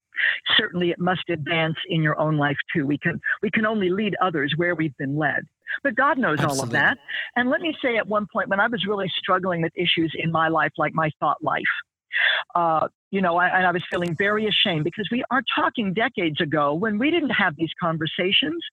certainly 0.58 0.90
it 0.90 1.00
must 1.00 1.30
advance 1.30 1.78
in 1.88 2.02
your 2.02 2.20
own 2.20 2.38
life 2.38 2.58
too. 2.74 2.88
We 2.88 2.98
can, 2.98 3.22
we 3.44 3.52
can 3.52 3.68
only 3.68 3.92
lead 3.92 4.16
others 4.20 4.54
where 4.58 4.74
we've 4.74 4.98
been 4.98 5.18
led. 5.18 5.46
But 5.84 5.96
God 5.96 6.18
knows 6.18 6.40
Absolutely. 6.40 6.58
all 6.58 6.64
of 6.64 6.70
that. 6.72 6.98
And 7.36 7.50
let 7.50 7.62
me 7.62 7.76
say 7.84 7.98
at 7.98 8.08
one 8.08 8.28
point 8.32 8.50
when 8.50 8.60
I 8.60 8.68
was 8.68 8.86
really 8.88 9.12
struggling 9.18 9.62
with 9.62 9.74
issues 9.76 10.14
in 10.18 10.32
my 10.32 10.48
life, 10.48 10.72
like 10.78 10.94
my 10.94 11.10
thought 11.20 11.38
life, 11.42 11.64
uh, 12.56 12.88
you 13.12 13.22
know, 13.22 13.38
I, 13.38 13.48
and 13.48 13.68
I 13.68 13.72
was 13.72 13.84
feeling 13.92 14.16
very 14.18 14.48
ashamed 14.48 14.86
because 14.86 15.08
we 15.12 15.24
are 15.32 15.42
talking 15.56 15.94
decades 15.94 16.40
ago 16.40 16.74
when 16.74 16.98
we 16.98 17.12
didn't 17.12 17.32
have 17.32 17.56
these 17.58 17.72
conversations. 17.80 18.64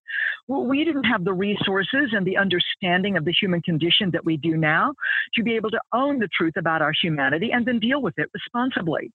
Well, 0.46 0.64
we 0.64 0.84
didn't 0.84 1.04
have 1.04 1.24
the 1.24 1.32
resources 1.32 2.10
and 2.12 2.24
the 2.24 2.36
understanding 2.36 3.16
of 3.16 3.24
the 3.24 3.32
human 3.32 3.62
condition 3.62 4.10
that 4.12 4.24
we 4.24 4.36
do 4.36 4.56
now 4.56 4.94
to 5.34 5.42
be 5.42 5.56
able 5.56 5.70
to 5.70 5.80
own 5.92 6.20
the 6.20 6.28
truth 6.28 6.54
about 6.56 6.82
our 6.82 6.92
humanity 7.02 7.50
and 7.52 7.66
then 7.66 7.80
deal 7.80 8.00
with 8.00 8.14
it 8.16 8.30
responsibly. 8.32 9.10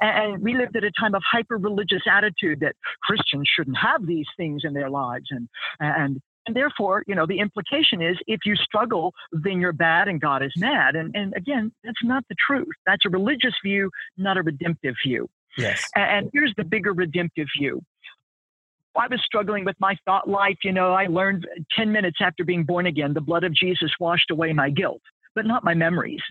And 0.00 0.42
we 0.42 0.54
lived 0.54 0.76
at 0.76 0.84
a 0.84 0.92
time 0.98 1.14
of 1.14 1.22
hyper 1.30 1.56
religious 1.56 2.02
attitude 2.10 2.60
that 2.60 2.76
Christians 3.02 3.48
shouldn't 3.54 3.78
have 3.78 4.06
these 4.06 4.26
things 4.36 4.62
in 4.64 4.74
their 4.74 4.90
lives 4.90 5.26
and, 5.30 5.48
and 5.80 6.20
and 6.48 6.56
therefore, 6.56 7.04
you 7.06 7.14
know, 7.14 7.26
the 7.26 7.40
implication 7.40 8.00
is 8.00 8.16
if 8.26 8.40
you 8.46 8.56
struggle, 8.56 9.12
then 9.32 9.60
you're 9.60 9.74
bad 9.74 10.08
and 10.08 10.18
God 10.18 10.42
is 10.42 10.50
mad. 10.56 10.96
And, 10.96 11.14
and 11.14 11.34
again, 11.36 11.70
that's 11.84 12.02
not 12.02 12.24
the 12.30 12.36
truth. 12.46 12.72
That's 12.86 13.04
a 13.04 13.10
religious 13.10 13.52
view, 13.62 13.90
not 14.16 14.38
a 14.38 14.42
redemptive 14.42 14.94
view. 15.06 15.28
Yes. 15.58 15.84
And 15.94 16.30
here's 16.32 16.54
the 16.56 16.64
bigger 16.64 16.94
redemptive 16.94 17.48
view. 17.58 17.82
I 18.96 19.08
was 19.08 19.20
struggling 19.26 19.66
with 19.66 19.76
my 19.78 19.94
thought 20.06 20.26
life. 20.26 20.56
You 20.64 20.72
know, 20.72 20.94
I 20.94 21.04
learned 21.04 21.46
10 21.76 21.92
minutes 21.92 22.16
after 22.22 22.46
being 22.46 22.64
born 22.64 22.86
again, 22.86 23.12
the 23.12 23.20
blood 23.20 23.44
of 23.44 23.52
Jesus 23.52 23.92
washed 24.00 24.30
away 24.30 24.54
my 24.54 24.70
guilt, 24.70 25.02
but 25.34 25.44
not 25.44 25.64
my 25.64 25.74
memories, 25.74 26.22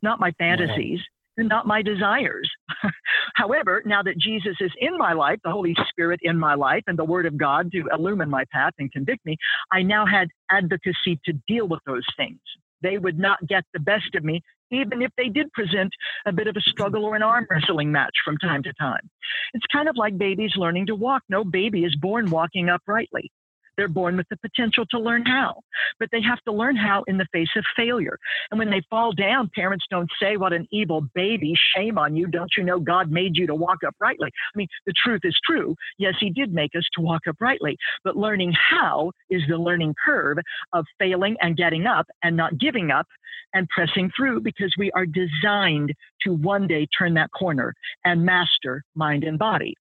not 0.00 0.20
my 0.20 0.30
fantasies, 0.38 1.00
not 1.36 1.66
my 1.66 1.82
desires. 1.82 2.50
However, 3.34 3.82
now 3.84 4.02
that 4.02 4.18
Jesus 4.18 4.56
is 4.60 4.70
in 4.78 4.96
my 4.96 5.12
life, 5.12 5.38
the 5.44 5.50
Holy 5.50 5.76
Spirit 5.88 6.20
in 6.22 6.38
my 6.38 6.54
life, 6.54 6.82
and 6.86 6.98
the 6.98 7.04
Word 7.04 7.26
of 7.26 7.36
God 7.36 7.70
to 7.72 7.84
illumine 7.92 8.30
my 8.30 8.44
path 8.52 8.72
and 8.78 8.90
convict 8.92 9.24
me, 9.24 9.36
I 9.72 9.82
now 9.82 10.06
had 10.06 10.28
advocacy 10.50 11.20
to 11.24 11.32
deal 11.46 11.68
with 11.68 11.80
those 11.86 12.06
things. 12.16 12.40
They 12.82 12.98
would 12.98 13.18
not 13.18 13.46
get 13.46 13.64
the 13.72 13.80
best 13.80 14.14
of 14.14 14.24
me, 14.24 14.42
even 14.70 15.02
if 15.02 15.10
they 15.16 15.28
did 15.28 15.52
present 15.52 15.92
a 16.26 16.32
bit 16.32 16.46
of 16.46 16.56
a 16.56 16.60
struggle 16.60 17.04
or 17.04 17.16
an 17.16 17.22
arm 17.22 17.46
wrestling 17.50 17.90
match 17.90 18.14
from 18.24 18.36
time 18.38 18.62
to 18.64 18.72
time. 18.74 19.08
It's 19.54 19.66
kind 19.72 19.88
of 19.88 19.96
like 19.96 20.18
babies 20.18 20.52
learning 20.56 20.86
to 20.86 20.94
walk. 20.94 21.22
No 21.28 21.44
baby 21.44 21.84
is 21.84 21.96
born 21.96 22.30
walking 22.30 22.68
uprightly. 22.68 23.30
They're 23.76 23.88
born 23.88 24.16
with 24.16 24.28
the 24.28 24.36
potential 24.38 24.84
to 24.90 24.98
learn 24.98 25.24
how, 25.24 25.60
but 25.98 26.08
they 26.12 26.22
have 26.22 26.40
to 26.42 26.52
learn 26.52 26.76
how 26.76 27.04
in 27.06 27.18
the 27.18 27.26
face 27.32 27.50
of 27.56 27.64
failure. 27.76 28.18
And 28.50 28.58
when 28.58 28.70
they 28.70 28.82
fall 28.88 29.12
down, 29.12 29.50
parents 29.54 29.84
don't 29.90 30.10
say, 30.20 30.36
What 30.36 30.52
an 30.52 30.66
evil 30.70 31.02
baby, 31.14 31.54
shame 31.74 31.98
on 31.98 32.16
you. 32.16 32.26
Don't 32.26 32.50
you 32.56 32.64
know 32.64 32.80
God 32.80 33.10
made 33.10 33.36
you 33.36 33.46
to 33.46 33.54
walk 33.54 33.78
uprightly? 33.86 34.28
I 34.28 34.58
mean, 34.58 34.68
the 34.86 34.94
truth 35.04 35.20
is 35.24 35.36
true. 35.44 35.74
Yes, 35.98 36.14
He 36.20 36.30
did 36.30 36.52
make 36.52 36.74
us 36.76 36.84
to 36.94 37.00
walk 37.00 37.22
uprightly, 37.26 37.76
but 38.04 38.16
learning 38.16 38.52
how 38.52 39.12
is 39.30 39.42
the 39.48 39.58
learning 39.58 39.94
curve 40.04 40.38
of 40.72 40.84
failing 40.98 41.36
and 41.40 41.56
getting 41.56 41.86
up 41.86 42.06
and 42.22 42.36
not 42.36 42.58
giving 42.58 42.90
up 42.90 43.06
and 43.54 43.68
pressing 43.68 44.10
through 44.16 44.40
because 44.40 44.74
we 44.78 44.90
are 44.92 45.06
designed 45.06 45.92
to 46.22 46.32
one 46.32 46.66
day 46.66 46.86
turn 46.98 47.14
that 47.14 47.30
corner 47.32 47.74
and 48.04 48.24
master 48.24 48.84
mind 48.94 49.24
and 49.24 49.38
body. 49.38 49.74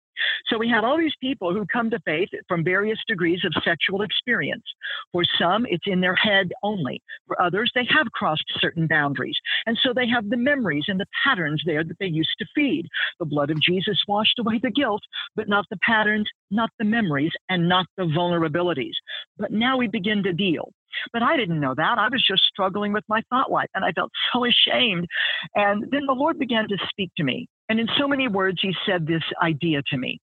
So 0.48 0.58
we 0.58 0.70
have 0.70 0.84
all 0.84 0.98
these 0.98 1.16
people 1.22 1.54
who 1.54 1.66
come 1.66 1.90
to 1.90 2.00
faith 2.06 2.30
from 2.48 2.64
various 2.64 3.00
degrees 3.08 3.42
of 3.46 3.54
sexual 3.64 4.02
experience. 4.02 4.64
For 5.12 5.24
some, 5.40 5.66
it's 5.70 5.88
in 5.88 6.02
their 6.02 6.16
head 6.16 6.52
only. 6.64 7.02
For 7.28 7.42
others, 7.42 7.72
they 7.74 7.88
have 7.90 8.12
crossed 8.14 8.46
certain 8.60 8.88
boundaries. 8.88 9.38
And 9.66 9.78
so 9.84 9.94
they 9.94 10.08
have 10.08 10.30
the 10.30 10.38
memories 10.38 10.86
and 10.88 11.00
the 11.00 11.06
patterns 11.24 11.62
there 11.66 11.84
that 11.84 11.98
they 12.00 12.08
used 12.08 12.36
to 12.40 12.46
feed. 12.56 12.88
The 13.20 13.26
blood 13.26 13.50
of 13.50 13.62
Jesus 13.62 14.02
washed 14.08 14.40
away 14.40 14.60
the 14.62 14.72
guilt, 14.72 15.02
but 15.36 15.50
not 15.50 15.66
the 15.70 15.78
patterns, 15.86 16.30
not 16.52 16.70
the 16.80 16.86
memories, 16.86 17.32
and 17.50 17.68
not 17.68 17.86
the 17.98 18.04
vulnerabilities. 18.04 18.94
But 19.38 19.52
now 19.52 19.78
we 19.78 19.88
begin 19.88 20.24
to 20.24 20.34
deal. 20.34 20.72
But 21.12 21.24
I 21.24 21.38
didn't 21.38 21.60
know 21.60 21.74
that. 21.76 21.98
I 21.98 22.08
was 22.10 22.24
just 22.26 22.44
struggling 22.44 22.94
with 22.94 23.04
my 23.08 23.22
thought 23.30 23.52
life 23.52 23.70
and 23.74 23.84
I 23.84 23.92
felt 23.92 24.12
so 24.32 24.46
ashamed. 24.46 25.08
And 25.56 25.84
then 25.92 26.06
the 26.06 26.14
Lord 26.14 26.38
began 26.38 26.68
to 26.68 26.78
speak 26.90 27.12
to 27.18 27.24
me. 27.24 27.48
And 27.70 27.80
in 27.80 27.88
so 27.98 28.08
many 28.08 28.28
words, 28.28 28.60
he 28.62 28.74
said 28.86 29.08
this 29.08 29.24
idea 29.42 29.82
to 29.90 29.98
me 29.98 30.20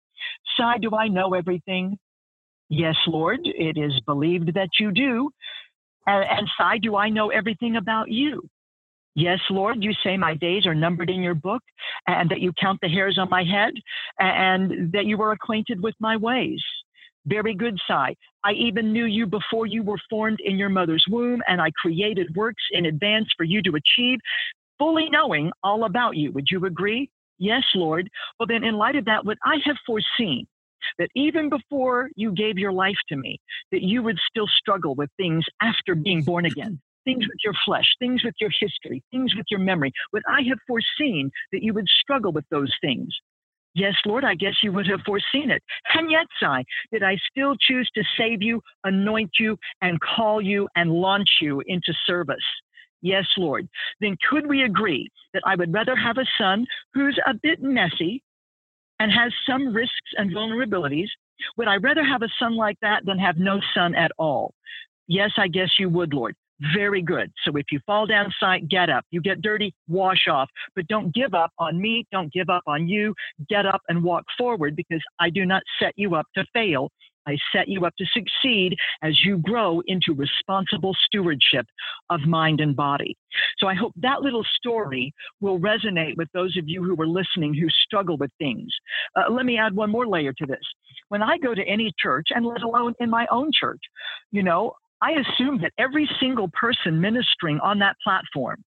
Sy, 0.57 0.79
do 0.79 0.95
I 0.95 1.09
know 1.09 1.35
everything? 1.35 1.99
Yes, 2.69 2.97
Lord, 3.07 3.41
it 3.45 3.77
is 3.77 4.01
believed 4.07 4.55
that 4.55 4.69
you 4.79 4.93
do. 4.93 5.31
And, 6.07 6.25
and 6.25 6.49
Sy, 6.57 6.79
do 6.79 6.97
I 6.97 7.09
know 7.09 7.31
everything 7.31 7.77
about 7.77 8.11
you? 8.11 8.49
Yes, 9.17 9.41
Lord, 9.51 9.83
you 9.83 9.93
say 10.05 10.17
my 10.17 10.35
days 10.35 10.67
are 10.67 10.75
numbered 10.75 11.11
in 11.11 11.21
your 11.21 11.35
book, 11.35 11.63
and 12.07 12.31
that 12.31 12.41
you 12.41 12.53
count 12.61 12.79
the 12.81 12.89
hairs 12.89 13.19
on 13.19 13.29
my 13.29 13.43
head, 13.43 13.75
and 14.21 14.93
that 14.93 15.07
you 15.07 15.21
are 15.21 15.33
acquainted 15.33 15.83
with 15.83 15.95
my 15.99 16.17
ways. 16.17 16.63
Very 17.27 17.55
good, 17.55 17.79
Sy. 17.87 18.15
I 18.45 18.53
even 18.53 18.93
knew 18.93 19.05
you 19.05 19.27
before 19.27 19.67
you 19.67 19.83
were 19.83 19.99
formed 20.09 20.39
in 20.43 20.57
your 20.57 20.69
mother's 20.69 21.05
womb, 21.11 21.43
and 21.49 21.61
I 21.61 21.71
created 21.73 22.35
works 22.37 22.63
in 22.73 22.87
advance 22.87 23.27
for 23.37 23.45
you 23.45 23.63
to 23.63 23.77
achieve, 23.77 24.21
fully 24.79 25.11
knowing 25.11 25.51
all 25.63 25.85
about 25.85 26.17
you. 26.17 26.31
Would 26.33 26.47
you 26.51 26.65
agree? 26.65 27.11
Yes, 27.41 27.65
Lord. 27.75 28.09
Well, 28.39 28.47
then, 28.47 28.63
in 28.63 28.75
light 28.75 28.97
of 28.97 29.07
that, 29.07 29.25
what 29.25 29.39
I 29.45 29.57
have 29.65 29.77
foreseen 29.87 30.47
that 30.99 31.09
even 31.15 31.49
before 31.49 32.11
you 32.17 32.33
gave 32.33 32.59
your 32.59 32.73
life 32.73 32.97
to 33.09 33.17
me, 33.17 33.39
that 33.73 33.83
you 33.83 34.03
would 34.03 34.19
still 34.31 34.47
struggle 34.59 34.95
with 34.95 35.11
things 35.17 35.45
after 35.61 35.95
being 35.95 36.23
born 36.23 36.45
again. 36.45 36.81
Things 37.05 37.27
with 37.27 37.39
your 37.43 37.55
flesh, 37.65 37.87
things 37.99 38.23
with 38.25 38.35
your 38.41 38.51
history, 38.61 39.03
things 39.11 39.35
with 39.35 39.47
your 39.51 39.61
memory. 39.61 39.91
What 40.11 40.23
I 40.29 40.43
have 40.49 40.59
foreseen 40.67 41.31
that 41.53 41.63
you 41.63 41.73
would 41.73 41.89
struggle 42.03 42.31
with 42.31 42.45
those 42.51 42.73
things. 42.83 43.09
Yes, 43.75 43.95
Lord, 44.05 44.25
I 44.25 44.35
guess 44.35 44.55
you 44.63 44.73
would 44.73 44.87
have 44.89 45.01
foreseen 45.07 45.51
it. 45.51 45.63
And 45.95 46.11
yet, 46.11 46.27
Sy, 46.41 46.65
did 46.93 47.03
I 47.03 47.17
still 47.31 47.55
choose 47.57 47.89
to 47.95 48.03
save 48.19 48.43
you, 48.43 48.61
anoint 48.85 49.31
you, 49.39 49.57
and 49.81 49.99
call 50.01 50.43
you 50.43 50.69
and 50.77 50.91
launch 50.91 51.29
you 51.41 51.63
into 51.67 51.95
service? 52.05 52.37
Yes, 53.03 53.27
Lord. 53.39 53.69
Then 54.01 54.17
could 54.29 54.47
we 54.47 54.63
agree 54.63 55.09
that 55.33 55.43
I 55.47 55.57
would 55.57 55.73
rather 55.73 55.97
have 55.97 56.19
a 56.19 56.27
son 56.39 56.67
who's 56.95 57.19
a 57.27 57.35
bit 57.35 57.63
messy 57.63 58.23
and 58.99 59.11
has 59.11 59.33
some 59.49 59.73
risks 59.75 59.95
and 60.17 60.31
vulnerabilities? 60.31 61.09
Would 61.57 61.69
I 61.69 61.77
rather 61.77 62.05
have 62.05 62.23
a 62.23 62.29
son 62.39 62.57
like 62.57 62.77
that 62.83 63.07
than 63.07 63.19
have 63.19 63.39
no 63.39 63.61
son 63.75 63.95
at 63.95 64.13
all? 64.19 64.53
Yes, 65.09 65.31
I 65.39 65.49
guess 65.49 65.71
you 65.79 65.89
would, 65.89 66.13
Lord. 66.13 66.37
very 66.75 67.03
good. 67.03 67.33
So 67.45 67.57
if 67.57 67.67
you 67.71 67.81
fall 67.87 68.07
down 68.07 68.33
Sy, 68.39 68.61
get 68.61 68.91
up. 68.91 69.05
You 69.11 69.21
get 69.21 69.43
dirty, 69.43 69.75
wash 69.89 70.29
off. 70.29 70.49
But 70.77 70.87
don't 70.89 71.15
give 71.15 71.35
up 71.35 71.53
on 71.59 71.81
me. 71.81 72.07
Don't 72.13 72.33
give 72.33 72.51
up 72.51 72.63
on 72.67 72.89
you. 72.89 73.15
Get 73.49 73.67
up 73.67 73.81
and 73.89 74.03
walk 74.03 74.25
forward 74.37 74.77
because 74.77 75.03
I 75.19 75.31
do 75.31 75.47
not 75.47 75.63
set 75.81 75.95
you 75.97 76.15
up 76.15 76.27
to 76.37 76.45
fail. 76.53 76.91
I 77.31 77.37
set 77.57 77.69
you 77.69 77.85
up 77.87 77.95
to 77.97 78.05
succeed 78.13 78.77
as 79.03 79.25
you 79.25 79.39
grow 79.39 79.83
into 79.87 80.15
responsible 80.15 80.97
stewardship 81.07 81.67
of 82.11 82.21
mind 82.23 82.61
and 82.61 82.75
body. 82.75 83.17
So 83.59 83.69
I 83.69 83.75
hope 83.75 83.93
that 83.97 84.23
little 84.23 84.45
story 84.57 85.13
will 85.41 85.59
resonate 85.61 86.17
with 86.17 86.29
those 86.33 86.57
of 86.57 86.69
you 86.69 86.83
who 86.83 87.01
are 87.01 87.07
listening 87.07 87.55
who 87.55 87.69
struggle 87.85 88.17
with 88.17 88.31
things. 88.39 88.69
Uh, 89.17 89.31
let 89.31 89.47
me 89.47 89.59
add 89.59 89.75
one 89.75 89.91
more 89.91 90.07
layer 90.07 90.33
to 90.33 90.47
this. 90.47 90.65
When 91.09 91.23
I 91.23 91.39
go 91.39 91.55
to 91.55 91.63
any 91.63 91.93
church, 91.99 92.29
and 92.31 92.47
let 92.47 92.63
alone 92.63 92.95
in 93.01 93.11
my 93.11 93.27
own 93.31 93.51
church, 93.53 93.81
you 94.31 94.43
know, 94.43 94.73
I 95.03 95.13
assume 95.13 95.61
that 95.63 95.73
every 95.79 96.09
single 96.21 96.49
person 96.49 97.01
ministering 97.01 97.59
on 97.61 97.79
that 97.79 97.97
platform, 98.05 98.63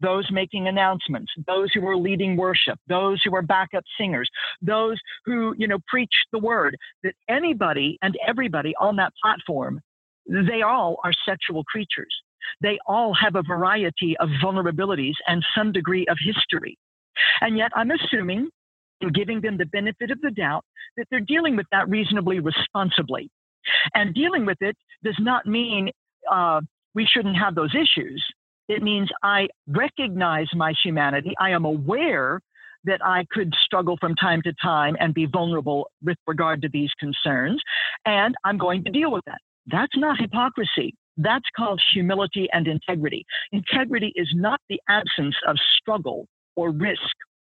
those 0.00 0.30
making 0.30 0.68
announcements, 0.68 1.32
those 1.46 1.72
who 1.72 1.86
are 1.86 1.96
leading 1.96 2.36
worship, 2.36 2.78
those 2.88 3.20
who 3.24 3.34
are 3.34 3.42
backup 3.42 3.84
singers, 3.98 4.28
those 4.60 4.98
who, 5.24 5.54
you 5.58 5.66
know, 5.66 5.78
preach 5.88 6.12
the 6.32 6.38
word, 6.38 6.76
that 7.02 7.14
anybody 7.28 7.98
and 8.02 8.16
everybody 8.26 8.74
on 8.80 8.96
that 8.96 9.12
platform, 9.22 9.80
they 10.26 10.62
all 10.62 10.98
are 11.04 11.12
sexual 11.24 11.64
creatures. 11.64 12.14
They 12.60 12.78
all 12.86 13.14
have 13.14 13.36
a 13.36 13.42
variety 13.42 14.16
of 14.18 14.28
vulnerabilities 14.42 15.14
and 15.26 15.44
some 15.56 15.72
degree 15.72 16.06
of 16.08 16.16
history. 16.24 16.76
And 17.40 17.56
yet 17.56 17.72
I'm 17.74 17.90
assuming, 17.90 18.48
in 19.00 19.12
giving 19.12 19.40
them 19.40 19.56
the 19.56 19.66
benefit 19.66 20.10
of 20.10 20.20
the 20.20 20.30
doubt, 20.30 20.64
that 20.96 21.06
they're 21.10 21.20
dealing 21.20 21.56
with 21.56 21.66
that 21.72 21.88
reasonably 21.88 22.40
responsibly. 22.40 23.30
And 23.94 24.14
dealing 24.14 24.46
with 24.46 24.58
it 24.60 24.76
does 25.04 25.16
not 25.18 25.46
mean 25.46 25.90
uh, 26.30 26.60
we 26.94 27.06
shouldn't 27.06 27.36
have 27.36 27.54
those 27.54 27.74
issues. 27.74 28.24
It 28.68 28.82
means 28.82 29.08
I 29.22 29.48
recognize 29.66 30.48
my 30.54 30.74
humanity. 30.82 31.34
I 31.40 31.50
am 31.50 31.64
aware 31.64 32.40
that 32.84 33.00
I 33.04 33.24
could 33.32 33.52
struggle 33.64 33.96
from 34.00 34.14
time 34.14 34.42
to 34.42 34.52
time 34.62 34.96
and 35.00 35.12
be 35.12 35.26
vulnerable 35.26 35.90
with 36.02 36.16
regard 36.26 36.62
to 36.62 36.68
these 36.68 36.90
concerns, 36.98 37.60
and 38.04 38.34
I'm 38.44 38.58
going 38.58 38.84
to 38.84 38.90
deal 38.90 39.10
with 39.10 39.24
that. 39.26 39.38
That's 39.66 39.96
not 39.96 40.20
hypocrisy. 40.20 40.94
That's 41.16 41.44
called 41.56 41.80
humility 41.92 42.48
and 42.52 42.68
integrity. 42.68 43.24
Integrity 43.52 44.12
is 44.14 44.28
not 44.34 44.60
the 44.68 44.80
absence 44.88 45.34
of 45.46 45.56
struggle 45.80 46.26
or 46.54 46.70
risk 46.70 47.00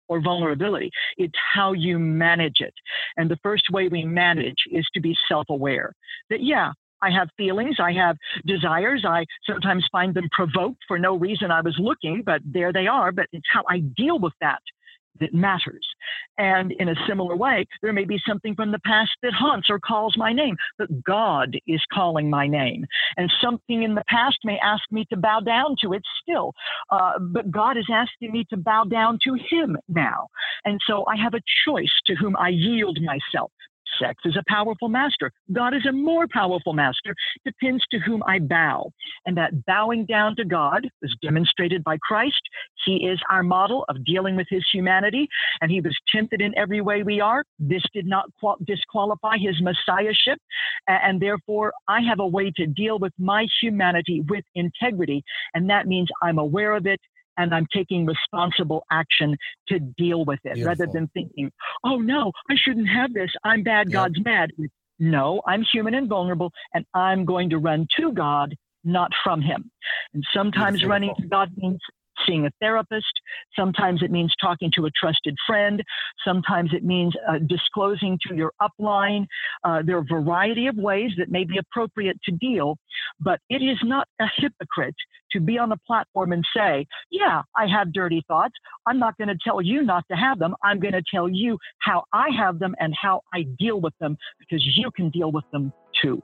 or 0.08 0.20
vulnerability. 0.20 0.90
It's 1.16 1.34
how 1.54 1.72
you 1.72 1.98
manage 1.98 2.60
it. 2.60 2.74
And 3.16 3.30
the 3.30 3.38
first 3.42 3.64
way 3.70 3.88
we 3.88 4.04
manage 4.04 4.64
is 4.70 4.86
to 4.94 5.00
be 5.00 5.16
self 5.28 5.46
aware 5.48 5.92
that, 6.30 6.42
yeah, 6.42 6.72
I 7.04 7.10
have 7.10 7.28
feelings, 7.36 7.76
I 7.78 7.92
have 7.92 8.16
desires. 8.46 9.04
I 9.06 9.26
sometimes 9.48 9.86
find 9.92 10.14
them 10.14 10.28
provoked 10.32 10.82
for 10.88 10.98
no 10.98 11.16
reason 11.16 11.50
I 11.50 11.60
was 11.60 11.76
looking, 11.78 12.22
but 12.24 12.40
there 12.44 12.72
they 12.72 12.86
are. 12.86 13.12
But 13.12 13.26
it's 13.32 13.46
how 13.52 13.62
I 13.68 13.80
deal 13.96 14.18
with 14.18 14.34
that 14.40 14.60
that 15.20 15.32
matters. 15.32 15.86
And 16.38 16.72
in 16.72 16.88
a 16.88 16.94
similar 17.06 17.36
way, 17.36 17.66
there 17.82 17.92
may 17.92 18.04
be 18.04 18.18
something 18.26 18.54
from 18.54 18.72
the 18.72 18.80
past 18.80 19.12
that 19.22 19.32
haunts 19.32 19.68
or 19.70 19.78
calls 19.78 20.16
my 20.16 20.32
name, 20.32 20.56
but 20.78 20.88
God 21.04 21.56
is 21.66 21.80
calling 21.92 22.28
my 22.28 22.46
name. 22.46 22.84
And 23.16 23.32
something 23.40 23.82
in 23.82 23.94
the 23.94 24.02
past 24.08 24.38
may 24.44 24.58
ask 24.58 24.82
me 24.90 25.06
to 25.10 25.16
bow 25.16 25.40
down 25.40 25.76
to 25.82 25.92
it 25.92 26.02
still, 26.22 26.52
uh, 26.90 27.18
but 27.20 27.50
God 27.50 27.76
is 27.76 27.86
asking 27.92 28.32
me 28.32 28.44
to 28.50 28.56
bow 28.56 28.84
down 28.84 29.18
to 29.24 29.36
Him 29.50 29.76
now. 29.88 30.28
And 30.64 30.80
so 30.86 31.04
I 31.06 31.16
have 31.16 31.34
a 31.34 31.42
choice 31.66 31.92
to 32.06 32.14
whom 32.14 32.36
I 32.36 32.48
yield 32.48 32.98
myself. 33.02 33.52
Sex 34.00 34.22
is 34.24 34.36
a 34.36 34.42
powerful 34.48 34.88
master. 34.88 35.30
God 35.52 35.74
is 35.74 35.86
a 35.86 35.92
more 35.92 36.26
powerful 36.32 36.72
master. 36.72 37.14
Depends 37.44 37.84
to 37.90 37.98
whom 37.98 38.22
I 38.26 38.38
bow. 38.38 38.90
And 39.26 39.36
that 39.36 39.64
bowing 39.66 40.06
down 40.06 40.36
to 40.36 40.44
God 40.44 40.86
is 41.02 41.16
demonstrated 41.22 41.82
by 41.84 41.98
Christ. 41.98 42.40
He 42.84 43.06
is 43.06 43.18
our 43.30 43.42
model 43.42 43.84
of 43.88 44.04
dealing 44.04 44.36
with 44.36 44.46
his 44.50 44.64
humanity, 44.72 45.28
and 45.60 45.70
he 45.70 45.80
was 45.80 45.96
tempted 46.14 46.40
in 46.40 46.56
every 46.56 46.80
way 46.80 47.02
we 47.02 47.20
are. 47.20 47.44
This 47.58 47.82
did 47.92 48.06
not 48.06 48.26
qual- 48.38 48.58
disqualify 48.66 49.38
his 49.38 49.60
messiahship. 49.62 50.38
And 50.88 51.20
therefore, 51.20 51.72
I 51.88 52.00
have 52.02 52.20
a 52.20 52.26
way 52.26 52.52
to 52.56 52.66
deal 52.66 52.98
with 52.98 53.12
my 53.18 53.46
humanity 53.60 54.22
with 54.28 54.44
integrity. 54.54 55.22
And 55.54 55.68
that 55.70 55.86
means 55.86 56.08
I'm 56.22 56.38
aware 56.38 56.74
of 56.74 56.86
it 56.86 57.00
and 57.36 57.54
I'm 57.54 57.66
taking 57.72 58.06
responsible 58.06 58.84
action 58.90 59.36
to 59.68 59.78
deal 59.78 60.24
with 60.24 60.40
it 60.44 60.54
Beautiful. 60.54 60.68
rather 60.68 60.86
than 60.92 61.08
thinking, 61.14 61.50
oh 61.84 61.96
no, 61.96 62.32
I 62.50 62.54
shouldn't 62.56 62.88
have 62.88 63.12
this. 63.12 63.30
I'm 63.44 63.62
bad. 63.62 63.88
Yep. 63.88 63.92
God's 63.92 64.24
mad. 64.24 64.50
No, 64.98 65.42
I'm 65.46 65.64
human 65.72 65.94
and 65.94 66.08
vulnerable, 66.08 66.52
and 66.72 66.84
I'm 66.94 67.24
going 67.24 67.50
to 67.50 67.58
run 67.58 67.86
to 67.98 68.12
God, 68.12 68.54
not 68.84 69.10
from 69.24 69.40
Him. 69.42 69.70
And 70.12 70.24
sometimes 70.32 70.78
Beautiful. 70.78 70.90
running 70.90 71.14
to 71.20 71.26
God 71.26 71.50
means 71.56 71.80
seeing 72.26 72.46
a 72.46 72.50
therapist. 72.60 73.12
Sometimes 73.58 74.02
it 74.02 74.10
means 74.10 74.32
talking 74.40 74.70
to 74.76 74.86
a 74.86 74.90
trusted 74.90 75.36
friend. 75.46 75.82
Sometimes 76.26 76.70
it 76.72 76.84
means 76.84 77.14
uh, 77.28 77.38
disclosing 77.46 78.18
to 78.28 78.34
your 78.34 78.52
upline. 78.62 79.26
Uh, 79.64 79.82
there 79.84 79.96
are 79.96 80.04
a 80.08 80.22
variety 80.22 80.66
of 80.66 80.76
ways 80.76 81.10
that 81.18 81.30
may 81.30 81.44
be 81.44 81.58
appropriate 81.58 82.16
to 82.24 82.32
deal, 82.32 82.76
but 83.20 83.40
it 83.50 83.62
is 83.62 83.78
not 83.82 84.06
a 84.20 84.26
hypocrite 84.36 84.94
to 85.34 85.40
be 85.40 85.58
on 85.58 85.70
a 85.72 85.76
platform 85.76 86.32
and 86.32 86.44
say, 86.56 86.86
Yeah, 87.10 87.42
I 87.54 87.66
have 87.66 87.92
dirty 87.92 88.24
thoughts. 88.26 88.54
I'm 88.86 88.98
not 88.98 89.18
going 89.18 89.28
to 89.28 89.38
tell 89.44 89.60
you 89.60 89.82
not 89.82 90.04
to 90.10 90.16
have 90.16 90.38
them. 90.38 90.54
I'm 90.62 90.80
going 90.80 90.94
to 90.94 91.02
tell 91.12 91.28
you 91.28 91.58
how 91.80 92.04
I 92.12 92.28
have 92.36 92.58
them 92.58 92.74
and 92.80 92.94
how 93.00 93.22
I 93.34 93.42
deal 93.58 93.80
with 93.80 93.94
them 94.00 94.16
because 94.38 94.64
you 94.76 94.90
can 94.90 95.10
deal 95.10 95.30
with 95.30 95.44
them 95.52 95.72
too. 96.02 96.22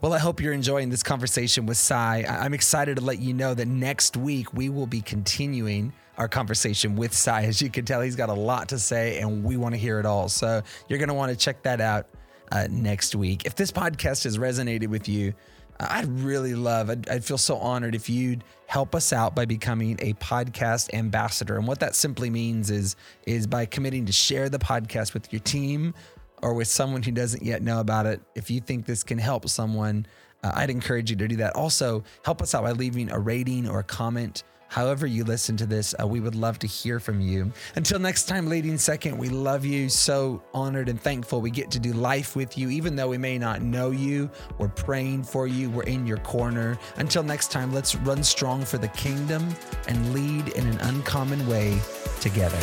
Well, 0.00 0.12
I 0.12 0.18
hope 0.18 0.40
you're 0.40 0.52
enjoying 0.52 0.90
this 0.90 1.02
conversation 1.02 1.66
with 1.66 1.76
Sy. 1.76 2.24
I'm 2.28 2.54
excited 2.54 2.96
to 2.96 3.04
let 3.04 3.20
you 3.20 3.34
know 3.34 3.54
that 3.54 3.68
next 3.68 4.16
week 4.16 4.52
we 4.54 4.68
will 4.68 4.86
be 4.86 5.00
continuing 5.00 5.92
our 6.16 6.28
conversation 6.28 6.96
with 6.96 7.12
Sy. 7.12 7.44
As 7.44 7.62
you 7.62 7.70
can 7.70 7.84
tell, 7.84 8.00
he's 8.00 8.16
got 8.16 8.28
a 8.28 8.34
lot 8.34 8.70
to 8.70 8.78
say 8.78 9.20
and 9.20 9.44
we 9.44 9.56
want 9.56 9.74
to 9.74 9.78
hear 9.78 10.00
it 10.00 10.06
all. 10.06 10.28
So 10.28 10.62
you're 10.88 10.98
going 10.98 11.08
to 11.08 11.14
want 11.14 11.30
to 11.30 11.36
check 11.36 11.62
that 11.62 11.80
out 11.80 12.06
uh, 12.50 12.66
next 12.70 13.14
week. 13.14 13.44
If 13.44 13.54
this 13.54 13.70
podcast 13.70 14.24
has 14.24 14.38
resonated 14.38 14.88
with 14.88 15.08
you, 15.08 15.34
I'd 15.80 16.08
really 16.08 16.54
love, 16.54 16.90
I'd, 16.90 17.08
I'd, 17.08 17.24
feel 17.24 17.38
so 17.38 17.56
honored 17.58 17.94
if 17.94 18.10
you'd 18.10 18.42
help 18.66 18.94
us 18.94 19.12
out 19.12 19.36
by 19.36 19.44
becoming 19.44 19.96
a 20.00 20.12
podcast 20.14 20.92
ambassador. 20.92 21.56
And 21.56 21.68
what 21.68 21.78
that 21.80 21.94
simply 21.94 22.30
means 22.30 22.70
is, 22.70 22.96
is 23.26 23.46
by 23.46 23.64
committing 23.64 24.04
to 24.06 24.12
share 24.12 24.48
the 24.48 24.58
podcast 24.58 25.14
with 25.14 25.32
your 25.32 25.40
team, 25.40 25.94
or 26.42 26.54
with 26.54 26.68
someone 26.68 27.02
who 27.02 27.10
doesn't 27.10 27.42
yet 27.42 27.62
know 27.62 27.80
about 27.80 28.06
it, 28.06 28.20
if 28.34 28.50
you 28.50 28.60
think 28.60 28.86
this 28.86 29.02
can 29.02 29.18
help 29.18 29.48
someone, 29.48 30.06
uh, 30.42 30.52
I'd 30.54 30.70
encourage 30.70 31.10
you 31.10 31.16
to 31.16 31.28
do 31.28 31.36
that. 31.36 31.54
Also, 31.56 32.04
help 32.24 32.42
us 32.42 32.54
out 32.54 32.62
by 32.62 32.72
leaving 32.72 33.10
a 33.10 33.18
rating 33.18 33.68
or 33.68 33.80
a 33.80 33.84
comment. 33.84 34.44
However, 34.68 35.06
you 35.06 35.24
listen 35.24 35.56
to 35.56 35.66
this, 35.66 35.94
uh, 36.00 36.06
we 36.06 36.20
would 36.20 36.34
love 36.34 36.58
to 36.60 36.66
hear 36.66 37.00
from 37.00 37.20
you. 37.20 37.52
Until 37.74 37.98
next 37.98 38.24
time, 38.24 38.46
Leading 38.46 38.78
Second, 38.78 39.18
we 39.18 39.28
love 39.28 39.64
you. 39.64 39.88
So 39.88 40.42
honored 40.52 40.88
and 40.88 41.00
thankful 41.00 41.40
we 41.40 41.50
get 41.50 41.70
to 41.72 41.78
do 41.78 41.92
life 41.92 42.36
with 42.36 42.56
you, 42.56 42.68
even 42.68 42.94
though 42.94 43.08
we 43.08 43.18
may 43.18 43.38
not 43.38 43.62
know 43.62 43.90
you. 43.90 44.30
We're 44.58 44.68
praying 44.68 45.24
for 45.24 45.46
you, 45.46 45.70
we're 45.70 45.84
in 45.84 46.06
your 46.06 46.18
corner. 46.18 46.78
Until 46.96 47.22
next 47.22 47.50
time, 47.50 47.72
let's 47.72 47.94
run 47.96 48.22
strong 48.22 48.64
for 48.64 48.78
the 48.78 48.88
kingdom 48.88 49.48
and 49.88 50.12
lead 50.12 50.48
in 50.48 50.66
an 50.66 50.78
uncommon 50.80 51.46
way 51.48 51.80
together. 52.20 52.58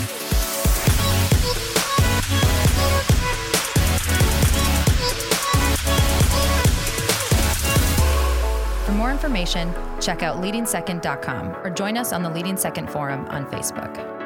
Information, 9.16 9.74
check 10.02 10.24
out 10.24 10.42
leadingsecond.com 10.42 11.56
or 11.64 11.70
join 11.70 11.96
us 11.96 12.12
on 12.12 12.22
the 12.22 12.30
Leading 12.30 12.58
Second 12.58 12.92
Forum 12.92 13.26
on 13.28 13.46
Facebook. 13.46 14.25